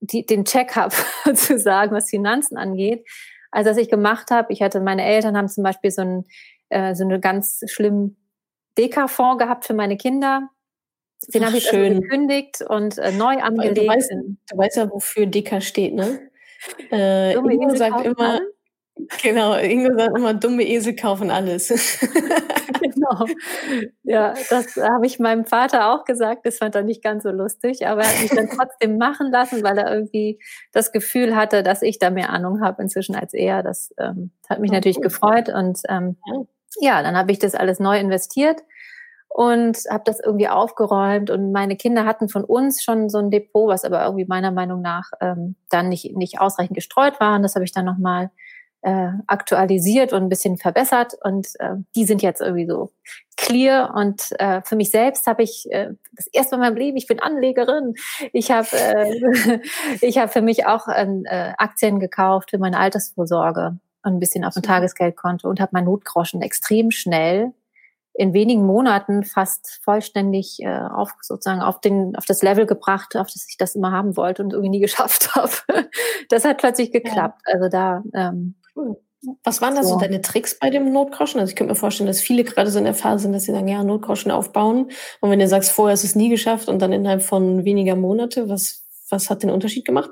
die, 0.00 0.26
den 0.26 0.44
Check 0.44 0.76
habe, 0.76 0.94
sozusagen, 1.24 1.94
was 1.96 2.10
Finanzen 2.10 2.58
angeht. 2.58 3.06
Also 3.50 3.70
was 3.70 3.78
ich 3.78 3.88
gemacht 3.88 4.30
habe, 4.30 4.52
ich 4.52 4.60
hatte, 4.60 4.78
meine 4.78 5.04
Eltern 5.06 5.36
haben 5.38 5.48
zum 5.48 5.64
Beispiel 5.64 5.90
so, 5.90 6.02
ein, 6.02 6.24
äh, 6.68 6.94
so 6.94 7.04
eine 7.04 7.18
ganz 7.18 7.62
schlimmen 7.66 8.18
Deka-Fonds 8.76 9.42
gehabt 9.42 9.64
für 9.64 9.74
meine 9.74 9.96
Kinder. 9.96 10.50
Den 11.28 11.46
habe 11.46 11.56
ich 11.56 11.64
schön 11.64 12.02
gekündigt 12.02 12.60
und 12.60 12.98
äh, 12.98 13.10
neu 13.10 13.38
angelegt. 13.40 13.78
Du 13.78 13.86
weißt, 13.86 14.12
du 14.50 14.58
weißt 14.58 14.76
ja, 14.76 14.90
wofür 14.90 15.24
Deka 15.24 15.62
steht, 15.62 15.94
ne? 15.94 16.30
Äh, 16.92 17.34
Ingo 17.34 17.74
sagt 17.74 18.04
immer, 18.04 18.40
Genau, 19.22 19.56
Ingo 19.56 19.96
sagt 19.96 20.16
immer, 20.16 20.34
dumme 20.34 20.62
Esel 20.62 20.94
kaufen 20.94 21.30
alles. 21.30 21.68
genau. 22.80 23.26
Ja, 24.02 24.34
das 24.50 24.76
habe 24.76 25.06
ich 25.06 25.18
meinem 25.18 25.46
Vater 25.46 25.92
auch 25.92 26.04
gesagt. 26.04 26.46
Das 26.46 26.58
fand 26.58 26.74
er 26.74 26.82
nicht 26.82 27.02
ganz 27.02 27.22
so 27.22 27.30
lustig, 27.30 27.86
aber 27.86 28.02
er 28.02 28.08
hat 28.08 28.20
mich 28.20 28.30
dann 28.30 28.48
trotzdem 28.56 28.98
machen 28.98 29.30
lassen, 29.30 29.62
weil 29.62 29.78
er 29.78 29.92
irgendwie 29.92 30.38
das 30.72 30.92
Gefühl 30.92 31.34
hatte, 31.36 31.62
dass 31.62 31.82
ich 31.82 31.98
da 31.98 32.10
mehr 32.10 32.30
Ahnung 32.30 32.60
habe 32.62 32.82
inzwischen 32.82 33.14
als 33.14 33.32
er. 33.32 33.62
Das 33.62 33.94
ähm, 33.98 34.32
hat 34.48 34.60
mich 34.60 34.72
natürlich 34.72 35.00
gefreut 35.00 35.48
und 35.48 35.80
ähm, 35.88 36.16
ja, 36.80 37.02
dann 37.02 37.16
habe 37.16 37.32
ich 37.32 37.38
das 37.38 37.54
alles 37.54 37.80
neu 37.80 37.98
investiert 37.98 38.60
und 39.28 39.78
habe 39.88 40.02
das 40.04 40.20
irgendwie 40.20 40.48
aufgeräumt 40.48 41.30
und 41.30 41.52
meine 41.52 41.76
Kinder 41.76 42.04
hatten 42.04 42.28
von 42.28 42.44
uns 42.44 42.82
schon 42.82 43.08
so 43.08 43.18
ein 43.18 43.30
Depot, 43.30 43.68
was 43.68 43.84
aber 43.84 44.04
irgendwie 44.04 44.26
meiner 44.26 44.50
Meinung 44.50 44.82
nach 44.82 45.10
ähm, 45.20 45.56
dann 45.68 45.88
nicht 45.88 46.16
nicht 46.16 46.40
ausreichend 46.40 46.74
gestreut 46.74 47.20
war. 47.20 47.36
Und 47.36 47.42
das 47.42 47.54
habe 47.54 47.64
ich 47.64 47.72
dann 47.72 47.84
nochmal 47.84 48.30
äh, 48.82 49.10
aktualisiert 49.26 50.12
und 50.12 50.22
ein 50.22 50.28
bisschen 50.28 50.56
verbessert 50.56 51.14
und 51.22 51.48
äh, 51.58 51.74
die 51.94 52.04
sind 52.04 52.22
jetzt 52.22 52.40
irgendwie 52.40 52.66
so 52.66 52.90
clear 53.36 53.94
und 53.94 54.32
äh, 54.38 54.62
für 54.62 54.76
mich 54.76 54.90
selbst 54.90 55.26
habe 55.26 55.42
ich 55.42 55.66
äh, 55.70 55.90
das 56.12 56.26
erste 56.28 56.56
Mal 56.56 56.68
in 56.68 56.74
meinem 56.74 56.78
Leben, 56.78 56.96
ich 56.96 57.06
bin 57.06 57.20
Anlegerin, 57.20 57.94
ich 58.32 58.50
habe 58.50 58.68
äh, 58.72 59.60
ich 60.00 60.18
habe 60.18 60.32
für 60.32 60.42
mich 60.42 60.66
auch 60.66 60.88
äh, 60.88 61.52
Aktien 61.58 62.00
gekauft 62.00 62.50
für 62.50 62.58
meine 62.58 62.78
Altersvorsorge 62.78 63.78
und 64.02 64.14
ein 64.14 64.20
bisschen 64.20 64.44
auf 64.44 64.54
dem 64.54 64.62
Tagesgeldkonto 64.62 65.48
und 65.48 65.60
habe 65.60 65.70
mein 65.72 65.84
Notgroschen 65.84 66.40
extrem 66.40 66.90
schnell 66.90 67.52
in 68.14 68.34
wenigen 68.34 68.66
Monaten 68.66 69.24
fast 69.24 69.80
vollständig 69.84 70.58
äh, 70.60 70.68
auf 70.68 71.12
sozusagen 71.20 71.60
auf 71.60 71.80
den 71.80 72.16
auf 72.16 72.24
das 72.24 72.42
Level 72.42 72.66
gebracht, 72.66 73.16
auf 73.16 73.28
das 73.28 73.46
ich 73.48 73.56
das 73.56 73.74
immer 73.74 73.92
haben 73.92 74.16
wollte 74.16 74.42
und 74.42 74.52
irgendwie 74.52 74.70
nie 74.70 74.80
geschafft 74.80 75.34
habe. 75.34 75.52
das 76.28 76.44
hat 76.44 76.58
plötzlich 76.58 76.92
geklappt. 76.92 77.42
Ja. 77.46 77.54
Also 77.54 77.68
da 77.68 78.02
ähm, 78.14 78.56
Cool. 78.80 78.96
Was 79.44 79.60
waren 79.60 79.74
da 79.74 79.82
so. 79.82 79.90
so 79.90 79.98
deine 79.98 80.22
Tricks 80.22 80.58
bei 80.58 80.70
dem 80.70 80.92
Notgroschen? 80.92 81.40
Also 81.40 81.50
ich 81.50 81.56
könnte 81.56 81.72
mir 81.72 81.78
vorstellen, 81.78 82.06
dass 82.06 82.20
viele 82.20 82.42
gerade 82.42 82.70
so 82.70 82.78
in 82.78 82.86
der 82.86 82.94
Phase 82.94 83.24
sind, 83.24 83.32
dass 83.32 83.44
sie 83.44 83.52
sagen, 83.52 83.68
ja, 83.68 83.84
Notgroschen 83.84 84.30
aufbauen. 84.30 84.90
Und 85.20 85.30
wenn 85.30 85.38
du 85.38 85.46
sagst, 85.46 85.72
vorher 85.72 85.92
ist 85.92 86.04
es 86.04 86.16
nie 86.16 86.30
geschafft 86.30 86.68
und 86.68 86.80
dann 86.80 86.92
innerhalb 86.92 87.22
von 87.22 87.64
weniger 87.64 87.96
Monate, 87.96 88.48
was, 88.48 88.86
was 89.10 89.28
hat 89.28 89.42
den 89.42 89.50
Unterschied 89.50 89.84
gemacht? 89.84 90.10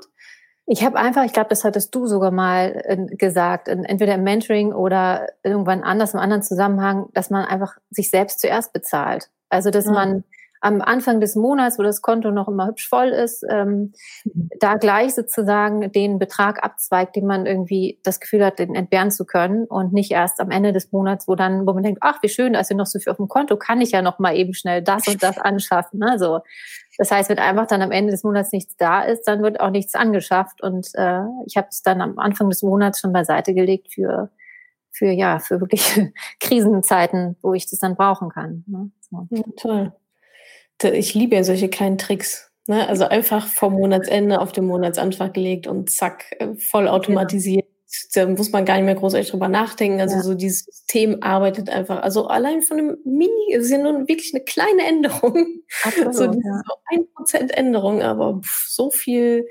Ich 0.67 0.83
habe 0.83 0.99
einfach, 0.99 1.25
ich 1.25 1.33
glaube, 1.33 1.49
das 1.49 1.63
hattest 1.63 1.95
du 1.95 2.05
sogar 2.05 2.29
mal 2.29 2.83
äh, 2.85 3.15
gesagt, 3.15 3.67
entweder 3.67 4.13
im 4.13 4.23
Mentoring 4.23 4.73
oder 4.73 5.27
irgendwann 5.41 5.81
anders 5.81 6.13
im 6.13 6.19
anderen 6.19 6.43
Zusammenhang, 6.43 7.07
dass 7.13 7.31
man 7.31 7.45
einfach 7.45 7.77
sich 7.89 8.11
selbst 8.11 8.39
zuerst 8.39 8.71
bezahlt. 8.73 9.31
Also 9.49 9.71
dass 9.71 9.85
ja. 9.85 9.91
man 9.91 10.23
am 10.61 10.81
Anfang 10.81 11.21
des 11.21 11.35
Monats, 11.35 11.79
wo 11.79 11.83
das 11.83 12.01
Konto 12.01 12.31
noch 12.31 12.47
immer 12.47 12.67
hübsch 12.67 12.87
voll 12.89 13.09
ist, 13.09 13.45
ähm, 13.49 13.93
mhm. 14.25 14.49
da 14.59 14.75
gleich 14.75 15.15
sozusagen 15.15 15.91
den 15.91 16.19
Betrag 16.19 16.63
abzweigt, 16.63 17.15
den 17.15 17.25
man 17.25 17.45
irgendwie 17.45 17.99
das 18.03 18.19
Gefühl 18.19 18.43
hat, 18.43 18.59
den 18.59 18.75
entbehren 18.75 19.11
zu 19.11 19.25
können 19.25 19.65
und 19.65 19.93
nicht 19.93 20.11
erst 20.11 20.39
am 20.39 20.51
Ende 20.51 20.73
des 20.73 20.91
Monats, 20.91 21.27
wo 21.27 21.35
dann, 21.35 21.65
wo 21.65 21.73
man 21.73 21.83
denkt, 21.83 21.99
ach, 22.01 22.19
wie 22.21 22.29
schön, 22.29 22.53
da 22.53 22.59
ist 22.59 22.69
ja 22.69 22.75
noch 22.75 22.87
so 22.87 22.99
viel 22.99 23.11
auf 23.11 23.17
dem 23.17 23.29
Konto, 23.29 23.55
kann 23.57 23.79
ich 23.81 23.91
ja 23.91 24.01
noch 24.01 24.19
mal 24.19 24.35
eben 24.35 24.53
schnell 24.53 24.81
das 24.81 25.07
und 25.07 25.23
das 25.23 25.37
anschaffen. 25.39 25.99
Ne? 25.99 26.19
So. 26.19 26.39
Das 26.97 27.11
heißt, 27.11 27.29
wenn 27.29 27.39
einfach 27.39 27.67
dann 27.67 27.81
am 27.81 27.91
Ende 27.91 28.11
des 28.11 28.23
Monats 28.23 28.51
nichts 28.51 28.75
da 28.75 29.01
ist, 29.01 29.23
dann 29.27 29.41
wird 29.41 29.61
auch 29.61 29.69
nichts 29.69 29.95
angeschafft. 29.95 30.61
Und 30.61 30.89
äh, 30.95 31.21
ich 31.45 31.55
habe 31.55 31.67
es 31.69 31.81
dann 31.81 32.01
am 32.01 32.19
Anfang 32.19 32.49
des 32.49 32.63
Monats 32.63 32.99
schon 32.99 33.13
beiseite 33.13 33.53
gelegt 33.53 33.93
für 33.93 34.29
für 34.91 35.11
ja 35.11 35.39
für 35.39 35.61
wirklich 35.61 36.11
Krisenzeiten, 36.41 37.37
wo 37.41 37.53
ich 37.53 37.69
das 37.69 37.79
dann 37.79 37.95
brauchen 37.95 38.29
kann. 38.29 38.65
Ne? 38.67 38.91
So. 39.09 39.27
Ja, 39.29 39.43
toll 39.55 39.93
ich 40.83 41.13
liebe 41.13 41.35
ja 41.35 41.43
solche 41.43 41.69
kleinen 41.69 41.97
Tricks. 41.97 42.49
Ne? 42.67 42.87
Also 42.87 43.05
einfach 43.05 43.47
vom 43.47 43.73
Monatsende 43.73 44.39
auf 44.39 44.51
den 44.51 44.65
Monatsanfang 44.65 45.33
gelegt 45.33 45.65
und 45.65 45.89
zack, 45.89 46.25
äh, 46.39 46.55
voll 46.55 46.87
automatisiert. 46.87 47.65
Ja. 47.65 47.69
Da 48.13 48.27
muss 48.27 48.51
man 48.51 48.65
gar 48.65 48.75
nicht 48.75 48.85
mehr 48.85 48.93
großartig 48.93 49.31
drüber 49.31 49.47
nachdenken. 49.47 49.99
Also 49.99 50.17
ja. 50.17 50.21
so 50.21 50.35
dieses 50.35 50.65
System 50.65 51.23
arbeitet 51.23 51.69
einfach. 51.69 52.03
Also 52.03 52.27
allein 52.27 52.61
von 52.61 52.77
einem 52.77 52.97
Mini, 53.03 53.55
es 53.55 53.65
ist 53.65 53.71
ja 53.71 53.79
nur 53.79 54.07
wirklich 54.07 54.35
eine 54.35 54.43
kleine 54.43 54.85
Änderung. 54.87 55.47
Absolut, 55.83 56.13
so, 56.13 56.23
ja. 56.25 56.61
so 56.67 56.73
ein 56.91 57.07
Prozent 57.15 57.57
Änderung, 57.57 58.03
aber 58.03 58.39
pff, 58.43 58.67
so 58.69 58.91
viel, 58.91 59.47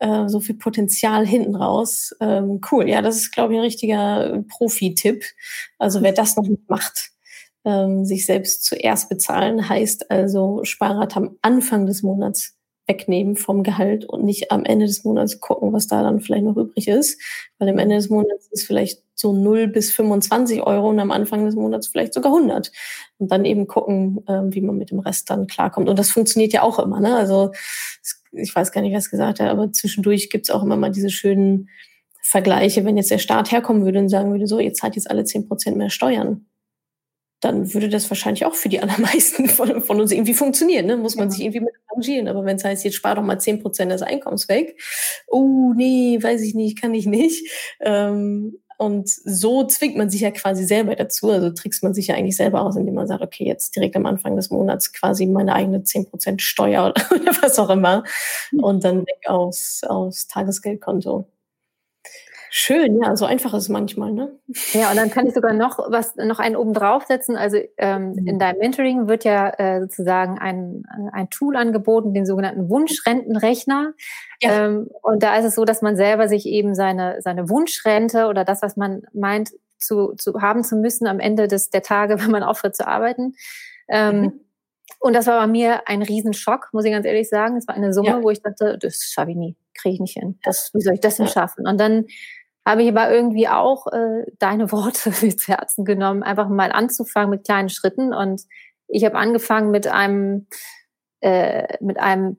äh, 0.00 0.26
so 0.26 0.40
viel 0.40 0.56
Potenzial 0.56 1.24
hinten 1.24 1.54
raus. 1.54 2.12
Ähm, 2.20 2.60
cool. 2.72 2.88
Ja, 2.88 3.00
das 3.00 3.18
ist, 3.18 3.30
glaube 3.30 3.52
ich, 3.52 3.60
ein 3.60 3.64
richtiger 3.64 4.42
Profi-Tipp. 4.48 5.24
Also 5.78 6.02
wer 6.02 6.12
das 6.12 6.34
noch 6.34 6.48
nicht 6.48 6.68
macht, 6.68 7.12
ähm, 7.64 8.04
sich 8.04 8.26
selbst 8.26 8.64
zuerst 8.64 9.08
bezahlen, 9.08 9.68
heißt 9.68 10.10
also 10.10 10.60
Sparrat 10.64 11.16
am 11.16 11.36
Anfang 11.42 11.86
des 11.86 12.02
Monats 12.02 12.56
wegnehmen 12.90 13.36
vom 13.36 13.62
Gehalt 13.62 14.04
und 14.04 14.24
nicht 14.24 14.50
am 14.50 14.64
Ende 14.64 14.86
des 14.86 15.04
Monats 15.04 15.38
gucken, 15.38 15.72
was 15.72 15.86
da 15.86 16.02
dann 16.02 16.20
vielleicht 16.20 16.44
noch 16.44 16.56
übrig 16.56 16.88
ist. 16.88 17.20
Weil 17.58 17.68
am 17.68 17.78
Ende 17.78 17.94
des 17.94 18.10
Monats 18.10 18.48
ist 18.50 18.66
vielleicht 18.66 19.02
so 19.14 19.32
0 19.32 19.68
bis 19.68 19.92
25 19.92 20.62
Euro 20.62 20.88
und 20.88 20.98
am 20.98 21.12
Anfang 21.12 21.44
des 21.44 21.54
Monats 21.54 21.86
vielleicht 21.86 22.14
sogar 22.14 22.34
100. 22.34 22.72
Und 23.18 23.30
dann 23.30 23.44
eben 23.44 23.68
gucken, 23.68 24.24
ähm, 24.28 24.52
wie 24.52 24.60
man 24.60 24.76
mit 24.76 24.90
dem 24.90 24.98
Rest 24.98 25.30
dann 25.30 25.46
klarkommt. 25.46 25.88
Und 25.88 25.98
das 25.98 26.10
funktioniert 26.10 26.52
ja 26.52 26.62
auch 26.62 26.80
immer. 26.80 27.00
Ne? 27.00 27.14
Also 27.14 27.52
ich 28.32 28.54
weiß 28.54 28.72
gar 28.72 28.80
nicht, 28.80 28.96
was 28.96 29.10
gesagt 29.10 29.40
hat, 29.40 29.48
aber 29.48 29.72
zwischendurch 29.72 30.30
gibt's 30.30 30.50
auch 30.50 30.62
immer 30.62 30.76
mal 30.76 30.90
diese 30.90 31.10
schönen 31.10 31.68
vergleiche, 32.22 32.84
wenn 32.84 32.96
jetzt 32.96 33.10
der 33.10 33.18
Staat 33.18 33.50
herkommen 33.52 33.84
würde 33.84 33.98
und 33.98 34.08
sagen 34.08 34.30
würde, 34.30 34.46
so, 34.46 34.60
jetzt 34.60 34.80
zahlt 34.80 34.94
jetzt 34.96 35.10
alle 35.10 35.24
zehn 35.24 35.48
Prozent 35.48 35.76
mehr 35.76 35.90
Steuern, 35.90 36.46
dann 37.40 37.72
würde 37.72 37.88
das 37.88 38.08
wahrscheinlich 38.10 38.44
auch 38.44 38.54
für 38.54 38.68
die 38.68 38.80
allermeisten 38.82 39.48
von, 39.48 39.82
von 39.82 40.00
uns 40.00 40.12
irgendwie 40.12 40.34
funktionieren. 40.34 40.86
Ne? 40.86 40.96
Muss 40.96 41.16
man 41.16 41.28
ja. 41.28 41.30
sich 41.32 41.40
irgendwie 41.40 41.60
mit 41.60 41.74
arrangieren. 41.88 42.28
Aber 42.28 42.44
wenn 42.44 42.56
es 42.56 42.64
heißt, 42.64 42.84
jetzt 42.84 42.96
spar 42.96 43.14
doch 43.14 43.22
mal 43.22 43.40
zehn 43.40 43.60
Prozent 43.60 43.92
des 43.92 44.02
Einkommens 44.02 44.48
weg, 44.48 44.80
oh 45.26 45.72
nee, 45.74 46.18
weiß 46.20 46.42
ich 46.42 46.54
nicht, 46.54 46.80
kann 46.80 46.94
ich 46.94 47.06
nicht. 47.06 47.50
Ähm, 47.80 48.58
und 48.80 49.10
so 49.10 49.66
zwingt 49.66 49.98
man 49.98 50.08
sich 50.08 50.22
ja 50.22 50.30
quasi 50.30 50.64
selber 50.64 50.96
dazu, 50.96 51.30
also 51.30 51.50
trickst 51.50 51.82
man 51.82 51.92
sich 51.92 52.06
ja 52.06 52.14
eigentlich 52.14 52.36
selber 52.36 52.62
aus, 52.62 52.76
indem 52.76 52.94
man 52.94 53.06
sagt, 53.06 53.22
okay, 53.22 53.44
jetzt 53.44 53.76
direkt 53.76 53.94
am 53.94 54.06
Anfang 54.06 54.36
des 54.36 54.48
Monats 54.48 54.94
quasi 54.94 55.26
meine 55.26 55.54
eigene 55.54 55.80
10% 55.80 56.40
Steuer 56.40 56.94
oder 57.10 57.32
was 57.42 57.58
auch 57.58 57.68
immer 57.68 58.04
hm. 58.48 58.64
und 58.64 58.82
dann 58.82 59.00
weg 59.00 59.24
aufs, 59.26 59.84
aufs 59.84 60.28
Tagesgeldkonto. 60.28 61.26
Schön, 62.52 63.00
ja, 63.00 63.14
so 63.14 63.26
einfach 63.26 63.54
ist 63.54 63.62
es 63.64 63.68
manchmal, 63.68 64.12
ne? 64.12 64.36
Ja, 64.72 64.90
und 64.90 64.96
dann 64.96 65.08
kann 65.08 65.24
ich 65.24 65.34
sogar 65.34 65.52
noch 65.52 65.78
was, 65.78 66.16
noch 66.16 66.40
einen 66.40 66.56
oben 66.56 66.74
draufsetzen. 66.74 67.36
Also 67.36 67.58
ähm, 67.76 68.14
mhm. 68.14 68.26
in 68.26 68.38
deinem 68.40 68.58
Mentoring 68.58 69.06
wird 69.06 69.22
ja 69.22 69.50
äh, 69.50 69.80
sozusagen 69.80 70.36
ein, 70.40 70.82
ein 71.12 71.30
Tool 71.30 71.56
angeboten, 71.56 72.12
den 72.12 72.26
sogenannten 72.26 72.68
Wunschrentenrechner. 72.68 73.92
Ja. 74.42 74.66
Ähm, 74.66 74.88
und 75.00 75.22
da 75.22 75.36
ist 75.36 75.44
es 75.44 75.54
so, 75.54 75.64
dass 75.64 75.80
man 75.80 75.94
selber 75.94 76.28
sich 76.28 76.44
eben 76.46 76.74
seine, 76.74 77.22
seine 77.22 77.48
Wunschrente 77.48 78.26
oder 78.26 78.44
das, 78.44 78.62
was 78.62 78.76
man 78.76 79.02
meint, 79.12 79.50
zu, 79.78 80.14
zu 80.16 80.42
haben 80.42 80.64
zu 80.64 80.76
müssen 80.76 81.06
am 81.06 81.20
Ende 81.20 81.46
des, 81.46 81.70
der 81.70 81.82
Tage, 81.82 82.18
wenn 82.20 82.32
man 82.32 82.42
aufhört 82.42 82.74
zu 82.74 82.84
arbeiten. 82.86 83.34
Ähm, 83.88 84.20
mhm. 84.20 84.40
Und 84.98 85.14
das 85.14 85.28
war 85.28 85.40
bei 85.40 85.46
mir 85.46 85.88
ein 85.88 86.02
Riesenschock, 86.02 86.70
muss 86.72 86.84
ich 86.84 86.92
ganz 86.92 87.06
ehrlich 87.06 87.28
sagen. 87.28 87.56
Es 87.56 87.68
war 87.68 87.76
eine 87.76 87.94
Summe, 87.94 88.08
ja. 88.08 88.22
wo 88.22 88.30
ich 88.30 88.42
dachte, 88.42 88.76
das 88.76 89.10
schaffe 89.14 89.30
ich 89.30 89.36
nie, 89.36 89.56
kriege 89.72 89.94
ich 89.94 90.00
nicht 90.00 90.18
hin. 90.18 90.38
Das, 90.42 90.72
wie 90.74 90.80
soll 90.80 90.94
ich 90.94 91.00
das 91.00 91.16
denn 91.16 91.28
schaffen? 91.28 91.66
Und 91.66 91.80
dann 91.80 92.06
habe 92.64 92.82
ich 92.82 92.88
aber 92.88 93.10
irgendwie 93.10 93.48
auch 93.48 93.86
äh, 93.88 94.24
deine 94.38 94.70
Worte 94.72 95.10
ins 95.26 95.48
Herzen 95.48 95.84
genommen, 95.84 96.22
einfach 96.22 96.48
mal 96.48 96.72
anzufangen 96.72 97.30
mit 97.30 97.44
kleinen 97.44 97.68
Schritten. 97.68 98.12
Und 98.12 98.42
ich 98.88 99.04
habe 99.04 99.16
angefangen 99.16 99.70
mit 99.70 99.86
einem, 99.86 100.46
äh, 101.20 101.76
mit 101.80 101.98
einem 101.98 102.36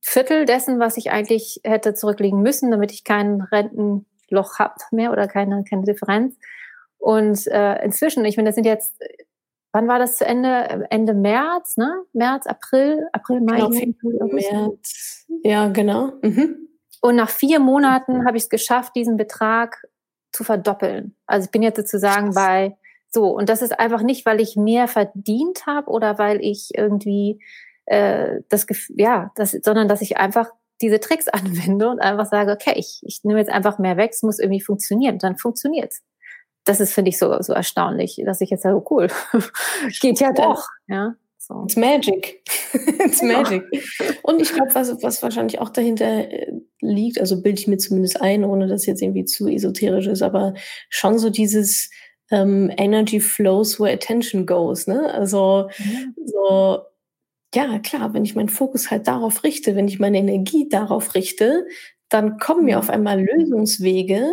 Viertel 0.00 0.44
dessen, 0.44 0.78
was 0.78 0.96
ich 0.96 1.10
eigentlich 1.10 1.60
hätte 1.64 1.94
zurücklegen 1.94 2.40
müssen, 2.40 2.70
damit 2.70 2.92
ich 2.92 3.04
kein 3.04 3.40
Rentenloch 3.40 4.58
habe 4.58 4.74
mehr 4.90 5.12
oder 5.12 5.28
keine, 5.28 5.64
keine 5.68 5.82
Differenz. 5.82 6.36
Und 6.98 7.46
äh, 7.46 7.84
inzwischen, 7.84 8.24
ich 8.24 8.36
meine, 8.36 8.48
das 8.48 8.54
sind 8.54 8.64
jetzt, 8.64 9.00
wann 9.72 9.88
war 9.88 9.98
das 9.98 10.16
zu 10.16 10.26
Ende? 10.26 10.86
Ende 10.90 11.14
März, 11.14 11.76
ne? 11.76 12.02
März, 12.12 12.46
April, 12.46 13.06
April, 13.12 13.40
Mai, 13.40 13.58
genau, 13.58 14.26
März. 14.26 15.26
Ja, 15.42 15.68
genau. 15.68 16.12
Mhm. 16.22 16.67
Und 17.00 17.16
nach 17.16 17.30
vier 17.30 17.60
Monaten 17.60 18.26
habe 18.26 18.36
ich 18.36 18.44
es 18.44 18.48
geschafft, 18.48 18.96
diesen 18.96 19.16
Betrag 19.16 19.84
zu 20.32 20.44
verdoppeln. 20.44 21.14
Also 21.26 21.46
ich 21.46 21.50
bin 21.50 21.62
jetzt 21.62 21.76
sozusagen 21.76 22.34
bei 22.34 22.76
so. 23.10 23.30
Und 23.30 23.48
das 23.48 23.62
ist 23.62 23.78
einfach 23.78 24.02
nicht, 24.02 24.26
weil 24.26 24.40
ich 24.40 24.56
mehr 24.56 24.88
verdient 24.88 25.66
habe 25.66 25.90
oder 25.90 26.18
weil 26.18 26.40
ich 26.42 26.70
irgendwie 26.74 27.42
äh, 27.86 28.40
das 28.48 28.66
ja, 28.88 29.32
das, 29.34 29.52
sondern 29.52 29.88
dass 29.88 30.02
ich 30.02 30.18
einfach 30.18 30.50
diese 30.80 31.00
Tricks 31.00 31.28
anwende 31.28 31.88
und 31.88 32.00
einfach 32.00 32.26
sage, 32.26 32.52
okay, 32.52 32.74
ich, 32.76 33.00
ich 33.02 33.20
nehme 33.24 33.38
jetzt 33.38 33.50
einfach 33.50 33.78
mehr 33.78 33.96
weg, 33.96 34.10
es 34.12 34.22
muss 34.22 34.38
irgendwie 34.38 34.60
funktionieren. 34.60 35.14
Und 35.14 35.22
dann 35.22 35.38
funktioniert's. 35.38 36.02
Das 36.64 36.80
ist, 36.80 36.92
finde 36.92 37.08
ich, 37.08 37.18
so, 37.18 37.40
so 37.40 37.54
erstaunlich, 37.54 38.20
dass 38.26 38.42
ich 38.42 38.50
jetzt 38.50 38.62
sage, 38.62 38.76
oh, 38.76 38.86
cool, 38.90 39.08
geht 40.00 40.20
ja 40.20 40.32
doch. 40.32 40.66
Ja. 40.86 41.14
So. 41.48 41.64
It's 41.64 41.76
magic. 41.76 42.42
It's 42.74 43.22
magic. 43.22 43.64
Und 44.22 44.42
ich 44.42 44.52
glaube, 44.52 44.74
was, 44.74 45.02
was 45.02 45.22
wahrscheinlich 45.22 45.58
auch 45.60 45.70
dahinter 45.70 46.30
äh, 46.30 46.52
liegt, 46.80 47.18
also 47.18 47.40
bilde 47.40 47.60
ich 47.60 47.66
mir 47.66 47.78
zumindest 47.78 48.20
ein, 48.20 48.44
ohne 48.44 48.68
dass 48.68 48.84
jetzt 48.84 49.00
irgendwie 49.00 49.24
zu 49.24 49.48
esoterisch 49.48 50.06
ist, 50.06 50.22
aber 50.22 50.52
schon 50.90 51.18
so 51.18 51.30
dieses 51.30 51.90
ähm, 52.30 52.70
Energy 52.76 53.18
flows 53.20 53.80
where 53.80 53.92
attention 53.92 54.44
goes. 54.44 54.86
Ne? 54.86 55.12
Also 55.14 55.70
mhm. 55.78 56.14
so, 56.26 56.80
ja, 57.54 57.78
klar, 57.78 58.12
wenn 58.12 58.26
ich 58.26 58.34
meinen 58.34 58.50
Fokus 58.50 58.90
halt 58.90 59.08
darauf 59.08 59.42
richte, 59.42 59.74
wenn 59.74 59.88
ich 59.88 59.98
meine 59.98 60.18
Energie 60.18 60.68
darauf 60.68 61.14
richte, 61.14 61.66
dann 62.10 62.38
kommen 62.38 62.66
mir 62.66 62.78
auf 62.78 62.90
einmal 62.90 63.22
Lösungswege, 63.22 64.28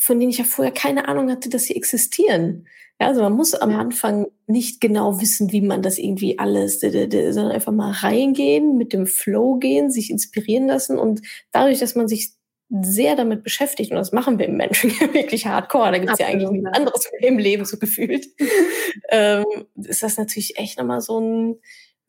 von 0.00 0.18
denen 0.18 0.30
ich 0.30 0.38
ja 0.38 0.44
vorher 0.44 0.74
keine 0.74 1.06
Ahnung 1.06 1.30
hatte, 1.30 1.48
dass 1.48 1.64
sie 1.64 1.76
existieren. 1.76 2.66
Ja, 3.02 3.08
also 3.08 3.20
man 3.20 3.32
muss 3.32 3.54
am 3.54 3.74
Anfang 3.74 4.28
nicht 4.46 4.80
genau 4.80 5.20
wissen, 5.20 5.50
wie 5.50 5.60
man 5.60 5.82
das 5.82 5.98
irgendwie 5.98 6.38
alles, 6.38 6.78
sondern 6.78 7.50
einfach 7.50 7.72
mal 7.72 7.90
reingehen, 7.90 8.76
mit 8.78 8.92
dem 8.92 9.08
Flow 9.08 9.56
gehen, 9.56 9.90
sich 9.90 10.08
inspirieren 10.08 10.68
lassen 10.68 11.00
und 11.00 11.20
dadurch, 11.50 11.80
dass 11.80 11.96
man 11.96 12.06
sich 12.06 12.30
sehr 12.70 13.16
damit 13.16 13.42
beschäftigt, 13.42 13.90
und 13.90 13.96
das 13.96 14.12
machen 14.12 14.38
wir 14.38 14.46
im 14.46 14.56
Menschen 14.56 14.90
wirklich 15.14 15.48
hardcore, 15.48 15.90
da 15.90 15.98
gibt 15.98 16.12
es 16.12 16.20
ja 16.20 16.26
eigentlich 16.26 16.50
nichts 16.50 16.78
anderes 16.78 17.10
im 17.18 17.38
Leben 17.38 17.64
so 17.64 17.76
gefühlt, 17.76 18.24
ähm, 19.10 19.46
ist 19.74 20.04
das 20.04 20.16
natürlich 20.16 20.56
echt 20.56 20.78
nochmal 20.78 21.00
so 21.00 21.18
ein 21.18 21.56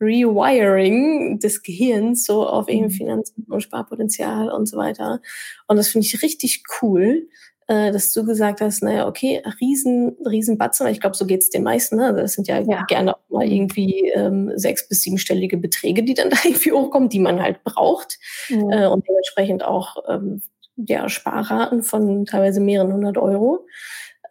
Rewiring 0.00 1.40
des 1.40 1.64
Gehirns, 1.64 2.24
so 2.24 2.46
auf 2.46 2.68
eben 2.68 2.84
mhm. 2.84 2.90
Finanzen 2.90 3.46
und 3.48 3.62
Sparpotenzial 3.62 4.48
und 4.48 4.66
so 4.66 4.76
weiter. 4.76 5.20
Und 5.66 5.76
das 5.76 5.88
finde 5.88 6.06
ich 6.06 6.22
richtig 6.22 6.62
cool 6.80 7.26
äh, 7.66 7.92
dass 7.92 8.12
du 8.12 8.24
gesagt 8.24 8.60
hast, 8.60 8.82
naja, 8.82 9.06
okay, 9.06 9.42
riesen, 9.60 10.16
riesen 10.26 10.58
Batzen, 10.58 10.86
ich 10.88 11.00
glaube, 11.00 11.16
so 11.16 11.26
geht's 11.26 11.50
den 11.50 11.62
meisten, 11.62 11.96
ne? 11.96 12.14
Das 12.14 12.34
sind 12.34 12.46
ja, 12.46 12.60
ja. 12.60 12.84
gerne 12.84 13.16
auch 13.16 13.30
mal 13.30 13.50
irgendwie 13.50 14.10
ähm, 14.14 14.52
sechs- 14.56 14.88
bis 14.88 15.00
siebenstellige 15.00 15.56
Beträge, 15.56 16.02
die 16.02 16.14
dann 16.14 16.30
da 16.30 16.36
irgendwie 16.44 16.72
hochkommen, 16.72 17.08
die 17.08 17.20
man 17.20 17.40
halt 17.40 17.64
braucht. 17.64 18.18
Mhm. 18.48 18.70
Äh, 18.70 18.86
und 18.86 19.06
dementsprechend 19.08 19.64
auch 19.64 19.96
ähm, 20.08 20.42
ja, 20.76 21.08
Sparraten 21.08 21.82
von 21.82 22.26
teilweise 22.26 22.60
mehreren 22.60 22.92
hundert 22.92 23.18
Euro. 23.18 23.66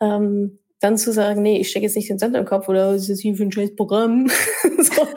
Ähm, 0.01 0.59
dann 0.79 0.97
zu 0.97 1.13
sagen, 1.13 1.41
nee, 1.41 1.59
ich 1.59 1.69
stecke 1.69 1.85
jetzt 1.85 1.95
nicht 1.95 2.09
den 2.09 2.19
Sand 2.19 2.35
im 2.35 2.43
Kopf 2.43 2.67
oder 2.67 2.89
was 2.89 3.03
ist 3.03 3.09
das 3.09 3.19
hier 3.21 3.35
für 3.35 3.43
ein 3.43 3.51
scheiß 3.53 3.73
Programm, 3.75 4.27
so. 4.79 5.07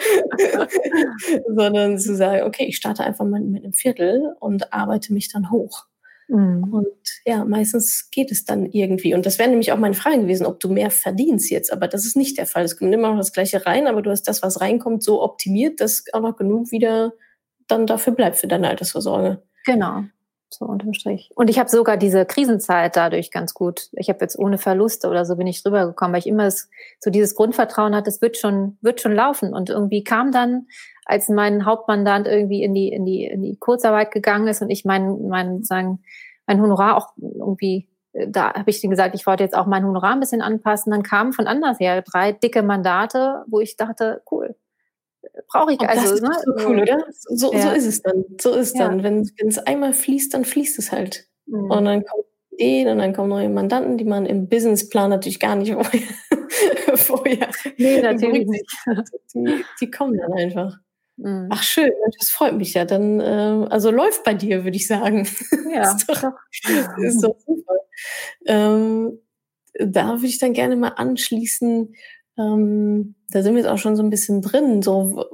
sondern 1.57 1.99
zu 1.99 2.15
sagen, 2.15 2.47
okay, 2.47 2.67
ich 2.67 2.77
starte 2.77 3.03
einfach 3.03 3.25
mal 3.25 3.41
mit 3.41 3.65
einem 3.65 3.73
Viertel 3.73 4.37
und 4.39 4.73
arbeite 4.73 5.13
mich 5.13 5.33
dann 5.33 5.51
hoch. 5.51 5.87
Mhm. 6.29 6.73
Und 6.73 6.87
ja, 7.25 7.45
meistens 7.45 8.11
geht 8.11 8.33
es 8.33 8.45
dann 8.45 8.67
irgendwie. 8.67 9.15
Und 9.15 9.27
das 9.27 9.39
wäre 9.39 9.49
nämlich 9.49 9.73
auch 9.73 9.79
meine 9.79 9.95
Frage 9.95 10.23
gewesen, 10.23 10.47
ob 10.47 10.61
du 10.61 10.69
mehr 10.69 10.91
verdienst 10.91 11.51
jetzt. 11.51 11.73
Aber 11.73 11.89
das 11.89 12.05
ist 12.05 12.17
nicht 12.17 12.39
der 12.39 12.47
Fall. 12.47 12.65
Es 12.65 12.79
kommt 12.79 12.93
immer 12.93 13.11
noch 13.11 13.19
das 13.19 13.33
Gleiche 13.33 13.65
rein, 13.65 13.87
aber 13.87 14.03
du 14.03 14.11
hast 14.11 14.25
das, 14.25 14.43
was 14.43 14.61
reinkommt, 14.61 15.03
so 15.03 15.23
optimiert, 15.23 15.81
dass 15.81 16.05
auch 16.13 16.21
noch 16.21 16.37
genug 16.37 16.71
wieder 16.71 17.13
dann 17.69 17.87
dafür 17.87 18.13
bleibt 18.13 18.37
für 18.37 18.47
deine 18.47 18.69
Altersvorsorge. 18.69 19.43
Genau. 19.65 20.05
So 20.49 20.65
unterm 20.65 20.95
Strich. 20.95 21.31
Und 21.35 21.51
ich 21.51 21.59
habe 21.59 21.69
sogar 21.69 21.97
diese 21.97 22.25
Krisenzeit 22.25 22.97
dadurch 22.97 23.33
ganz 23.33 23.53
gut. 23.53 23.89
Ich 23.93 24.09
habe 24.09 24.21
jetzt 24.21 24.39
ohne 24.39 24.59
Verluste 24.59 25.09
oder 25.09 25.25
so 25.25 25.37
bin 25.37 25.49
ich 25.49 25.63
drüber 25.63 25.87
gekommen, 25.87 26.13
weil 26.13 26.21
ich 26.21 26.29
immer 26.29 26.49
so 26.51 27.11
dieses 27.11 27.35
Grundvertrauen 27.35 27.95
hatte, 27.97 28.09
es 28.09 28.23
wird 28.23 28.37
schon, 28.37 28.79
wird 28.81 29.01
schon 29.01 29.13
laufen. 29.13 29.53
Und 29.53 29.71
irgendwie 29.71 30.05
kam 30.05 30.31
dann 30.31 30.69
als 31.07 31.29
mein 31.29 31.65
Hauptmandant 31.65 32.27
irgendwie 32.27 32.63
in 32.63 32.75
die, 32.75 32.89
in 32.89 33.05
die, 33.05 33.25
in 33.25 33.43
die 33.43 33.57
Kurzarbeit 33.57 34.11
gegangen 34.11 34.49
ist 34.49 34.61
und 34.61 34.71
ich 34.71 34.85
mein, 34.85 35.29
mein, 35.29 35.63
sagen, 35.63 36.01
mein 36.47 36.61
Honorar 36.61 36.97
auch 36.97 37.13
irgendwie, 37.17 37.89
äh, 38.13 38.29
da 38.29 38.53
habe 38.53 38.71
ich 38.71 38.81
denen 38.81 38.91
gesagt, 38.91 39.15
ich 39.15 39.27
wollte 39.27 39.45
jetzt 39.45 39.57
auch 39.57 39.67
mein 39.67 39.87
Honorar 39.87 40.13
ein 40.13 40.21
bisschen 40.21 40.43
anpassen. 40.43 40.91
Dann 40.91 41.05
kamen 41.05 41.33
von 41.33 41.47
anders 41.47 41.79
her 41.79 42.03
drei 42.03 42.33
dicke 42.33 42.63
Mandate, 42.63 43.45
wo 43.47 43.61
ich 43.61 43.77
dachte, 43.77 44.21
cool, 44.31 44.57
brauche 45.49 45.73
ich 45.73 45.81
und 45.81 45.89
also. 45.89 46.03
Das 46.03 46.13
ist 46.13 46.23
ne? 46.23 46.37
so 46.45 46.69
cool, 46.69 46.81
oder? 46.81 47.07
So, 47.11 47.53
ja. 47.53 47.61
so 47.61 47.71
ist 47.71 47.87
es 47.87 48.03
dann. 48.03 48.25
So 48.41 48.53
ist 48.55 48.77
ja. 48.77 48.89
dann. 48.89 49.03
Wenn 49.05 49.23
es 49.47 49.59
einmal 49.59 49.93
fließt, 49.93 50.35
dann 50.35 50.45
fließt 50.45 50.79
es 50.79 50.91
halt. 50.91 51.29
Mhm. 51.47 51.71
Und 51.71 51.85
dann 51.85 52.05
kommt 52.05 52.25
Ideen 52.51 52.89
und 52.89 52.99
dann 52.99 53.13
kommen 53.13 53.29
neue 53.29 53.49
Mandanten, 53.49 53.99
die 53.99 54.05
man 54.05 54.27
im 54.27 54.49
Businessplan 54.49 55.11
natürlich 55.11 55.39
gar 55.39 55.55
nicht 55.55 55.73
vorher. 55.73 56.01
vorher 56.97 57.49
nee, 57.77 58.01
natürlich 58.01 58.47
nicht. 58.47 58.67
Die, 59.35 59.65
die 59.81 59.91
kommen 59.91 60.17
dann 60.19 60.33
einfach. 60.33 60.79
Mhm. 61.17 61.49
Ach 61.51 61.63
schön, 61.63 61.91
das 62.19 62.31
freut 62.31 62.55
mich 62.55 62.75
ja. 62.75 62.85
Dann, 62.85 63.21
äh, 63.21 63.67
also 63.71 63.91
läuft 63.91 64.25
bei 64.25 64.35
dir, 64.35 64.65
würde 64.65 64.77
ich 64.77 64.87
sagen. 64.87 65.27
Ja, 65.73 65.93
ist, 65.95 66.09
doch, 66.09 66.23
ist 67.03 67.23
doch 67.23 67.37
super. 67.45 67.75
Ähm, 68.47 69.19
da 69.79 70.15
würde 70.15 70.27
ich 70.27 70.39
dann 70.39 70.55
gerne 70.55 70.77
mal 70.77 70.91
anschließen. 70.91 71.95
Ähm, 72.39 73.15
da 73.31 73.43
sind 73.43 73.55
wir 73.55 73.63
jetzt 73.63 73.71
auch 73.71 73.79
schon 73.79 73.97
so 73.97 74.03
ein 74.03 74.11
bisschen 74.11 74.41
drin, 74.41 74.81
so 74.81 75.25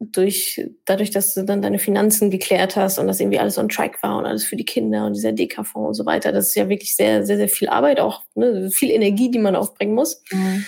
durch, 0.00 0.66
dadurch, 0.84 1.10
dass 1.10 1.34
du 1.34 1.44
dann 1.44 1.62
deine 1.62 1.78
Finanzen 1.78 2.30
geklärt 2.30 2.76
hast 2.76 2.98
und 2.98 3.06
das 3.06 3.20
irgendwie 3.20 3.38
alles 3.38 3.58
on 3.58 3.68
track 3.68 4.02
war 4.02 4.18
und 4.18 4.26
alles 4.26 4.44
für 4.44 4.56
die 4.56 4.64
Kinder 4.64 5.06
und 5.06 5.14
dieser 5.14 5.32
DK-Fonds 5.32 5.88
und 5.88 5.94
so 5.94 6.06
weiter. 6.06 6.32
Das 6.32 6.48
ist 6.48 6.54
ja 6.54 6.68
wirklich 6.68 6.96
sehr, 6.96 7.24
sehr, 7.24 7.36
sehr 7.36 7.48
viel 7.48 7.68
Arbeit, 7.68 8.00
auch 8.00 8.22
ne, 8.34 8.70
viel 8.70 8.90
Energie, 8.90 9.30
die 9.30 9.38
man 9.38 9.56
aufbringen 9.56 9.94
muss. 9.94 10.22
Mhm. 10.30 10.66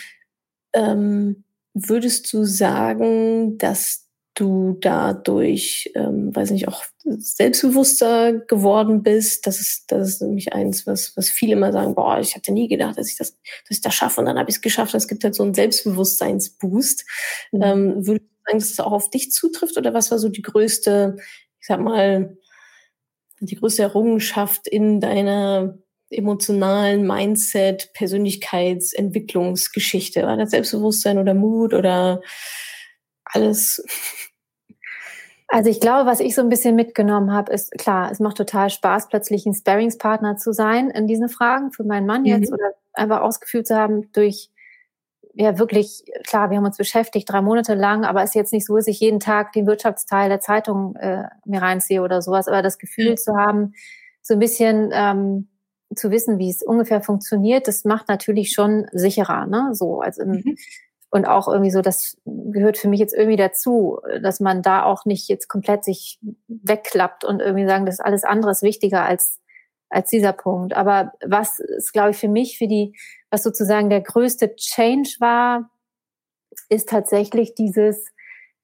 Ähm, 0.74 1.44
würdest 1.74 2.32
du 2.32 2.44
sagen, 2.44 3.58
dass 3.58 4.07
du 4.38 4.78
dadurch, 4.80 5.90
ähm, 5.94 6.34
weiß 6.34 6.52
nicht, 6.52 6.68
auch 6.68 6.84
selbstbewusster 7.04 8.32
geworden 8.32 9.02
bist. 9.02 9.46
Das 9.46 9.60
ist, 9.60 9.90
das 9.90 10.08
ist 10.08 10.22
nämlich 10.22 10.52
eins, 10.52 10.86
was, 10.86 11.16
was 11.16 11.30
viele 11.30 11.54
immer 11.54 11.72
sagen, 11.72 11.94
boah, 11.94 12.20
ich 12.20 12.36
hatte 12.36 12.52
nie 12.52 12.68
gedacht, 12.68 12.98
dass 12.98 13.10
ich 13.10 13.16
das, 13.16 13.32
dass 13.32 13.78
ich 13.78 13.80
das 13.80 13.94
schaffe 13.94 14.20
und 14.20 14.26
dann 14.26 14.38
habe 14.38 14.50
ich 14.50 14.56
es 14.56 14.62
geschafft. 14.62 14.94
Es 14.94 15.08
gibt 15.08 15.24
halt 15.24 15.34
so 15.34 15.42
einen 15.42 15.54
Selbstbewusstseinsboost. 15.54 17.04
Mhm. 17.52 17.62
Ähm, 17.62 18.06
würdest 18.06 18.26
du 18.26 18.44
sagen, 18.46 18.58
dass 18.58 18.70
es 18.70 18.80
auch 18.80 18.92
auf 18.92 19.10
dich 19.10 19.32
zutrifft 19.32 19.76
oder 19.76 19.94
was 19.94 20.10
war 20.10 20.18
so 20.18 20.28
die 20.28 20.42
größte, 20.42 21.16
ich 21.60 21.66
sag 21.66 21.80
mal, 21.80 22.36
die 23.40 23.56
größte 23.56 23.82
Errungenschaft 23.82 24.68
in 24.68 25.00
deiner 25.00 25.78
emotionalen 26.10 27.06
Mindset, 27.06 27.92
Persönlichkeitsentwicklungsgeschichte? 27.94 30.22
War 30.22 30.36
das 30.36 30.50
Selbstbewusstsein 30.50 31.18
oder 31.18 31.34
Mut 31.34 31.74
oder 31.74 32.20
alles? 33.24 33.82
Also 35.48 35.70
ich 35.70 35.80
glaube, 35.80 36.08
was 36.08 36.20
ich 36.20 36.34
so 36.34 36.42
ein 36.42 36.50
bisschen 36.50 36.76
mitgenommen 36.76 37.32
habe, 37.32 37.52
ist 37.52 37.72
klar, 37.72 38.10
es 38.12 38.20
macht 38.20 38.36
total 38.36 38.68
Spaß, 38.68 39.08
plötzlich 39.08 39.46
ein 39.46 39.54
Sparingspartner 39.54 40.36
zu 40.36 40.52
sein 40.52 40.90
in 40.90 41.06
diesen 41.06 41.30
Fragen 41.30 41.72
für 41.72 41.84
meinen 41.84 42.06
Mann 42.06 42.26
jetzt 42.26 42.50
mhm. 42.50 42.54
oder 42.54 42.72
einfach 42.92 43.22
ausgeführt 43.22 43.66
zu 43.66 43.74
haben 43.74 44.12
durch 44.12 44.50
ja 45.34 45.56
wirklich, 45.58 46.04
klar, 46.24 46.50
wir 46.50 46.56
haben 46.56 46.64
uns 46.64 46.76
beschäftigt 46.76 47.30
drei 47.30 47.40
Monate 47.40 47.74
lang, 47.74 48.04
aber 48.04 48.22
es 48.22 48.30
ist 48.30 48.34
jetzt 48.34 48.52
nicht 48.52 48.66
so, 48.66 48.76
dass 48.76 48.88
ich 48.88 48.98
jeden 48.98 49.20
Tag 49.20 49.52
den 49.52 49.68
Wirtschaftsteil 49.68 50.28
der 50.28 50.40
Zeitung 50.40 50.96
äh, 50.96 51.28
mir 51.44 51.62
reinziehe 51.62 52.02
oder 52.02 52.20
sowas, 52.22 52.48
aber 52.48 52.60
das 52.60 52.78
Gefühl 52.78 53.12
mhm. 53.12 53.16
zu 53.16 53.36
haben, 53.36 53.72
so 54.20 54.34
ein 54.34 54.40
bisschen 54.40 54.90
ähm, 54.92 55.48
zu 55.94 56.10
wissen, 56.10 56.38
wie 56.38 56.50
es 56.50 56.62
ungefähr 56.62 57.00
funktioniert, 57.00 57.68
das 57.68 57.84
macht 57.84 58.08
natürlich 58.08 58.52
schon 58.52 58.86
sicherer, 58.92 59.46
ne? 59.46 59.70
So, 59.72 60.00
also 60.00 60.22
im, 60.22 60.30
mhm. 60.30 60.56
Und 61.10 61.26
auch 61.26 61.48
irgendwie 61.48 61.70
so, 61.70 61.80
das 61.80 62.16
gehört 62.24 62.76
für 62.76 62.88
mich 62.88 63.00
jetzt 63.00 63.14
irgendwie 63.14 63.36
dazu, 63.36 64.00
dass 64.22 64.40
man 64.40 64.62
da 64.62 64.84
auch 64.84 65.04
nicht 65.04 65.28
jetzt 65.28 65.48
komplett 65.48 65.84
sich 65.84 66.18
wegklappt 66.48 67.24
und 67.24 67.40
irgendwie 67.40 67.66
sagen, 67.66 67.86
das 67.86 67.96
ist 67.96 68.04
alles 68.04 68.24
andere 68.24 68.50
ist 68.50 68.62
wichtiger 68.62 69.04
als 69.04 69.40
als 69.90 70.10
dieser 70.10 70.34
Punkt. 70.34 70.74
Aber 70.74 71.12
was 71.24 71.60
ist, 71.60 71.92
glaube 71.92 72.10
ich, 72.10 72.18
für 72.18 72.28
mich, 72.28 72.58
für 72.58 72.68
die 72.68 72.94
was 73.30 73.42
sozusagen 73.42 73.90
der 73.90 74.00
größte 74.00 74.54
Change 74.56 75.16
war, 75.18 75.70
ist 76.68 76.88
tatsächlich 76.88 77.54
dieses, 77.54 78.12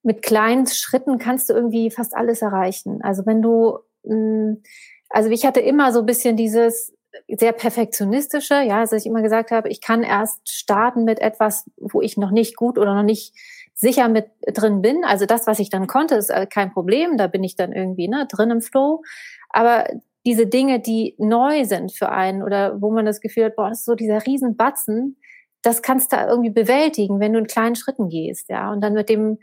mit 0.03 0.23
kleinen 0.23 0.67
Schritten 0.67 1.19
kannst 1.19 1.49
du 1.49 1.55
irgendwie 1.55 1.91
fast 1.91 2.15
alles 2.15 2.43
erreichen. 2.43 3.01
Also 3.03 3.27
wenn 3.27 3.43
du, 3.43 3.79
hm, 4.05 4.63
also 5.09 5.31
ich 5.31 5.47
hatte 5.47 5.61
immer 5.61 5.93
so 5.93 6.01
ein 6.01 6.07
bisschen 6.07 6.37
dieses 6.37 6.95
sehr 7.29 7.53
perfektionistische, 7.53 8.55
ja, 8.63 8.81
dass 8.81 8.93
ich 8.93 9.07
immer 9.07 9.23
gesagt 9.23 9.51
habe, 9.51 9.69
ich 9.69 9.81
kann 9.81 10.03
erst 10.03 10.49
starten 10.49 11.05
mit 11.05 11.21
etwas, 11.21 11.71
wo 11.77 12.01
ich 12.01 12.17
noch 12.17 12.31
nicht 12.31 12.57
gut 12.57 12.79
oder 12.79 12.95
noch 12.95 13.03
nicht 13.03 13.35
sicher 13.75 14.09
mit 14.09 14.27
drin 14.47 14.83
bin. 14.83 15.05
Also 15.05 15.27
das, 15.27 15.47
was 15.47 15.59
ich 15.59 15.71
dann 15.71 15.87
konnte, 15.87 16.15
ist 16.15 16.31
äh, 16.31 16.47
kein 16.47 16.73
Problem. 16.73 17.19
Da 17.19 17.27
bin 17.27 17.45
ich 17.45 17.57
dann 17.57 17.73
irgendwie 17.73 18.09
ne, 18.09 18.27
drin 18.31 18.51
im 18.51 18.61
Flow. 18.61 19.03
Aber 19.51 19.87
diese 20.27 20.47
Dinge, 20.47 20.81
die 20.81 21.15
neu 21.19 21.65
sind 21.65 21.93
für 21.93 22.09
einen 22.09 22.43
oder 22.43 22.81
wo 22.81 22.91
man 22.91 23.05
das 23.05 23.21
Gefühl 23.21 23.47
hat, 23.47 23.57
boah, 23.57 23.69
das 23.69 23.81
ist 23.81 23.85
so 23.85 23.95
dieser 23.95 24.25
Riesenbatzen, 24.25 25.17
das 25.63 25.83
kannst 25.83 26.13
du 26.13 26.17
irgendwie 26.17 26.51
bewältigen, 26.51 27.21
wenn 27.21 27.33
du 27.33 27.41
in 27.41 27.47
kleinen 27.47 27.75
Schritten 27.75 28.09
gehst, 28.09 28.49
ja. 28.51 28.71
Und 28.71 28.81
dann 28.83 28.95
mit 28.95 29.09
dem, 29.09 29.39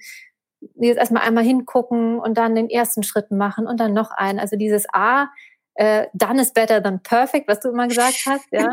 jetzt 0.76 0.98
erstmal 0.98 1.24
einmal 1.24 1.44
hingucken 1.44 2.20
und 2.20 2.38
dann 2.38 2.56
den 2.56 2.70
ersten 2.70 3.04
Schritt 3.04 3.32
machen 3.32 3.68
und 3.68 3.80
dann 3.80 3.94
noch 3.94 4.12
einen. 4.12 4.40
Also 4.40 4.56
dieses 4.56 4.86
A, 4.94 5.28
äh, 5.76 6.08
done 6.14 6.42
is 6.42 6.52
better 6.52 6.82
than 6.82 7.02
perfect, 7.02 7.48
was 7.48 7.60
du 7.60 7.70
immer 7.70 7.88
gesagt 7.88 8.22
hast, 8.26 8.48
ja. 8.52 8.70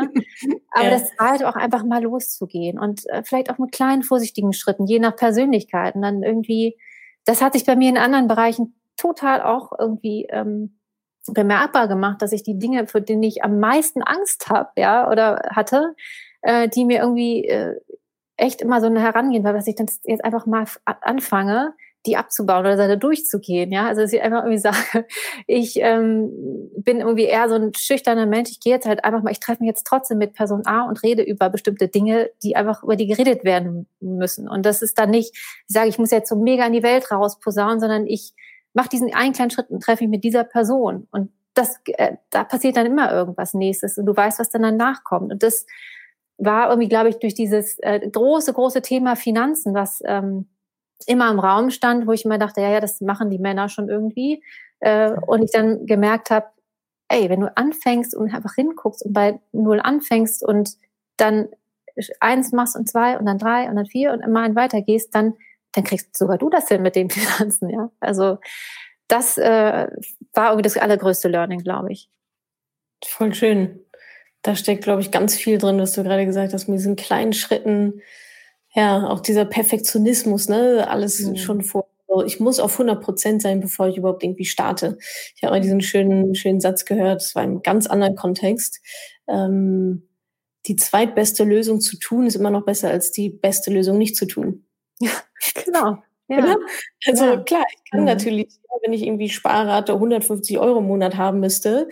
Aber 0.71 0.85
ja. 0.85 0.89
das 0.89 1.09
halt 1.19 1.43
auch 1.43 1.55
einfach 1.55 1.83
mal 1.83 2.03
loszugehen 2.03 2.79
und 2.79 3.07
äh, 3.09 3.23
vielleicht 3.23 3.49
auch 3.49 3.57
mit 3.57 3.71
kleinen, 3.71 4.03
vorsichtigen 4.03 4.53
Schritten, 4.53 4.85
je 4.85 4.99
nach 4.99 5.15
Persönlichkeit. 5.15 5.95
Und 5.95 6.01
dann 6.01 6.23
irgendwie, 6.23 6.77
das 7.25 7.41
hat 7.41 7.53
sich 7.53 7.65
bei 7.65 7.75
mir 7.75 7.89
in 7.89 7.97
anderen 7.97 8.27
Bereichen 8.27 8.75
total 8.97 9.41
auch 9.41 9.71
irgendwie 9.77 10.27
ähm, 10.29 10.79
bemerkbar 11.27 11.87
gemacht, 11.87 12.21
dass 12.21 12.31
ich 12.31 12.43
die 12.43 12.57
Dinge, 12.57 12.87
für 12.87 13.01
die 13.01 13.19
ich 13.27 13.43
am 13.43 13.59
meisten 13.59 14.01
Angst 14.01 14.49
habe, 14.49 14.69
ja, 14.75 15.09
oder 15.09 15.41
hatte, 15.51 15.95
äh, 16.41 16.67
die 16.67 16.85
mir 16.85 16.99
irgendwie 16.99 17.45
äh, 17.45 17.75
echt 18.37 18.61
immer 18.61 18.81
so 18.81 18.87
eine 18.87 19.01
Herangehen 19.01 19.43
war, 19.43 19.53
dass 19.53 19.67
ich 19.67 19.75
dann 19.75 19.87
jetzt 20.03 20.23
einfach 20.23 20.45
mal 20.45 20.65
anfange, 20.85 21.73
die 22.05 22.15
abzubauen 22.15 22.61
oder 22.61 22.75
da 22.75 22.95
durchzugehen, 22.95 23.71
ja. 23.71 23.87
Also 23.87 24.01
dass 24.01 24.13
ich 24.13 24.21
einfach 24.21 24.43
irgendwie 24.43 24.57
sage, 24.59 25.05
ich 25.47 25.77
ähm, 25.81 26.31
bin 26.77 26.99
irgendwie 26.99 27.25
eher 27.25 27.49
so 27.49 27.55
ein 27.55 27.73
schüchterner 27.75 28.25
Mensch, 28.25 28.51
ich 28.51 28.59
gehe 28.59 28.73
jetzt 28.73 28.87
halt 28.87 29.03
einfach 29.03 29.21
mal, 29.21 29.31
ich 29.31 29.39
treffe 29.39 29.61
mich 29.61 29.67
jetzt 29.67 29.85
trotzdem 29.85 30.17
mit 30.17 30.33
Person 30.33 30.65
A 30.65 30.83
und 30.87 31.03
rede 31.03 31.23
über 31.23 31.49
bestimmte 31.49 31.87
Dinge, 31.87 32.29
die 32.43 32.55
einfach 32.55 32.83
über 32.83 32.95
die 32.95 33.07
geredet 33.07 33.43
werden 33.43 33.87
müssen. 33.99 34.47
Und 34.47 34.65
das 34.65 34.81
ist 34.81 34.97
dann 34.97 35.09
nicht, 35.09 35.35
ich 35.35 35.73
sage, 35.73 35.89
ich 35.89 35.99
muss 35.99 36.11
jetzt 36.11 36.29
so 36.29 36.35
mega 36.35 36.65
in 36.65 36.73
die 36.73 36.83
Welt 36.83 37.11
rausposaunen, 37.11 37.79
sondern 37.79 38.07
ich 38.07 38.33
mach 38.73 38.87
diesen 38.87 39.13
einen 39.13 39.33
kleinen 39.33 39.51
Schritt 39.51 39.69
und 39.69 39.83
treffe 39.83 40.03
mich 40.03 40.11
mit 40.11 40.23
dieser 40.23 40.43
Person. 40.43 41.07
Und 41.11 41.31
das, 41.53 41.81
äh, 41.85 42.15
da 42.29 42.43
passiert 42.43 42.77
dann 42.77 42.85
immer 42.85 43.11
irgendwas 43.11 43.53
nächstes 43.53 43.97
und 43.97 44.05
du 44.05 44.15
weißt, 44.15 44.39
was 44.39 44.49
dann 44.49 44.61
danach 44.61 45.03
kommt. 45.03 45.31
Und 45.31 45.43
das 45.43 45.65
war 46.37 46.69
irgendwie, 46.69 46.87
glaube 46.87 47.09
ich, 47.09 47.19
durch 47.19 47.33
dieses 47.33 47.77
äh, 47.79 47.99
große, 47.99 48.53
große 48.53 48.81
Thema 48.81 49.15
Finanzen, 49.15 49.73
was 49.73 50.01
ähm, 50.05 50.47
immer 51.07 51.29
im 51.31 51.39
Raum 51.39 51.69
stand, 51.69 52.07
wo 52.07 52.11
ich 52.11 52.25
immer 52.25 52.37
dachte, 52.37 52.61
ja, 52.61 52.69
ja, 52.69 52.79
das 52.79 53.01
machen 53.01 53.29
die 53.29 53.39
Männer 53.39 53.69
schon 53.69 53.89
irgendwie. 53.89 54.43
Äh, 54.79 55.11
und 55.27 55.43
ich 55.43 55.51
dann 55.51 55.85
gemerkt 55.85 56.29
habe, 56.29 56.47
ey, 57.09 57.29
wenn 57.29 57.41
du 57.41 57.57
anfängst 57.57 58.15
und 58.15 58.33
einfach 58.33 58.55
hinguckst 58.55 59.05
und 59.05 59.13
bei 59.13 59.39
null 59.51 59.79
anfängst 59.79 60.45
und 60.45 60.71
dann 61.17 61.49
eins 62.19 62.51
machst 62.51 62.75
und 62.75 62.87
zwei 62.87 63.17
und 63.17 63.25
dann 63.25 63.37
drei 63.37 63.69
und 63.69 63.75
dann 63.75 63.85
vier 63.85 64.13
und 64.13 64.21
immer 64.21 64.41
ein 64.41 64.55
weitergehst, 64.55 65.13
dann 65.13 65.33
dann 65.73 65.83
kriegst 65.83 66.17
sogar 66.17 66.37
du 66.37 66.49
das 66.49 66.67
hin 66.67 66.81
mit 66.81 66.95
den 66.95 67.09
Finanzen, 67.09 67.69
ja. 67.69 67.91
Also 67.99 68.39
das 69.07 69.37
äh, 69.37 69.87
war 70.33 70.49
irgendwie 70.49 70.63
das 70.63 70.77
allergrößte 70.77 71.27
Learning, 71.27 71.63
glaube 71.63 71.91
ich. 71.91 72.09
Voll 73.03 73.33
schön. 73.33 73.79
Da 74.41 74.55
steckt, 74.55 74.83
glaube 74.83 75.01
ich, 75.01 75.11
ganz 75.11 75.35
viel 75.35 75.57
drin, 75.57 75.79
was 75.79 75.93
du 75.93 76.03
gerade 76.03 76.25
gesagt 76.25 76.53
hast, 76.53 76.67
mit 76.67 76.79
diesen 76.79 76.95
kleinen 76.95 77.33
Schritten. 77.33 78.01
Ja, 78.75 79.07
auch 79.07 79.19
dieser 79.19 79.45
Perfektionismus, 79.45 80.47
ne, 80.47 80.87
alles 80.89 81.19
mhm. 81.21 81.37
schon 81.37 81.61
vor. 81.63 81.87
Ich 82.25 82.39
muss 82.39 82.59
auf 82.59 82.73
100 82.73 83.03
Prozent 83.03 83.41
sein, 83.41 83.59
bevor 83.59 83.87
ich 83.87 83.97
überhaupt 83.97 84.23
irgendwie 84.23 84.45
starte. 84.45 84.97
Ich 85.35 85.43
habe 85.43 85.53
mal 85.53 85.61
diesen 85.61 85.81
schönen, 85.81 86.33
schönen 86.33 86.59
Satz 86.59 86.85
gehört, 86.85 87.21
das 87.21 87.35
war 87.35 87.43
im 87.43 87.61
ganz 87.61 87.87
anderen 87.87 88.15
Kontext. 88.15 88.81
Ähm, 89.27 90.09
die 90.65 90.75
zweitbeste 90.75 91.43
Lösung 91.43 91.81
zu 91.81 91.97
tun, 91.97 92.25
ist 92.25 92.35
immer 92.35 92.51
noch 92.51 92.65
besser 92.65 92.89
als 92.89 93.11
die 93.11 93.29
beste 93.29 93.71
Lösung 93.71 93.97
nicht 93.97 94.15
zu 94.15 94.25
tun. 94.25 94.65
Ja, 94.99 95.11
genau. 95.65 95.97
Ja. 96.31 96.57
Also 97.07 97.25
ja. 97.25 97.37
klar, 97.37 97.65
ich 97.73 97.89
kann 97.89 98.01
mhm. 98.01 98.05
natürlich, 98.05 98.49
wenn 98.83 98.93
ich 98.93 99.01
irgendwie 99.01 99.29
Sparrate 99.29 99.93
150 99.93 100.59
Euro 100.59 100.77
im 100.77 100.85
Monat 100.85 101.17
haben 101.17 101.39
müsste, 101.39 101.89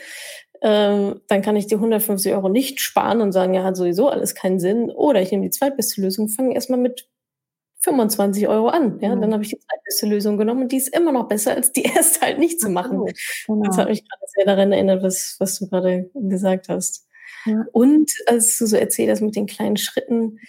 ähm, 0.62 1.22
dann 1.28 1.42
kann 1.42 1.56
ich 1.56 1.68
die 1.68 1.76
150 1.76 2.34
Euro 2.34 2.50
nicht 2.50 2.80
sparen 2.80 3.22
und 3.22 3.32
sagen, 3.32 3.54
ja, 3.54 3.64
hat 3.64 3.78
sowieso 3.78 4.10
alles 4.10 4.36
keinen 4.36 4.60
Sinn. 4.60 4.90
Oder 4.90 5.22
ich 5.22 5.32
nehme 5.32 5.44
die 5.44 5.52
zweitbeste 5.52 6.02
Lösung, 6.02 6.30
fange 6.30 6.56
erstmal 6.56 6.80
mit 6.80 7.08
25 7.82 8.48
Euro 8.48 8.68
an. 8.70 9.00
Ja, 9.02 9.16
mhm. 9.16 9.22
dann 9.22 9.34
habe 9.34 9.44
ich 9.44 9.50
die 9.50 9.60
zweitbeste 9.60 10.08
Lösung 10.08 10.38
genommen 10.38 10.64
und 10.64 10.72
die 10.72 10.78
ist 10.78 10.96
immer 10.96 11.12
noch 11.12 11.28
besser, 11.28 11.56
als 11.56 11.72
die 11.72 11.84
erste 11.84 12.22
halt 12.22 12.40
nicht 12.40 12.60
zu 12.60 12.70
machen. 12.70 13.06
Genau. 13.48 13.64
Das 13.64 13.78
hat 13.78 13.90
mich 13.90 14.04
gerade 14.08 14.24
sehr 14.36 14.46
daran 14.46 14.72
erinnert, 14.72 15.04
was, 15.04 15.36
was 15.40 15.60
du 15.60 15.68
gerade 15.68 16.10
gesagt 16.14 16.70
hast. 16.70 17.08
Ja. 17.46 17.66
Und 17.72 18.12
als 18.26 18.58
du 18.58 18.66
so 18.66 18.76
erzählt 18.76 19.10
hast 19.10 19.22
mit 19.22 19.36
den 19.36 19.46
kleinen 19.46 19.78
Schritten, 19.78 20.40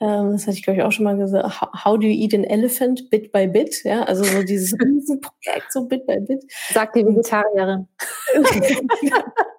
ähm, 0.00 0.32
das 0.32 0.42
hatte 0.46 0.56
ich, 0.56 0.62
glaube 0.62 0.78
ich, 0.78 0.84
auch 0.84 0.92
schon 0.92 1.04
mal 1.04 1.16
gesagt. 1.16 1.60
How 1.60 1.98
do 1.98 2.06
you 2.06 2.14
eat 2.14 2.34
an 2.34 2.44
elephant? 2.44 3.10
Bit 3.10 3.32
by 3.32 3.46
bit. 3.46 3.82
Ja, 3.84 4.04
also 4.04 4.24
so 4.24 4.42
dieses 4.42 4.72
Riesenprojekt, 4.80 5.72
so 5.72 5.86
Bit 5.86 6.06
by 6.06 6.20
Bit. 6.20 6.44
Sagt 6.72 6.96
die 6.96 7.04
Vegetarierin. 7.04 7.88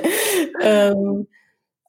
ähm, 0.62 1.26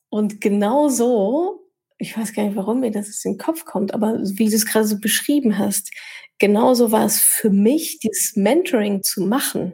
und 0.10 0.42
genau 0.42 0.90
so, 0.90 1.64
ich 1.98 2.18
weiß 2.18 2.34
gar 2.34 2.44
nicht, 2.44 2.56
warum 2.56 2.82
mir 2.82 2.92
das 2.92 3.24
in 3.26 3.34
den 3.34 3.38
Kopf 3.40 3.66
kommt, 3.66 3.94
aber 3.94 4.20
wie 4.22 4.50
du 4.50 4.56
es 4.56 4.66
gerade 4.66 4.86
so 4.86 5.00
beschrieben 5.00 5.58
hast, 5.58 5.92
genauso 6.40 6.92
war 6.92 7.06
es 7.06 7.20
für 7.20 7.50
mich, 7.50 8.00
dieses 8.00 8.36
Mentoring 8.36 9.04
zu 9.04 9.22
machen. 9.22 9.74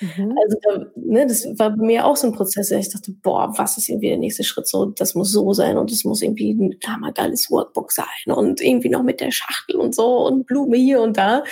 Mhm. 0.00 0.36
Also 0.42 0.86
ne, 0.96 1.26
das 1.26 1.46
war 1.58 1.70
bei 1.70 1.84
mir 1.84 2.04
auch 2.04 2.16
so 2.16 2.26
ein 2.26 2.34
Prozess, 2.34 2.70
ich 2.70 2.90
dachte, 2.90 3.12
boah, 3.22 3.52
was 3.56 3.78
ist 3.78 3.88
irgendwie 3.88 4.08
der 4.08 4.18
nächste 4.18 4.44
Schritt? 4.44 4.66
So, 4.66 4.86
das 4.86 5.14
muss 5.14 5.32
so 5.32 5.52
sein 5.52 5.78
und 5.78 5.90
es 5.90 6.04
muss 6.04 6.22
irgendwie 6.22 6.52
ein 6.52 6.78
hammergeiles 6.86 7.50
Workbook 7.50 7.92
sein 7.92 8.06
und 8.26 8.60
irgendwie 8.60 8.90
noch 8.90 9.02
mit 9.02 9.20
der 9.20 9.30
Schachtel 9.30 9.76
und 9.76 9.94
so 9.94 10.26
und 10.26 10.46
Blume 10.46 10.76
hier 10.76 11.00
und 11.00 11.16
da. 11.16 11.44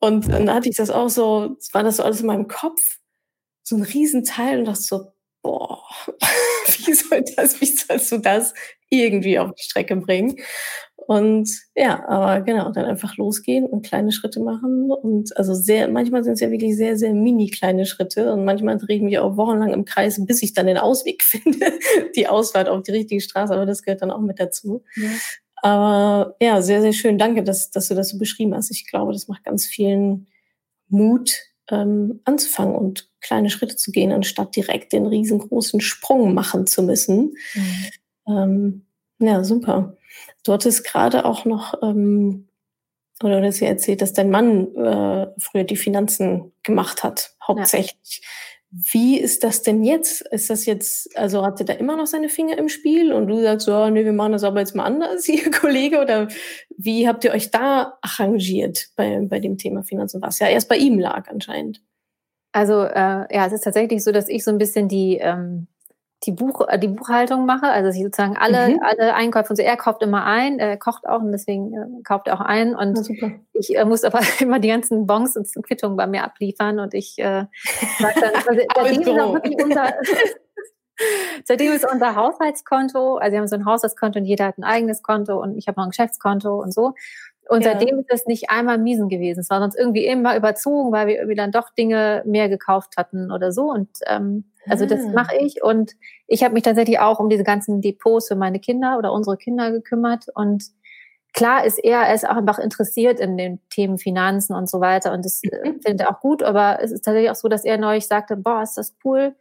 Und 0.00 0.28
dann 0.30 0.52
hatte 0.52 0.68
ich 0.68 0.76
das 0.76 0.90
auch 0.90 1.08
so, 1.08 1.56
war 1.72 1.82
das 1.82 1.96
so 1.96 2.02
alles 2.02 2.20
in 2.20 2.26
meinem 2.26 2.48
Kopf, 2.48 2.80
so 3.62 3.76
ein 3.76 3.82
Riesenteil 3.82 4.58
und 4.58 4.66
dachte 4.66 4.82
so, 4.82 5.12
boah, 5.46 5.80
wie 6.66 6.92
soll 6.92 7.24
das, 7.36 7.60
wie 7.60 7.66
sollst 7.66 8.10
du 8.10 8.18
das 8.18 8.52
irgendwie 8.90 9.38
auf 9.38 9.52
die 9.52 9.62
Strecke 9.62 9.94
bringen? 9.94 10.36
Und 10.96 11.48
ja, 11.76 12.04
aber 12.08 12.40
genau, 12.40 12.72
dann 12.72 12.84
einfach 12.84 13.16
losgehen 13.16 13.64
und 13.64 13.86
kleine 13.86 14.10
Schritte 14.10 14.40
machen. 14.40 14.90
Und 14.90 15.36
also 15.36 15.54
sehr, 15.54 15.86
manchmal 15.86 16.24
sind 16.24 16.32
es 16.32 16.40
ja 16.40 16.50
wirklich 16.50 16.76
sehr, 16.76 16.96
sehr 16.96 17.14
mini 17.14 17.48
kleine 17.48 17.86
Schritte. 17.86 18.32
Und 18.32 18.44
manchmal 18.44 18.76
drehen 18.76 19.06
wir 19.06 19.22
auch 19.22 19.36
wochenlang 19.36 19.72
im 19.72 19.84
Kreis, 19.84 20.20
bis 20.26 20.42
ich 20.42 20.52
dann 20.52 20.66
den 20.66 20.78
Ausweg 20.78 21.22
finde, 21.22 21.78
die 22.16 22.26
Ausfahrt 22.26 22.68
auf 22.68 22.82
die 22.82 22.90
richtige 22.90 23.20
Straße. 23.20 23.54
Aber 23.54 23.66
das 23.66 23.82
gehört 23.82 24.02
dann 24.02 24.10
auch 24.10 24.20
mit 24.20 24.40
dazu. 24.40 24.82
Ja. 24.96 25.10
Aber 25.62 26.36
ja, 26.40 26.60
sehr, 26.60 26.80
sehr 26.80 26.92
schön. 26.92 27.18
Danke, 27.18 27.44
dass, 27.44 27.70
dass 27.70 27.86
du 27.86 27.94
das 27.94 28.08
so 28.08 28.18
beschrieben 28.18 28.54
hast. 28.56 28.72
Ich 28.72 28.88
glaube, 28.88 29.12
das 29.12 29.28
macht 29.28 29.44
ganz 29.44 29.64
vielen 29.64 30.26
Mut, 30.88 31.36
ähm, 31.70 32.20
anzufangen 32.24 32.74
und 32.74 33.10
kleine 33.20 33.50
Schritte 33.50 33.76
zu 33.76 33.90
gehen, 33.90 34.12
anstatt 34.12 34.54
direkt 34.56 34.92
den 34.92 35.06
riesengroßen 35.06 35.80
Sprung 35.80 36.34
machen 36.34 36.66
zu 36.66 36.82
müssen. 36.82 37.34
Mhm. 37.54 37.86
Ähm, 38.28 38.86
ja, 39.18 39.44
super. 39.44 39.96
Du 40.44 40.52
hattest 40.52 40.84
gerade 40.84 41.24
auch 41.24 41.44
noch, 41.44 41.74
ähm, 41.82 42.48
oder 43.22 43.40
du 43.40 43.46
hast 43.46 43.60
ja 43.60 43.68
erzählt, 43.68 44.02
dass 44.02 44.12
dein 44.12 44.30
Mann 44.30 44.74
äh, 44.76 45.26
früher 45.38 45.64
die 45.64 45.76
Finanzen 45.76 46.52
gemacht 46.62 47.02
hat, 47.02 47.34
hauptsächlich. 47.46 48.20
Ja. 48.22 48.28
Wie 48.92 49.18
ist 49.18 49.42
das 49.42 49.62
denn 49.62 49.82
jetzt? 49.82 50.20
Ist 50.32 50.50
das 50.50 50.66
jetzt, 50.66 51.16
also 51.16 51.44
hat 51.44 51.60
er 51.60 51.66
da 51.66 51.72
immer 51.72 51.96
noch 51.96 52.06
seine 52.06 52.28
Finger 52.28 52.58
im 52.58 52.68
Spiel 52.68 53.12
und 53.12 53.26
du 53.26 53.40
sagst, 53.40 53.66
so, 53.66 53.74
oh, 53.74 53.88
nee, 53.88 54.04
wir 54.04 54.12
machen 54.12 54.32
das 54.32 54.44
aber 54.44 54.60
jetzt 54.60 54.74
mal 54.74 54.84
anders, 54.84 55.26
ihr 55.28 55.50
Kollege? 55.50 56.00
Oder 56.00 56.28
wie 56.76 57.08
habt 57.08 57.24
ihr 57.24 57.32
euch 57.32 57.50
da 57.50 57.98
arrangiert 58.02 58.88
bei, 58.96 59.20
bei 59.22 59.40
dem 59.40 59.56
Thema 59.56 59.82
Finanzen, 59.82 60.20
was 60.20 60.40
ja 60.40 60.48
erst 60.48 60.68
bei 60.68 60.76
ihm 60.76 60.98
lag 60.98 61.28
anscheinend? 61.28 61.82
Also 62.52 62.82
äh, 62.82 63.34
ja, 63.34 63.46
es 63.46 63.52
ist 63.52 63.64
tatsächlich 63.64 64.04
so, 64.04 64.12
dass 64.12 64.28
ich 64.28 64.44
so 64.44 64.50
ein 64.50 64.58
bisschen 64.58 64.88
die 64.88 65.18
ähm, 65.18 65.68
die, 66.24 66.32
Buch, 66.32 66.66
äh, 66.68 66.78
die 66.78 66.88
Buchhaltung 66.88 67.46
mache, 67.46 67.66
also 67.66 67.88
dass 67.88 67.96
ich 67.96 68.02
sozusagen 68.02 68.36
alle, 68.36 68.74
mhm. 68.74 68.80
alle 68.82 69.14
Einkäufe 69.14 69.50
und 69.50 69.56
so, 69.56 69.62
er 69.62 69.76
kauft 69.76 70.02
immer 70.02 70.24
ein, 70.24 70.58
er 70.58 70.76
kocht 70.76 71.06
auch 71.06 71.20
und 71.20 71.32
deswegen 71.32 71.72
äh, 71.74 72.02
kauft 72.02 72.26
er 72.26 72.34
auch 72.34 72.40
ein 72.40 72.74
und 72.74 73.08
ja, 73.08 73.30
ich 73.52 73.76
äh, 73.76 73.84
muss 73.84 74.04
aber 74.04 74.20
immer 74.40 74.58
die 74.58 74.68
ganzen 74.68 75.06
Bons 75.06 75.36
und 75.36 75.46
Quittungen 75.66 75.96
bei 75.96 76.06
mir 76.06 76.24
abliefern 76.24 76.80
und 76.80 76.94
ich 76.94 77.18
äh, 77.18 77.44
sage 77.98 78.20
dann, 78.20 78.34
also, 78.34 78.60
seitdem, 78.74 79.02
ist 79.02 79.20
auch 79.20 79.34
wirklich 79.34 79.62
unser, 79.62 79.92
seitdem 81.44 81.72
ist 81.72 81.86
unser 81.90 82.16
Haushaltskonto, 82.16 83.16
also 83.16 83.32
wir 83.32 83.38
haben 83.40 83.48
so 83.48 83.56
ein 83.56 83.66
Haushaltskonto 83.66 84.18
und 84.18 84.24
jeder 84.24 84.46
hat 84.46 84.58
ein 84.58 84.64
eigenes 84.64 85.02
Konto 85.02 85.40
und 85.40 85.56
ich 85.56 85.68
habe 85.68 85.78
noch 85.78 85.86
ein 85.86 85.90
Geschäftskonto 85.90 86.54
und 86.54 86.72
so 86.72 86.94
und 87.48 87.64
ja. 87.64 87.72
seitdem 87.72 88.00
ist 88.00 88.08
es 88.08 88.26
nicht 88.26 88.50
einmal 88.50 88.78
miesen 88.78 89.08
gewesen. 89.08 89.40
Es 89.40 89.50
war 89.50 89.60
sonst 89.60 89.76
irgendwie 89.76 90.04
immer 90.04 90.36
überzogen, 90.36 90.90
weil 90.90 91.06
wir 91.06 91.16
irgendwie 91.16 91.36
dann 91.36 91.52
doch 91.52 91.70
Dinge 91.70 92.22
mehr 92.26 92.48
gekauft 92.48 92.96
hatten 92.96 93.30
oder 93.30 93.52
so. 93.52 93.70
Und 93.70 93.88
ähm, 94.06 94.50
also 94.68 94.86
das 94.86 95.04
ah. 95.04 95.12
mache 95.14 95.36
ich. 95.36 95.62
Und 95.62 95.92
ich 96.26 96.42
habe 96.42 96.54
mich 96.54 96.62
tatsächlich 96.62 96.98
auch 96.98 97.18
um 97.18 97.28
diese 97.28 97.44
ganzen 97.44 97.80
Depots 97.80 98.28
für 98.28 98.36
meine 98.36 98.60
Kinder 98.60 98.98
oder 98.98 99.12
unsere 99.12 99.36
Kinder 99.36 99.70
gekümmert. 99.72 100.26
Und 100.34 100.64
klar 101.32 101.64
ist 101.64 101.78
er, 101.78 102.12
ist 102.14 102.28
auch 102.28 102.36
einfach 102.36 102.58
interessiert 102.58 103.20
in 103.20 103.36
den 103.36 103.60
Themen 103.70 103.98
Finanzen 103.98 104.54
und 104.54 104.68
so 104.68 104.80
weiter. 104.80 105.12
Und 105.12 105.24
das 105.24 105.42
äh, 105.42 105.70
mhm. 105.70 105.80
findet 105.80 106.00
er 106.02 106.10
auch 106.10 106.20
gut. 106.20 106.42
Aber 106.42 106.78
es 106.82 106.92
ist 106.92 107.04
tatsächlich 107.04 107.30
auch 107.30 107.36
so, 107.36 107.48
dass 107.48 107.64
er 107.64 107.78
neulich 107.78 108.06
sagte, 108.06 108.36
boah, 108.36 108.62
ist 108.62 108.76
das 108.76 108.94
cool 109.04 109.34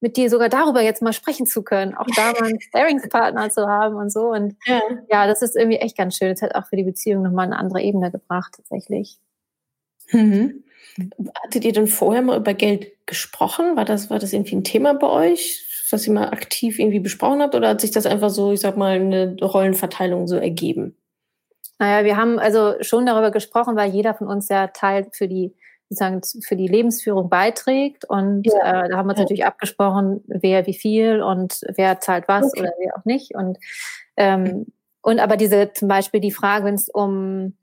mit 0.00 0.16
dir 0.16 0.30
sogar 0.30 0.48
darüber 0.48 0.80
jetzt 0.80 1.02
mal 1.02 1.12
sprechen 1.12 1.46
zu 1.46 1.62
können, 1.62 1.94
auch 1.94 2.06
da 2.14 2.32
mal 2.32 2.48
einen 2.48 2.60
Sparingspartner 2.60 3.50
zu 3.50 3.66
haben 3.66 3.96
und 3.96 4.12
so. 4.12 4.30
Und 4.30 4.56
ja. 4.66 4.80
ja, 5.10 5.26
das 5.26 5.42
ist 5.42 5.56
irgendwie 5.56 5.78
echt 5.78 5.96
ganz 5.96 6.16
schön. 6.16 6.30
Das 6.30 6.42
hat 6.42 6.54
auch 6.54 6.66
für 6.66 6.76
die 6.76 6.84
Beziehung 6.84 7.22
nochmal 7.22 7.46
eine 7.46 7.58
andere 7.58 7.82
Ebene 7.82 8.10
gebracht, 8.10 8.54
tatsächlich. 8.56 9.18
Mhm. 10.12 10.64
Hattet 11.44 11.64
ihr 11.64 11.72
denn 11.72 11.86
vorher 11.86 12.22
mal 12.22 12.38
über 12.38 12.54
Geld 12.54 12.92
gesprochen? 13.06 13.76
War 13.76 13.84
das, 13.84 14.10
war 14.10 14.18
das 14.18 14.32
irgendwie 14.32 14.56
ein 14.56 14.64
Thema 14.64 14.94
bei 14.94 15.08
euch, 15.08 15.64
was 15.90 16.06
ihr 16.06 16.12
mal 16.12 16.30
aktiv 16.30 16.78
irgendwie 16.78 17.00
besprochen 17.00 17.40
habt? 17.40 17.54
Oder 17.54 17.68
hat 17.70 17.80
sich 17.80 17.90
das 17.90 18.06
einfach 18.06 18.30
so, 18.30 18.52
ich 18.52 18.60
sag 18.60 18.76
mal, 18.76 18.96
eine 18.96 19.36
Rollenverteilung 19.40 20.26
so 20.26 20.36
ergeben? 20.36 20.96
Naja, 21.78 22.04
wir 22.04 22.16
haben 22.16 22.38
also 22.38 22.74
schon 22.80 23.06
darüber 23.06 23.30
gesprochen, 23.30 23.76
weil 23.76 23.90
jeder 23.90 24.14
von 24.14 24.26
uns 24.26 24.48
ja 24.48 24.66
Teil 24.68 25.06
für 25.12 25.28
die 25.28 25.54
sozusagen 25.88 26.20
für 26.46 26.56
die 26.56 26.66
Lebensführung 26.66 27.30
beiträgt. 27.30 28.04
Und 28.04 28.46
ja. 28.46 28.84
äh, 28.84 28.88
da 28.88 28.96
haben 28.96 29.06
wir 29.06 29.12
uns 29.12 29.18
ja. 29.18 29.24
natürlich 29.24 29.46
abgesprochen, 29.46 30.22
wer 30.26 30.66
wie 30.66 30.74
viel 30.74 31.22
und 31.22 31.60
wer 31.74 32.00
zahlt 32.00 32.28
was 32.28 32.46
okay. 32.46 32.60
oder 32.60 32.72
wer 32.78 32.96
auch 32.96 33.04
nicht. 33.04 33.34
Und, 33.34 33.58
ähm, 34.16 34.66
und 35.00 35.20
aber 35.20 35.36
diese 35.36 35.72
zum 35.72 35.88
Beispiel 35.88 36.20
die 36.20 36.32
Frage, 36.32 36.66
wenn 36.66 36.74
es 36.74 36.88
um 36.88 37.54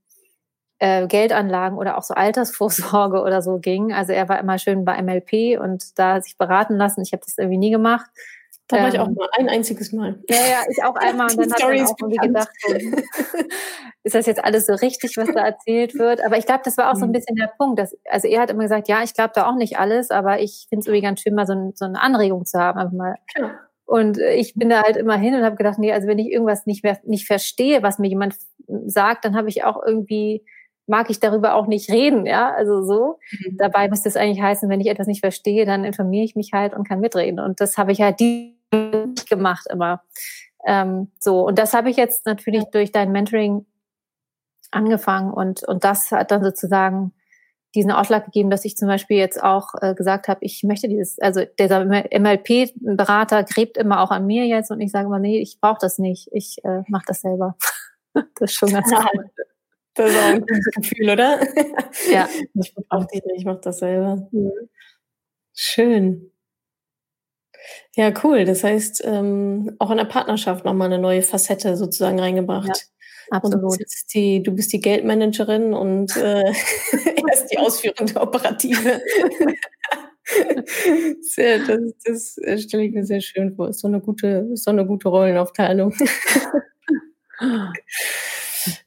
äh, 0.86 1.08
Geldanlagen 1.08 1.80
oder 1.80 1.98
auch 1.98 2.04
so 2.04 2.14
Altersvorsorge 2.14 3.22
oder 3.22 3.42
so 3.42 3.58
ging. 3.58 3.92
Also 3.92 4.14
er 4.14 4.30
war 4.30 4.40
immer 4.40 4.60
schön 4.60 4.86
bei 4.86 5.02
MLP 5.02 5.60
und 5.60 5.98
da 5.98 6.22
sich 6.22 6.38
beraten 6.38 6.76
lassen. 6.76 7.02
Ich 7.02 7.12
habe 7.12 7.24
das 7.26 7.40
irgendwie 7.40 7.58
nie 7.58 7.72
gemacht. 7.72 8.06
Da 8.68 8.78
war 8.78 8.88
ähm, 8.88 8.94
ich 8.94 9.00
auch 9.00 9.08
ähm, 9.08 9.16
mal, 9.16 9.30
ein 9.38 9.50
einziges 9.50 9.92
Mal. 9.94 10.20
Ja, 10.30 10.36
ja, 10.36 10.62
ich 10.70 10.84
auch 10.84 10.96
einmal. 10.96 11.32
Und 11.32 11.40
dann 11.40 11.54
habe 11.60 11.76
ich 11.76 11.82
auch 11.82 11.96
irgendwie 12.00 12.28
gedacht, 12.28 12.50
ist 14.04 14.14
das 14.14 14.28
jetzt 14.28 14.44
alles 14.44 14.68
so 14.68 14.74
richtig, 14.74 15.18
was 15.18 15.28
da 15.34 15.46
erzählt 15.46 15.96
wird? 15.96 16.24
Aber 16.24 16.38
ich 16.38 16.46
glaube, 16.46 16.62
das 16.64 16.78
war 16.78 16.92
auch 16.92 16.96
so 16.96 17.06
ein 17.06 17.10
mhm. 17.10 17.14
bisschen 17.14 17.36
der 17.36 17.52
Punkt. 17.58 17.80
Dass, 17.80 17.98
also 18.08 18.28
er 18.28 18.42
hat 18.42 18.52
immer 18.52 18.64
gesagt, 18.64 18.88
ja, 18.88 19.02
ich 19.02 19.16
glaube 19.16 19.32
da 19.34 19.50
auch 19.50 19.56
nicht 19.56 19.80
alles, 19.80 20.12
aber 20.12 20.40
ich 20.40 20.68
finde 20.70 20.82
es 20.82 20.88
irgendwie 20.88 21.02
ganz 21.02 21.22
schön, 21.22 21.34
mal 21.34 21.48
so, 21.48 21.54
ein, 21.54 21.72
so 21.74 21.86
eine 21.86 22.00
Anregung 22.00 22.46
zu 22.46 22.60
haben. 22.60 22.80
Einfach 22.80 22.94
mal. 22.94 23.16
Und 23.86 24.20
ich 24.20 24.54
bin 24.54 24.70
da 24.70 24.84
halt 24.84 24.98
immer 24.98 25.18
hin 25.18 25.34
und 25.34 25.44
habe 25.44 25.56
gedacht, 25.56 25.80
nee, 25.80 25.94
also 25.94 26.08
wenn 26.08 26.20
ich 26.20 26.32
irgendwas 26.32 26.68
nicht 26.68 26.84
mehr 26.84 27.00
nicht 27.06 27.26
verstehe, 27.26 27.82
was 27.82 27.98
mir 27.98 28.08
jemand 28.08 28.36
sagt, 28.86 29.26
dann 29.26 29.36
habe 29.36 29.50
ich 29.50 29.64
auch 29.64 29.82
irgendwie 29.84 30.44
mag 30.88 31.10
ich 31.10 31.20
darüber 31.20 31.56
auch 31.56 31.68
nicht 31.68 31.90
reden, 31.90 32.26
ja, 32.26 32.52
also 32.54 32.84
so. 32.84 33.20
Mhm. 33.32 33.58
Dabei 33.58 33.90
müsste 33.90 34.10
es 34.10 34.16
eigentlich 34.16 34.42
heißen, 34.42 34.70
wenn 34.70 34.82
ich 34.82 34.88
etwas 34.88 35.08
nicht 35.08 35.22
verstehe, 35.22 35.66
dann 35.66 35.84
informiere 35.84 36.24
ich 36.24 36.36
mich 36.36 36.52
halt 36.54 36.74
und 36.74 36.88
kann 36.88 37.00
mitreden. 37.00 37.40
Und 37.40 37.60
das 37.60 37.78
habe 37.78 37.92
ich 37.92 38.02
halt 38.02 38.20
die 38.20 38.56
gemacht 39.30 39.68
immer. 39.72 40.04
Ähm, 40.66 41.12
so, 41.20 41.46
und 41.46 41.60
das 41.60 41.74
habe 41.74 41.90
ich 41.90 41.98
jetzt 41.98 42.26
natürlich 42.26 42.66
durch 42.72 42.92
dein 42.92 43.12
Mentoring 43.12 43.66
angefangen 44.72 45.32
und, 45.32 45.64
und 45.64 45.84
das 45.84 46.12
hat 46.12 46.32
dann 46.32 46.44
sozusagen 46.44 47.14
diesen 47.76 47.92
Ausschlag 47.92 48.26
gegeben, 48.26 48.50
dass 48.50 48.66
ich 48.66 48.78
zum 48.78 48.88
Beispiel 48.88 49.18
jetzt 49.18 49.42
auch 49.42 49.70
äh, 49.82 49.94
gesagt 49.94 50.28
habe, 50.28 50.40
ich 50.44 50.64
möchte 50.64 50.88
dieses, 50.88 51.20
also 51.20 51.44
der 51.60 51.86
MLP-Berater 51.86 53.44
gräbt 53.44 53.78
immer 53.78 54.02
auch 54.02 54.12
an 54.12 54.26
mir 54.26 54.46
jetzt 54.48 54.72
und 54.72 54.80
ich 54.80 54.92
sage 54.92 55.08
immer, 55.08 55.20
nee, 55.20 55.40
ich 55.40 55.60
brauche 55.60 55.78
das 55.80 56.00
nicht, 56.00 56.30
ich 56.32 56.64
äh, 56.64 56.84
mache 56.88 57.04
das 57.08 57.22
selber. 57.22 57.56
das 58.14 58.52
ist 58.52 58.54
schon 58.54 58.72
ganz 58.72 58.92
cool. 58.92 59.30
Das 59.96 60.12
ist 60.12 60.18
auch 60.18 60.24
ein 60.26 60.42
gutes 60.42 60.66
Gefühl, 60.76 61.10
oder? 61.10 61.40
Ja. 62.12 62.28
Ich 62.54 62.74
brauche 62.76 63.08
nicht, 63.14 63.24
ich 63.38 63.46
mache 63.46 63.62
das 63.64 63.80
selber. 63.80 64.30
Schön. 65.54 66.32
Ja, 67.96 68.14
cool. 68.24 68.46
Das 68.46 68.64
heißt, 68.64 69.04
ähm, 69.06 69.76
auch 69.80 69.92
in 69.92 69.98
der 69.98 70.06
Partnerschaft 70.06 70.66
nochmal 70.66 70.88
eine 70.88 71.00
neue 71.00 71.22
Facette 71.22 71.78
sozusagen 71.78 72.20
reingebracht. 72.20 72.68
Ja, 72.68 73.38
absolut. 73.38 73.64
Und 73.80 73.86
die, 74.14 74.44
du 74.44 74.52
bist 74.52 74.74
die 74.74 74.82
Geldmanagerin 74.82 75.74
und 75.74 76.16
äh, 76.18 76.44
er 76.44 77.34
ist 77.34 77.48
die 77.52 77.58
ausführende 77.58 78.20
Operative. 78.20 79.02
sehr, 81.22 81.60
das, 81.60 81.80
das 82.04 82.38
äh, 82.40 82.58
stelle 82.58 82.84
ich 82.84 82.94
mir 82.94 83.06
sehr 83.06 83.22
schön 83.22 83.56
vor. 83.56 83.70
Ist 83.70 83.80
so 83.80 83.88
eine 83.88 84.02
gute, 84.02 84.50
ist 84.52 84.66
so 84.66 84.72
eine 84.72 84.86
gute 84.86 85.08
Rollenaufteilung. 85.10 85.94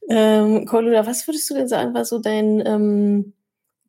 Ähm, 0.09 0.67
Cordula, 0.67 1.07
was 1.07 1.27
würdest 1.27 1.49
du 1.51 1.55
denn 1.55 1.69
sagen, 1.69 1.95
war 1.95 2.05
so 2.05 2.19
dein 2.19 2.65
ähm, 2.67 3.35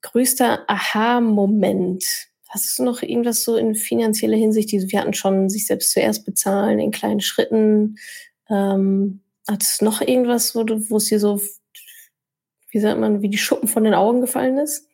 größter 0.01 0.65
Aha-Moment? 0.67 2.05
Hast 2.47 2.79
du 2.79 2.83
noch 2.83 3.01
irgendwas 3.01 3.43
so 3.43 3.57
in 3.57 3.75
finanzieller 3.75 4.37
Hinsicht? 4.37 4.71
Wir 4.71 4.99
hatten 4.99 5.13
schon 5.13 5.49
sich 5.49 5.67
selbst 5.67 5.91
zuerst 5.91 6.25
bezahlen 6.25 6.79
in 6.79 6.91
kleinen 6.91 7.21
Schritten. 7.21 7.97
Ähm, 8.49 9.21
hat 9.47 9.63
noch 9.81 10.01
irgendwas, 10.01 10.55
wo, 10.55 10.63
du, 10.63 10.89
wo 10.89 10.97
es 10.97 11.05
dir 11.05 11.19
so, 11.19 11.41
wie 12.71 12.79
sagt 12.79 12.99
man, 12.99 13.21
wie 13.21 13.29
die 13.29 13.37
Schuppen 13.37 13.67
von 13.67 13.83
den 13.83 13.93
Augen 13.93 14.21
gefallen 14.21 14.57
ist? 14.57 14.87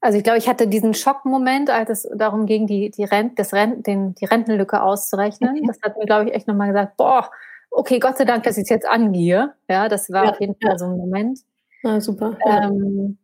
Also 0.00 0.16
ich 0.16 0.24
glaube, 0.24 0.38
ich 0.38 0.48
hatte 0.48 0.66
diesen 0.66 0.94
Schockmoment, 0.94 1.68
als 1.68 1.90
es 1.90 2.08
darum 2.14 2.46
ging, 2.46 2.66
die, 2.66 2.90
die, 2.90 3.04
Rent, 3.04 3.38
das 3.38 3.52
Rent, 3.52 3.86
den, 3.86 4.14
die 4.14 4.24
Rentenlücke 4.24 4.82
auszurechnen. 4.82 5.50
Okay. 5.50 5.66
Das 5.66 5.82
hat 5.82 5.98
mir, 5.98 6.06
glaube 6.06 6.30
ich, 6.30 6.34
echt 6.34 6.48
nochmal 6.48 6.68
gesagt, 6.68 6.96
boah, 6.96 7.30
okay, 7.70 7.98
Gott 7.98 8.18
sei 8.18 8.24
Dank, 8.24 8.44
dass 8.44 8.56
ich 8.56 8.64
es 8.64 8.68
jetzt 8.68 8.88
angehe. 8.88 9.54
Ja, 9.68 9.88
das 9.88 10.10
war 10.10 10.24
ja, 10.24 10.30
auf 10.32 10.40
jeden 10.40 10.54
Fall 10.60 10.72
ja. 10.72 10.78
so 10.78 10.86
ein 10.86 10.96
Moment. 10.96 11.40
Ah, 11.84 12.00
super. 12.00 12.36
Ähm, 12.46 13.18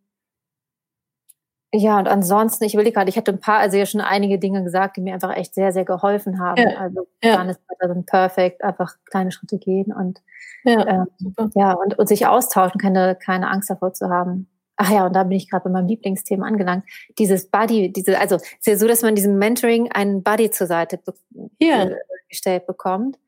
ja, 1.73 1.99
und 1.99 2.09
ansonsten, 2.09 2.65
ich 2.65 2.75
will 2.75 2.91
gerade, 2.91 3.11
ich 3.11 3.17
hatte 3.19 3.33
ein 3.33 3.41
paar, 3.41 3.59
also 3.59 3.77
ja 3.77 3.87
schon 3.87 4.01
einige 4.01 4.39
Dinge 4.39 4.63
gesagt, 4.63 4.97
die 4.97 5.01
mir 5.01 5.15
einfach 5.15 5.37
echt 5.37 5.55
sehr, 5.55 5.73
sehr 5.73 5.85
geholfen 5.85 6.41
haben. 6.41 6.63
Ja. 6.63 6.79
Also 6.79 7.07
ja. 7.23 7.37
dann 7.37 7.49
ist 7.49 7.61
sind 7.81 8.07
perfekt, 8.07 8.65
einfach 8.65 8.95
kleine 9.05 9.31
Schritte 9.31 9.59
gehen 9.59 9.93
und 9.93 10.21
ja, 10.65 10.87
ähm, 10.87 11.07
ja 11.55 11.73
und, 11.73 11.99
und 11.99 12.09
sich 12.09 12.27
austauschen, 12.27 12.81
keine, 12.81 13.17
keine 13.17 13.51
Angst 13.51 13.71
davor 13.71 13.93
zu 13.93 14.09
haben. 14.09 14.49
Ach 14.77 14.91
ja, 14.91 15.07
und 15.07 15.15
da 15.15 15.23
bin 15.25 15.37
ich 15.37 15.51
gerade 15.51 15.65
bei 15.65 15.71
meinem 15.71 15.89
Lieblingsthema 15.89 16.47
angelangt. 16.47 16.85
Dieses 17.19 17.51
Buddy, 17.51 17.93
diese, 17.93 18.19
also 18.19 18.37
es 18.37 18.43
ist 18.43 18.67
ja 18.67 18.77
so, 18.77 18.87
dass 18.87 19.03
man 19.03 19.15
diesem 19.15 19.39
Mentoring 19.39 19.91
einen 19.93 20.23
Buddy 20.23 20.51
zur 20.51 20.67
Seite 20.67 20.99
be 20.99 21.15
ja. 21.59 21.85
Äh, 21.85 21.97
gestellt 22.29 22.67
bekommt. 22.67 23.19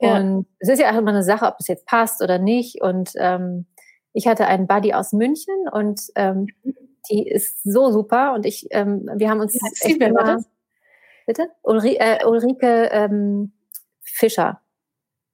Ja. 0.00 0.16
Und 0.16 0.46
es 0.58 0.68
ist 0.68 0.80
ja 0.80 0.92
auch 0.92 0.98
immer 0.98 1.10
eine 1.10 1.22
Sache, 1.22 1.46
ob 1.46 1.56
es 1.58 1.68
jetzt 1.68 1.86
passt 1.86 2.22
oder 2.22 2.38
nicht. 2.38 2.80
Und 2.82 3.12
ähm, 3.16 3.66
ich 4.12 4.26
hatte 4.26 4.46
einen 4.46 4.66
Buddy 4.66 4.94
aus 4.94 5.12
München 5.12 5.68
und 5.72 6.00
ähm, 6.16 6.46
mhm 6.62 6.74
die 7.08 7.28
ist 7.28 7.62
so 7.62 7.90
super 7.90 8.34
und 8.34 8.46
ich, 8.46 8.66
ähm, 8.70 9.08
wir 9.14 9.30
haben 9.30 9.40
uns 9.40 9.54
ja, 9.54 9.60
echt 9.88 10.00
immer, 10.00 10.38
bitte? 11.26 11.48
Ulri 11.62 11.96
äh, 11.96 12.24
Ulrike 12.24 12.88
ähm, 12.92 13.52
Fischer. 14.02 14.60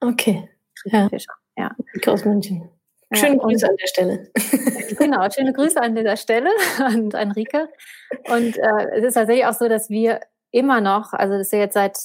Okay. 0.00 0.48
Ja. 0.84 1.08
Fischer, 1.08 1.32
ja. 1.56 1.74
Ulrike 1.78 2.12
aus 2.12 2.24
München. 2.24 2.68
Schöne 3.12 3.36
ja, 3.36 3.42
Grüße 3.42 3.68
an 3.68 3.76
der 3.76 3.86
Stelle. 3.86 4.32
Genau, 4.98 5.28
schöne 5.30 5.52
Grüße 5.52 5.80
an 5.80 5.94
dieser 5.94 6.16
Stelle 6.16 6.50
an 6.78 7.10
Enrique. 7.10 7.68
Und 8.28 8.56
äh, 8.56 8.96
es 8.96 9.04
ist 9.04 9.14
tatsächlich 9.14 9.44
auch 9.46 9.52
so, 9.52 9.68
dass 9.68 9.90
wir 9.90 10.20
immer 10.50 10.80
noch, 10.80 11.12
also 11.12 11.34
das 11.34 11.48
ist 11.48 11.52
ja 11.52 11.58
jetzt 11.58 11.74
seit 11.74 11.98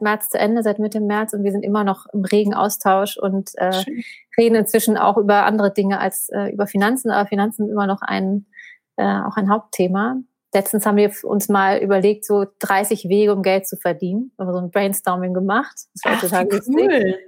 März 0.00 0.30
zu 0.30 0.38
Ende, 0.38 0.62
seit 0.62 0.78
Mitte 0.78 1.00
März 1.00 1.32
und 1.32 1.44
wir 1.44 1.52
sind 1.52 1.62
immer 1.62 1.84
noch 1.84 2.06
im 2.12 2.24
regen 2.24 2.54
Austausch 2.54 3.16
und 3.18 3.50
äh, 3.56 3.84
reden 4.38 4.54
inzwischen 4.54 4.96
auch 4.96 5.16
über 5.16 5.44
andere 5.44 5.72
Dinge 5.72 6.00
als 6.00 6.28
äh, 6.30 6.52
über 6.52 6.66
Finanzen, 6.66 7.10
aber 7.10 7.28
Finanzen 7.28 7.64
sind 7.64 7.72
immer 7.72 7.86
noch 7.86 8.02
ein 8.02 8.46
äh, 8.96 9.20
auch 9.22 9.36
ein 9.36 9.48
Hauptthema. 9.48 10.16
Letztens 10.52 10.86
haben 10.86 10.96
wir 10.96 11.12
uns 11.24 11.48
mal 11.48 11.78
überlegt, 11.78 12.24
so 12.24 12.46
30 12.60 13.08
Wege, 13.08 13.32
um 13.32 13.42
Geld 13.42 13.66
zu 13.66 13.76
verdienen. 13.76 14.32
Wir 14.36 14.46
haben 14.46 14.52
so 14.54 14.60
ein 14.60 14.70
Brainstorming 14.70 15.34
gemacht. 15.34 15.76
Das 15.94 16.04
war 16.04 16.12
Ach, 16.16 16.20
total 16.20 16.48
cool. 16.68 17.18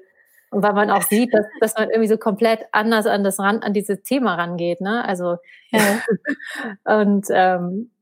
Und 0.51 0.63
weil 0.65 0.73
man 0.73 0.91
auch 0.91 1.03
sieht, 1.03 1.33
dass, 1.33 1.47
dass 1.61 1.75
man 1.77 1.91
irgendwie 1.91 2.09
so 2.09 2.17
komplett 2.17 2.61
anders 2.73 3.07
an 3.07 3.23
das 3.23 3.39
Rand, 3.39 3.63
an 3.63 3.73
dieses 3.73 4.03
Thema 4.03 4.35
rangeht, 4.35 4.81
ne? 4.81 5.05
Also 5.05 5.37
ja. 5.71 6.01
und 7.01 7.27
ähm, 7.31 7.93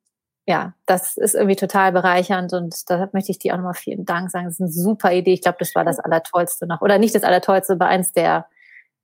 ja, 0.49 0.73
das 0.87 1.19
ist 1.19 1.35
irgendwie 1.35 1.57
total 1.57 1.93
bereichernd 1.93 2.55
und 2.55 2.89
da 2.89 3.11
möchte 3.13 3.31
ich 3.31 3.39
dir 3.39 3.53
auch 3.53 3.59
nochmal 3.59 3.75
vielen 3.75 4.07
Dank 4.07 4.31
sagen. 4.31 4.47
Das 4.47 4.55
ist 4.55 4.63
eine 4.63 4.73
super 4.73 5.13
Idee. 5.13 5.35
Ich 5.35 5.43
glaube, 5.43 5.59
das 5.61 5.75
war 5.75 5.85
das 5.85 5.99
Allertollste 5.99 6.67
noch. 6.67 6.81
Oder 6.81 6.99
nicht 6.99 7.15
das 7.15 7.23
Allertollste, 7.23 7.75
aber 7.75 7.89
eins 7.89 8.13
der 8.13 8.47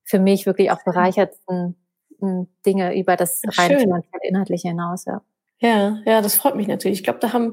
für 0.05 0.19
mich 0.19 0.47
wirklich 0.47 0.71
auch 0.71 0.83
bereichertsten 0.85 1.77
hm, 2.19 2.49
Dinge 2.65 2.99
über 2.99 3.17
das 3.17 3.43
rein 3.59 3.79
finanzielle 3.79 4.23
Inhaltliche 4.23 4.69
hinaus, 4.69 5.05
ja. 5.05 5.21
Ja, 5.61 5.99
ja, 6.07 6.23
das 6.23 6.35
freut 6.35 6.57
mich 6.57 6.67
natürlich. 6.67 7.01
Ich 7.01 7.05
glaube, 7.05 7.19
da 7.21 7.35
haben 7.35 7.53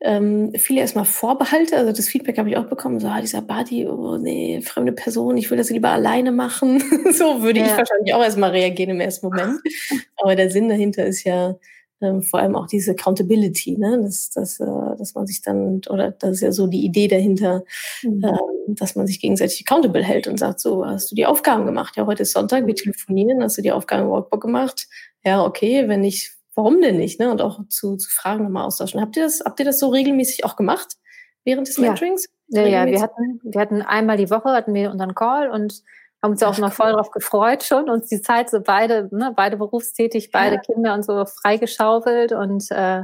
ähm, 0.00 0.52
viele 0.56 0.80
erstmal 0.80 1.04
Vorbehalte. 1.04 1.76
Also 1.76 1.90
das 1.90 2.08
Feedback 2.08 2.38
habe 2.38 2.48
ich 2.48 2.56
auch 2.56 2.66
bekommen, 2.66 3.00
so, 3.00 3.08
ah, 3.08 3.20
dieser 3.20 3.42
Buddy, 3.42 3.88
oh 3.88 4.18
nee, 4.18 4.62
fremde 4.62 4.92
Person, 4.92 5.36
ich 5.36 5.50
will 5.50 5.58
das 5.58 5.70
lieber 5.70 5.90
alleine 5.90 6.30
machen. 6.30 6.78
so 7.12 7.42
würde 7.42 7.58
ja. 7.58 7.66
ich 7.66 7.76
wahrscheinlich 7.76 8.14
auch 8.14 8.22
erstmal 8.22 8.50
reagieren 8.50 8.90
im 8.90 9.00
ersten 9.00 9.26
Moment. 9.26 9.60
Aber 10.16 10.36
der 10.36 10.48
Sinn 10.48 10.68
dahinter 10.68 11.04
ist 11.04 11.24
ja 11.24 11.56
ähm, 12.02 12.22
vor 12.22 12.40
allem 12.40 12.56
auch 12.56 12.66
diese 12.66 12.92
Accountability, 12.92 13.76
ne? 13.78 14.00
dass, 14.02 14.30
dass, 14.30 14.60
äh, 14.60 14.96
dass 14.98 15.14
man 15.14 15.26
sich 15.26 15.42
dann, 15.42 15.80
oder 15.88 16.10
das 16.12 16.32
ist 16.32 16.40
ja 16.40 16.52
so 16.52 16.66
die 16.66 16.84
Idee 16.84 17.08
dahinter, 17.08 17.64
mhm. 18.02 18.24
ähm, 18.24 18.74
dass 18.74 18.96
man 18.96 19.06
sich 19.06 19.20
gegenseitig 19.20 19.64
accountable 19.66 20.02
hält 20.02 20.26
und 20.26 20.38
sagt, 20.38 20.60
so, 20.60 20.84
hast 20.84 21.10
du 21.10 21.14
die 21.14 21.26
Aufgaben 21.26 21.66
gemacht? 21.66 21.96
Ja, 21.96 22.06
heute 22.06 22.22
ist 22.22 22.32
Sonntag, 22.32 22.66
wir 22.66 22.74
telefonieren, 22.74 23.42
hast 23.42 23.58
du 23.58 23.62
die 23.62 23.72
Aufgaben 23.72 24.04
im 24.04 24.08
Workbook 24.08 24.42
gemacht? 24.42 24.88
Ja, 25.24 25.44
okay, 25.44 25.88
wenn 25.88 26.00
nicht, 26.00 26.32
warum 26.54 26.80
denn 26.80 26.96
nicht? 26.96 27.20
Ne? 27.20 27.30
Und 27.30 27.40
auch 27.40 27.60
zu, 27.68 27.96
zu 27.96 28.10
Fragen 28.10 28.44
nochmal 28.44 28.66
austauschen. 28.66 29.00
Habt 29.00 29.16
ihr 29.16 29.24
das, 29.24 29.42
habt 29.44 29.58
ihr 29.60 29.66
das 29.66 29.78
so 29.78 29.88
regelmäßig 29.88 30.44
auch 30.44 30.56
gemacht 30.56 30.96
während 31.44 31.68
des 31.68 31.78
Mentorings? 31.78 32.28
Ja, 32.48 32.62
ja, 32.62 32.84
ja 32.84 32.86
wir 32.86 33.02
hatten, 33.02 33.40
wir 33.42 33.60
hatten 33.60 33.82
einmal 33.82 34.16
die 34.16 34.30
Woche 34.30 34.50
hatten 34.50 34.74
wir 34.74 34.90
unseren 34.90 35.14
Call 35.14 35.50
und 35.50 35.82
haben 36.22 36.32
uns 36.32 36.42
auch 36.42 36.58
noch 36.58 36.72
voll 36.72 36.92
drauf 36.92 37.10
gefreut 37.10 37.64
schon, 37.64 37.90
uns 37.90 38.08
die 38.08 38.22
Zeit 38.22 38.48
so 38.48 38.60
beide, 38.60 39.08
ne, 39.10 39.32
beide 39.34 39.56
berufstätig, 39.56 40.30
beide 40.30 40.56
ja. 40.56 40.60
Kinder 40.60 40.94
und 40.94 41.04
so 41.04 41.24
freigeschaufelt 41.24 42.32
und 42.32 42.70
äh, 42.70 43.02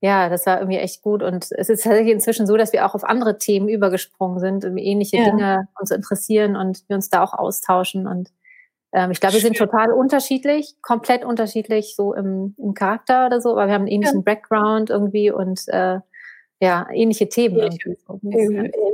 ja, 0.00 0.28
das 0.28 0.46
war 0.46 0.58
irgendwie 0.60 0.78
echt 0.78 1.02
gut. 1.02 1.22
Und 1.22 1.50
es 1.50 1.68
ist 1.68 1.82
tatsächlich 1.82 2.12
inzwischen 2.12 2.46
so, 2.46 2.56
dass 2.56 2.72
wir 2.72 2.86
auch 2.86 2.94
auf 2.94 3.04
andere 3.04 3.38
Themen 3.38 3.68
übergesprungen 3.68 4.38
sind, 4.38 4.64
ähnliche 4.64 5.16
ja. 5.16 5.24
Dinge 5.24 5.68
uns 5.80 5.90
interessieren 5.90 6.54
und 6.54 6.84
wir 6.88 6.96
uns 6.96 7.08
da 7.08 7.24
auch 7.24 7.32
austauschen. 7.32 8.06
Und 8.06 8.30
ähm, 8.92 9.10
ich 9.10 9.20
glaube, 9.20 9.34
wir 9.34 9.40
sind 9.40 9.56
total 9.56 9.90
unterschiedlich, 9.92 10.74
komplett 10.82 11.24
unterschiedlich, 11.24 11.96
so 11.96 12.14
im, 12.14 12.54
im 12.58 12.74
Charakter 12.74 13.26
oder 13.26 13.40
so, 13.40 13.52
aber 13.52 13.66
wir 13.68 13.74
haben 13.74 13.82
einen 13.82 13.90
ähnlichen 13.90 14.18
ja. 14.18 14.22
Background 14.22 14.90
irgendwie 14.90 15.30
und 15.30 15.62
äh, 15.68 16.00
ja, 16.60 16.86
ähnliche 16.92 17.28
Themen. 17.28 17.58
Ähnliche, 17.58 17.96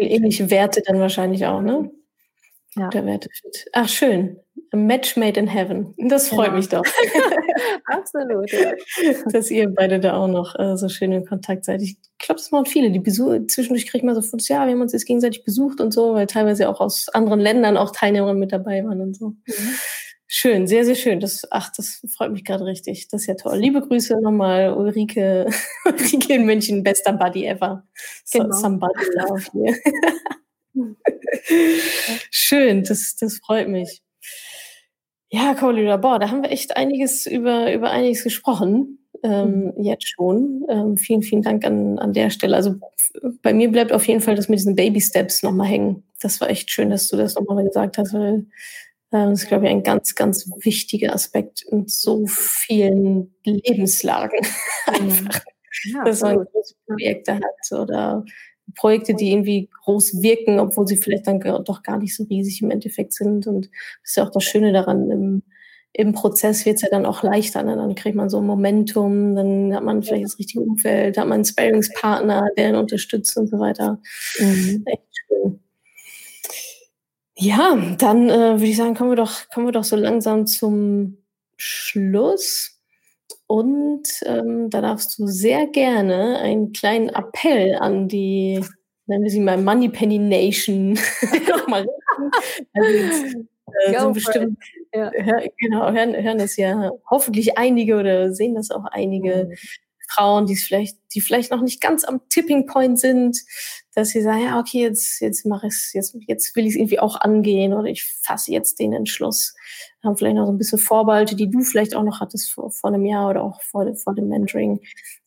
ähnliche 0.00 0.50
Werte 0.50 0.82
dann 0.84 0.98
wahrscheinlich 0.98 1.46
auch, 1.46 1.60
ne? 1.60 1.90
Ja. 2.76 2.88
Der 2.88 3.04
Wertefit. 3.04 3.66
Ach, 3.72 3.88
schön. 3.88 4.38
A 4.70 4.76
match 4.76 5.16
made 5.16 5.38
in 5.38 5.46
heaven. 5.46 5.94
Das 6.08 6.28
freut 6.28 6.48
ja. 6.48 6.52
mich 6.54 6.68
doch. 6.68 6.84
Absolut. 7.84 8.50
Ja. 8.50 8.72
Dass 9.32 9.50
ihr 9.50 9.68
beide 9.68 10.00
da 10.00 10.14
auch 10.14 10.28
noch 10.28 10.58
äh, 10.58 10.76
so 10.78 10.88
schön 10.88 11.12
in 11.12 11.26
Kontakt 11.26 11.66
seid. 11.66 11.82
Ich 11.82 11.96
glaube, 12.18 12.40
das 12.40 12.50
machen 12.50 12.66
viele. 12.66 12.90
Die 12.90 12.98
besuchen, 12.98 13.48
zwischendurch 13.48 13.86
kriegt 13.86 14.04
man 14.04 14.14
so 14.14 14.22
Fotos, 14.22 14.48
ja, 14.48 14.64
wir 14.64 14.72
haben 14.72 14.80
uns 14.80 14.92
jetzt 14.92 15.06
gegenseitig 15.06 15.44
besucht 15.44 15.80
und 15.80 15.92
so, 15.92 16.14
weil 16.14 16.26
teilweise 16.26 16.68
auch 16.70 16.80
aus 16.80 17.08
anderen 17.10 17.40
Ländern 17.40 17.76
auch 17.76 17.90
Teilnehmer 17.90 18.32
mit 18.32 18.52
dabei 18.52 18.82
waren 18.84 19.02
und 19.02 19.14
so. 19.14 19.28
Mhm. 19.28 19.74
Schön, 20.34 20.66
sehr, 20.66 20.86
sehr 20.86 20.94
schön. 20.94 21.20
Das, 21.20 21.46
ach, 21.50 21.70
das 21.76 22.00
freut 22.16 22.32
mich 22.32 22.42
gerade 22.42 22.64
richtig. 22.64 23.08
Das 23.08 23.20
ist 23.20 23.26
ja 23.26 23.34
toll. 23.34 23.58
Liebe 23.58 23.82
Grüße 23.82 24.18
nochmal, 24.22 24.72
Ulrike, 24.72 25.46
Ulrike 25.84 26.32
in 26.32 26.46
München, 26.46 26.82
bester 26.82 27.12
Buddy 27.12 27.44
ever. 27.44 27.86
Genau. 28.32 28.50
Somebody 28.50 29.04
love 29.14 29.42
here. 29.52 29.76
Schön, 32.30 32.84
das, 32.84 33.16
das 33.16 33.38
freut 33.38 33.68
mich. 33.68 34.02
Ja, 35.30 35.54
Corlina, 35.54 35.96
boah, 35.96 36.18
da 36.18 36.30
haben 36.30 36.42
wir 36.42 36.50
echt 36.50 36.76
einiges 36.76 37.26
über, 37.26 37.72
über 37.72 37.90
einiges 37.90 38.22
gesprochen. 38.22 38.98
Ähm, 39.24 39.72
mhm. 39.76 39.82
jetzt 39.82 40.08
schon. 40.08 40.66
Ähm, 40.68 40.96
vielen, 40.96 41.22
vielen 41.22 41.42
Dank 41.42 41.64
an, 41.64 41.98
an 41.98 42.12
der 42.12 42.30
Stelle. 42.30 42.56
Also 42.56 42.74
bei 43.42 43.54
mir 43.54 43.70
bleibt 43.70 43.92
auf 43.92 44.06
jeden 44.08 44.20
Fall 44.20 44.34
das 44.34 44.48
mit 44.48 44.58
diesen 44.58 44.74
Baby 44.74 45.00
Steps 45.00 45.42
nochmal 45.42 45.68
hängen. 45.68 46.02
Das 46.20 46.40
war 46.40 46.50
echt 46.50 46.70
schön, 46.70 46.90
dass 46.90 47.08
du 47.08 47.16
das 47.16 47.36
nochmal 47.36 47.64
gesagt 47.64 47.98
hast, 47.98 48.12
weil 48.14 48.46
äh, 49.12 49.26
das 49.30 49.42
ist, 49.42 49.48
glaube 49.48 49.66
ich, 49.66 49.70
ein 49.70 49.84
ganz, 49.84 50.14
ganz 50.14 50.50
wichtiger 50.62 51.14
Aspekt 51.14 51.62
in 51.62 51.86
so 51.86 52.26
vielen 52.26 53.34
Lebenslagen. 53.44 54.40
Einfach, 54.86 55.44
ja, 55.84 56.04
dass 56.04 56.22
man 56.22 56.44
große 56.44 56.74
Projekte 56.86 57.34
hat 57.34 57.80
oder 57.80 58.24
Projekte, 58.74 59.14
die 59.14 59.32
irgendwie 59.32 59.68
groß 59.84 60.22
wirken, 60.22 60.58
obwohl 60.58 60.86
sie 60.86 60.96
vielleicht 60.96 61.26
dann 61.26 61.40
doch 61.40 61.82
gar 61.82 61.98
nicht 61.98 62.16
so 62.16 62.24
riesig 62.24 62.62
im 62.62 62.70
Endeffekt 62.70 63.12
sind. 63.12 63.46
Und 63.46 63.66
das 64.02 64.10
ist 64.10 64.16
ja 64.16 64.24
auch 64.24 64.30
das 64.30 64.44
Schöne 64.44 64.72
daran, 64.72 65.10
im, 65.10 65.42
im 65.92 66.12
Prozess 66.14 66.64
wird 66.64 66.76
es 66.76 66.82
ja 66.82 66.88
dann 66.90 67.06
auch 67.06 67.22
leichter. 67.22 67.62
Ne? 67.62 67.76
Dann 67.76 67.94
kriegt 67.94 68.16
man 68.16 68.30
so 68.30 68.38
ein 68.38 68.46
Momentum, 68.46 69.34
dann 69.34 69.74
hat 69.74 69.84
man 69.84 70.02
vielleicht 70.02 70.24
das 70.24 70.38
richtige 70.38 70.62
Umfeld, 70.62 71.18
hat 71.18 71.26
man 71.26 71.36
einen 71.36 71.44
Sparingspartner, 71.44 72.48
der 72.56 72.70
ihn 72.70 72.76
unterstützt 72.76 73.36
und 73.36 73.48
so 73.48 73.58
weiter. 73.58 74.00
Mhm. 74.38 74.84
Echt 74.86 75.02
schön. 75.28 75.60
Ja, 77.36 77.76
dann 77.98 78.30
äh, 78.30 78.52
würde 78.52 78.66
ich 78.66 78.76
sagen, 78.76 78.94
kommen 78.94 79.10
wir 79.10 79.16
doch, 79.16 79.48
kommen 79.52 79.66
wir 79.66 79.72
doch 79.72 79.84
so 79.84 79.96
langsam 79.96 80.46
zum 80.46 81.18
Schluss. 81.56 82.81
Und 83.52 84.08
ähm, 84.24 84.70
da 84.70 84.80
darfst 84.80 85.18
du 85.18 85.26
sehr 85.26 85.66
gerne 85.66 86.38
einen 86.38 86.72
kleinen 86.72 87.10
Appell 87.10 87.74
an 87.74 88.08
die, 88.08 88.64
nennen 89.04 89.24
wir 89.24 89.30
sie 89.30 89.40
mal 89.40 89.58
Money 89.58 89.90
Penny 89.90 90.16
Nation, 90.16 90.94
nochmal 91.50 91.86
also 92.72 92.88
jetzt, 92.88 93.36
äh, 93.84 94.00
so 94.00 94.12
bestimmt, 94.12 94.58
ja. 94.94 95.10
hör, 95.14 95.44
genau, 95.58 95.92
hören, 95.92 96.16
hören 96.16 96.38
das 96.38 96.56
ja 96.56 96.92
hoffentlich 97.10 97.58
einige 97.58 97.96
oder 97.96 98.32
sehen 98.32 98.54
das 98.54 98.70
auch 98.70 98.86
einige 98.90 99.50
mhm. 99.50 99.54
Frauen, 100.08 100.46
die 100.46 100.56
vielleicht, 100.56 100.96
die 101.14 101.20
vielleicht 101.20 101.50
noch 101.50 101.60
nicht 101.60 101.82
ganz 101.82 102.04
am 102.04 102.26
Tipping 102.30 102.64
Point 102.64 103.00
sind, 103.00 103.38
dass 103.94 104.08
sie 104.08 104.22
sagen, 104.22 104.44
ja, 104.44 104.58
okay, 104.58 104.82
jetzt, 104.82 105.20
jetzt 105.20 105.44
mache 105.44 105.66
ich 105.66 105.74
es, 105.74 105.92
jetzt, 105.92 106.16
jetzt 106.26 106.56
will 106.56 106.66
ich 106.66 106.74
es 106.74 106.76
irgendwie 106.76 107.00
auch 107.00 107.20
angehen 107.20 107.74
oder 107.74 107.88
ich 107.88 108.04
fasse 108.04 108.52
jetzt 108.52 108.78
den 108.78 108.92
Entschluss 108.92 109.54
haben 110.02 110.16
vielleicht 110.16 110.36
noch 110.36 110.46
so 110.46 110.52
ein 110.52 110.58
bisschen 110.58 110.78
Vorbehalte, 110.78 111.36
die 111.36 111.50
du 111.50 111.62
vielleicht 111.62 111.94
auch 111.94 112.02
noch 112.02 112.20
hattest 112.20 112.52
vor, 112.52 112.70
vor 112.70 112.90
einem 112.90 113.04
Jahr 113.04 113.30
oder 113.30 113.42
auch 113.42 113.62
vor, 113.62 113.94
vor 113.94 114.14
dem 114.14 114.28
Mentoring. 114.28 114.80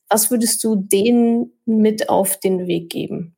Was 0.09 0.29
würdest 0.31 0.63
du 0.63 0.75
denen 0.75 1.53
mit 1.65 2.09
auf 2.09 2.39
den 2.39 2.67
Weg 2.67 2.89
geben? 2.89 3.35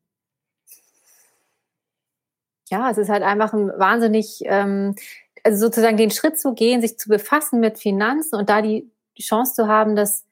Ja, 2.70 2.90
es 2.92 2.98
ist 2.98 3.10
halt 3.10 3.24
einfach 3.24 3.54
ein 3.54 3.70
wahnsinnig, 3.78 4.42
ähm, 4.44 4.96
also 5.44 5.68
sozusagen 5.68 5.96
den 5.96 6.12
Schritt 6.12 6.38
zu 6.38 6.54
gehen, 6.54 6.82
sich 6.82 6.98
zu 6.98 7.08
befassen 7.08 7.60
mit 7.62 7.80
Finanzen 7.80 8.36
und 8.36 8.50
da 8.50 8.62
die 8.62 8.92
Chance 9.18 9.54
zu 9.54 9.68
haben, 9.68 9.96
das 9.96 10.26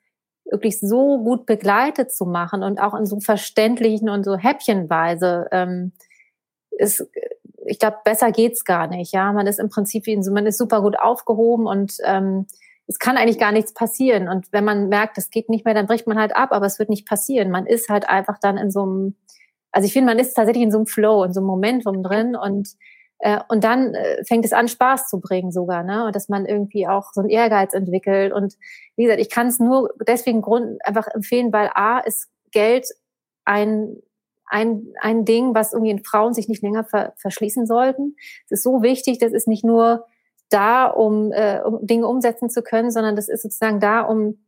wirklich 0.56 0.80
so 0.80 1.24
gut 1.24 1.46
begleitet 1.46 2.12
zu 2.12 2.26
machen 2.26 2.64
und 2.64 2.80
auch 2.80 2.94
in 2.94 3.06
so 3.06 3.20
verständlichen 3.20 4.10
und 4.10 4.24
so 4.24 4.36
häppchenweise 4.36 5.48
ähm, 5.52 5.92
ist 6.72 7.08
ich 7.66 7.80
glaube, 7.80 7.98
besser 8.04 8.32
geht's 8.32 8.64
gar 8.64 8.88
nicht. 8.88 9.12
Ja, 9.12 9.34
man 9.34 9.48
ist 9.48 9.60
im 9.60 9.70
Prinzip, 9.70 10.06
man 10.08 10.46
ist 10.46 10.58
super 10.58 10.82
gut 10.82 11.00
aufgehoben 11.00 11.66
und 11.66 11.98
ähm, 12.04 12.46
es 12.88 13.00
kann 13.00 13.18
eigentlich 13.18 13.40
gar 13.40 13.52
nichts 13.52 13.74
passieren. 13.74 14.30
Und 14.30 14.52
wenn 14.52 14.64
man 14.64 14.90
merkt, 14.90 15.18
es 15.18 15.30
geht 15.30 15.50
nicht 15.50 15.66
mehr, 15.66 15.74
dann 15.74 15.88
bricht 15.88 16.08
man 16.08 16.20
halt 16.20 16.36
ab, 16.36 16.50
aber 16.52 16.68
es 16.68 16.78
wird 16.78 16.90
nicht 16.90 17.08
passieren. 17.08 17.50
Man 17.50 17.66
ist 17.66 17.90
halt 17.90 18.08
einfach 18.08 18.38
dann 18.40 18.58
in 18.58 18.70
so 18.70 18.84
einem, 18.84 19.16
also 19.72 19.86
ich 19.88 19.94
finde, 19.94 20.12
man 20.12 20.20
ist 20.20 20.34
tatsächlich 20.34 20.64
in 20.64 20.72
so 20.72 20.78
einem 20.78 20.88
Flow, 20.88 21.24
in 21.24 21.34
so 21.34 21.40
einem 21.40 21.48
Momentum 21.48 22.04
drin 22.04 22.36
und 22.36 22.70
äh, 23.20 23.40
und 23.48 23.64
dann 23.64 23.94
äh, 23.94 24.24
fängt 24.26 24.46
es 24.46 24.54
an, 24.54 24.68
Spaß 24.68 25.08
zu 25.08 25.20
bringen 25.20 25.52
sogar, 25.52 25.84
ne? 25.84 26.06
Und 26.06 26.16
dass 26.16 26.30
man 26.30 26.46
irgendwie 26.46 26.88
auch 26.88 27.14
so 27.14 27.22
einen 27.22 27.30
Ehrgeiz 27.30 27.74
entwickelt. 27.74 28.34
Und 28.34 28.56
wie 28.96 29.04
gesagt, 29.04 29.22
ich 29.22 29.30
kann 29.30 29.48
es 29.48 29.60
nur 29.60 29.94
deswegen 30.08 30.42
Grund 30.42 30.86
einfach 30.86 31.08
empfehlen, 31.08 31.54
weil 31.54 31.70
A 31.74 32.00
ist 32.00 32.30
Geld 32.52 32.88
ein 33.46 33.98
ein, 34.48 34.94
ein 35.02 35.26
Ding, 35.26 35.56
was 35.56 35.74
irgendwie 35.74 36.02
Frauen 36.04 36.34
sich 36.34 36.48
nicht 36.48 36.62
länger 36.62 36.84
ver, 36.84 37.14
verschließen 37.18 37.66
sollten. 37.66 38.16
Es 38.46 38.60
ist 38.60 38.64
so 38.64 38.82
wichtig, 38.84 39.18
das 39.18 39.34
ist 39.34 39.48
nicht 39.48 39.66
nur 39.66 40.06
da, 40.50 40.86
um, 40.86 41.32
äh, 41.32 41.62
um 41.66 41.86
Dinge 41.86 42.08
umsetzen 42.08 42.50
zu 42.50 42.62
können, 42.62 42.92
sondern 42.92 43.16
das 43.16 43.28
ist 43.28 43.42
sozusagen 43.42 43.80
da, 43.80 44.02
um, 44.02 44.46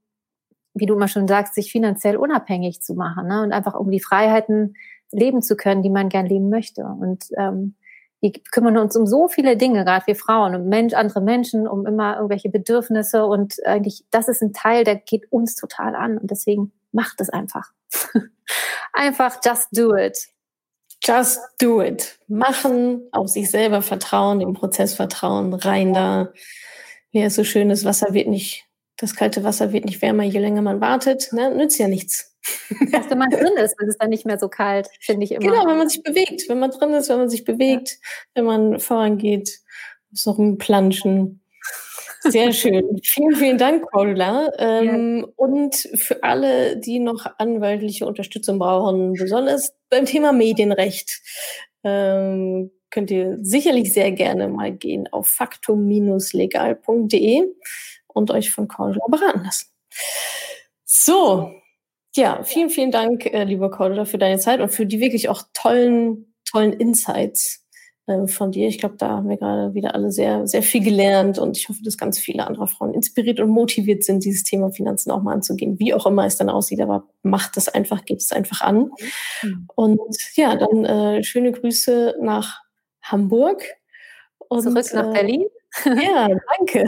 wie 0.74 0.86
du 0.86 0.94
immer 0.94 1.08
schon 1.08 1.28
sagst, 1.28 1.56
sich 1.56 1.72
finanziell 1.72 2.18
unabhängig 2.18 2.82
zu 2.82 2.94
machen 2.94 3.28
ne? 3.28 3.42
und 3.42 3.52
einfach 3.52 3.74
um 3.74 3.90
die 3.90 4.00
Freiheiten 4.00 4.76
leben 5.12 5.42
zu 5.42 5.56
können, 5.56 5.82
die 5.82 5.90
man 5.90 6.10
gern 6.10 6.28
leben 6.28 6.50
möchte. 6.50 6.84
Und 6.84 7.26
ähm, 7.38 7.76
die 8.24 8.32
kümmern 8.32 8.78
uns 8.78 8.96
um 8.96 9.06
so 9.06 9.28
viele 9.28 9.58
Dinge, 9.58 9.84
gerade 9.86 10.08
wir 10.08 10.16
Frauen, 10.16 10.56
um 10.56 10.68
Mensch, 10.70 10.94
andere 10.94 11.22
Menschen, 11.22 11.68
um 11.68 11.86
immer 11.86 12.16
irgendwelche 12.16 12.50
Bedürfnisse 12.50 13.26
und 13.26 13.56
eigentlich, 13.66 14.06
das 14.12 14.28
ist 14.28 14.42
ein 14.42 14.54
Teil, 14.54 14.84
der 14.84 14.96
geht 14.96 15.32
uns 15.32 15.56
total 15.56 15.96
an 15.96 16.18
und 16.18 16.32
deswegen 16.32 16.72
macht 16.92 17.22
es 17.22 17.30
einfach. 17.30 17.72
Einfach 18.94 19.40
just 19.46 19.68
do 19.72 19.96
it. 19.96 20.18
Just 21.04 21.40
do 21.60 21.82
it. 21.82 22.18
Machen, 22.28 23.08
auf 23.12 23.28
sich 23.28 23.52
selber 23.52 23.82
vertrauen, 23.82 24.42
im 24.42 24.54
Prozess 24.54 24.96
vertrauen, 24.96 25.54
rein 25.54 25.94
da. 25.94 26.34
Wie 27.12 27.22
es 27.22 27.36
so 27.36 27.44
schön 27.44 27.70
ist, 27.70 27.86
Wasser 27.86 28.14
wird 28.14 28.28
nicht, 28.28 28.66
das 28.98 29.16
kalte 29.16 29.44
Wasser 29.44 29.72
wird 29.72 29.86
nicht 29.86 30.02
wärmer, 30.02 30.24
je 30.24 30.40
länger 30.40 30.62
man 30.62 30.82
wartet. 30.82 31.32
Ne? 31.32 31.54
Nützt 31.54 31.80
ja 31.80 31.88
nichts. 31.88 32.36
Erst 32.92 33.10
wenn 33.10 33.18
man 33.18 33.30
drin 33.30 33.54
ist, 33.58 33.80
ist 33.80 33.88
es 33.88 33.98
dann 33.98 34.10
nicht 34.10 34.26
mehr 34.26 34.40
so 34.40 34.50
kalt, 34.50 34.90
finde 35.00 35.26
ich 35.26 35.32
immer. 35.32 35.46
Genau, 35.46 35.68
wenn 35.68 35.78
man 35.78 35.90
sich 35.90 36.04
bewegt. 36.04 36.44
Wenn 36.48 36.60
man 36.60 36.72
drin 36.72 36.94
ist, 36.94 37.10
wenn 37.10 37.18
man 37.18 37.30
sich 37.30 37.44
bewegt, 37.44 37.90
ja. 37.90 37.98
wenn 38.36 38.46
man 38.46 38.80
vorangeht, 38.80 39.60
so 40.12 40.32
rumplanschen. 40.32 41.42
Sehr 42.22 42.52
schön. 42.52 43.00
Vielen, 43.04 43.36
vielen 43.36 43.58
Dank, 43.58 43.90
Paula. 43.92 44.52
Ähm, 44.58 45.20
ja. 45.20 45.26
Und 45.36 45.76
für 45.96 46.24
alle, 46.24 46.78
die 46.78 47.00
noch 47.00 47.26
anwaltliche 47.38 48.06
Unterstützung 48.06 48.60
brauchen, 48.60 49.14
besonders 49.14 49.74
beim 49.90 50.06
Thema 50.06 50.34
Medienrecht, 50.34 51.22
ähm, 51.84 52.72
könnt 52.90 53.12
ihr 53.12 53.38
sicherlich 53.42 53.94
sehr 53.94 54.12
gerne 54.12 54.48
mal 54.48 54.72
gehen 54.72 55.08
auf 55.12 55.28
faktum-legal.de 55.28 57.44
und 58.08 58.32
euch 58.32 58.50
von 58.52 58.68
Cordula 58.68 59.06
beraten 59.10 59.44
lassen. 59.44 59.68
So, 60.86 61.52
ja, 62.18 62.44
vielen, 62.44 62.70
vielen 62.70 62.92
Dank, 62.92 63.26
äh, 63.26 63.44
lieber 63.44 63.72
Cordula, 63.72 64.06
für 64.06 64.18
deine 64.18 64.40
Zeit 64.40 64.60
und 64.60 64.70
für 64.70 64.86
die 64.86 65.00
wirklich 65.00 65.30
auch 65.30 65.44
tollen, 65.54 66.34
tollen 66.50 66.74
Insights 66.74 67.66
äh, 68.08 68.28
von 68.28 68.52
dir. 68.52 68.68
Ich 68.68 68.80
glaube, 68.80 68.96
da 68.98 69.10
haben 69.10 69.30
wir 69.30 69.38
gerade 69.38 69.74
wieder 69.74 69.94
alle 69.94 70.12
sehr, 70.12 70.48
sehr 70.48 70.64
viel 70.64 70.84
gelernt 70.84 71.40
und 71.40 71.58
ich 71.58 71.70
hoffe, 71.70 71.80
dass 71.84 71.98
ganz 71.98 72.20
viele 72.20 72.48
andere 72.48 72.68
Frauen 72.68 72.94
inspiriert 72.94 73.40
und 73.40 73.50
motiviert 73.50 74.04
sind, 74.04 74.24
dieses 74.24 74.44
Thema 74.44 74.72
Finanzen 74.72 75.12
auch 75.12 75.22
mal 75.22 75.34
anzugehen, 75.34 75.80
wie 75.80 75.94
auch 75.94 76.06
immer 76.06 76.26
es 76.26 76.38
dann 76.38 76.50
aussieht. 76.50 76.82
Aber 76.82 77.08
macht 77.22 77.58
es 77.58 77.68
einfach, 77.70 78.06
gebt 78.06 78.22
es 78.22 78.32
einfach 78.32 78.62
an. 78.62 78.92
Mhm. 79.44 79.68
Und 79.76 80.18
ja, 80.36 80.56
dann 80.56 80.86
äh, 80.86 81.24
schöne 81.24 81.52
Grüße 81.52 82.16
nach 82.22 82.62
Hamburg. 83.02 83.64
Und, 84.50 84.64
Zurück 84.64 84.94
nach 84.94 85.10
äh, 85.10 85.14
Berlin. 85.14 85.46
Ja, 85.86 86.30
danke. 86.58 86.86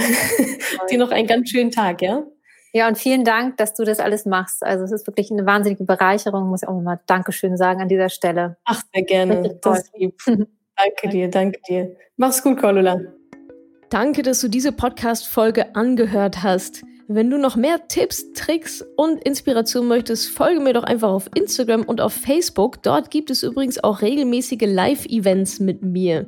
Dir 0.89 0.97
noch 0.97 1.11
einen 1.11 1.27
ganz 1.27 1.49
schönen 1.49 1.71
Tag, 1.71 2.01
ja? 2.01 2.25
Ja, 2.71 2.87
und 2.87 2.97
vielen 2.97 3.23
Dank, 3.23 3.57
dass 3.57 3.73
du 3.73 3.83
das 3.83 3.99
alles 3.99 4.25
machst. 4.25 4.63
Also 4.63 4.83
es 4.83 4.91
ist 4.91 5.07
wirklich 5.07 5.31
eine 5.31 5.45
wahnsinnige 5.45 5.85
Bereicherung, 5.85 6.49
muss 6.49 6.61
ich 6.61 6.67
auch 6.67 6.79
mal 6.81 6.99
Dankeschön 7.07 7.57
sagen 7.57 7.81
an 7.81 7.87
dieser 7.87 8.09
Stelle. 8.09 8.57
Ach, 8.65 8.81
sehr 8.93 9.03
gerne. 9.03 9.57
Das 9.61 9.79
ist 9.79 9.91
lieb. 9.97 10.15
Danke 10.25 11.09
dir, 11.09 11.29
danke 11.29 11.59
dir. 11.67 11.95
Mach's 12.15 12.41
gut, 12.41 12.57
Cordula. 12.57 13.01
Danke, 13.89 14.21
dass 14.21 14.39
du 14.39 14.47
diese 14.47 14.71
Podcast-Folge 14.71 15.75
angehört 15.75 16.43
hast. 16.43 16.83
Wenn 17.07 17.31
du 17.31 17.39
noch 17.39 17.55
mehr 17.55 17.87
Tipps, 17.87 18.33
Tricks 18.33 18.85
und 18.95 19.23
Inspiration 19.23 19.87
möchtest, 19.87 20.29
folge 20.29 20.59
mir 20.59 20.73
doch 20.73 20.83
einfach 20.83 21.09
auf 21.09 21.27
Instagram 21.33 21.81
und 21.81 21.99
auf 21.99 22.13
Facebook. 22.13 22.83
Dort 22.83 23.09
gibt 23.09 23.31
es 23.31 23.41
übrigens 23.41 23.83
auch 23.83 24.01
regelmäßige 24.03 24.61
Live-Events 24.61 25.59
mit 25.59 25.81
mir. 25.81 26.27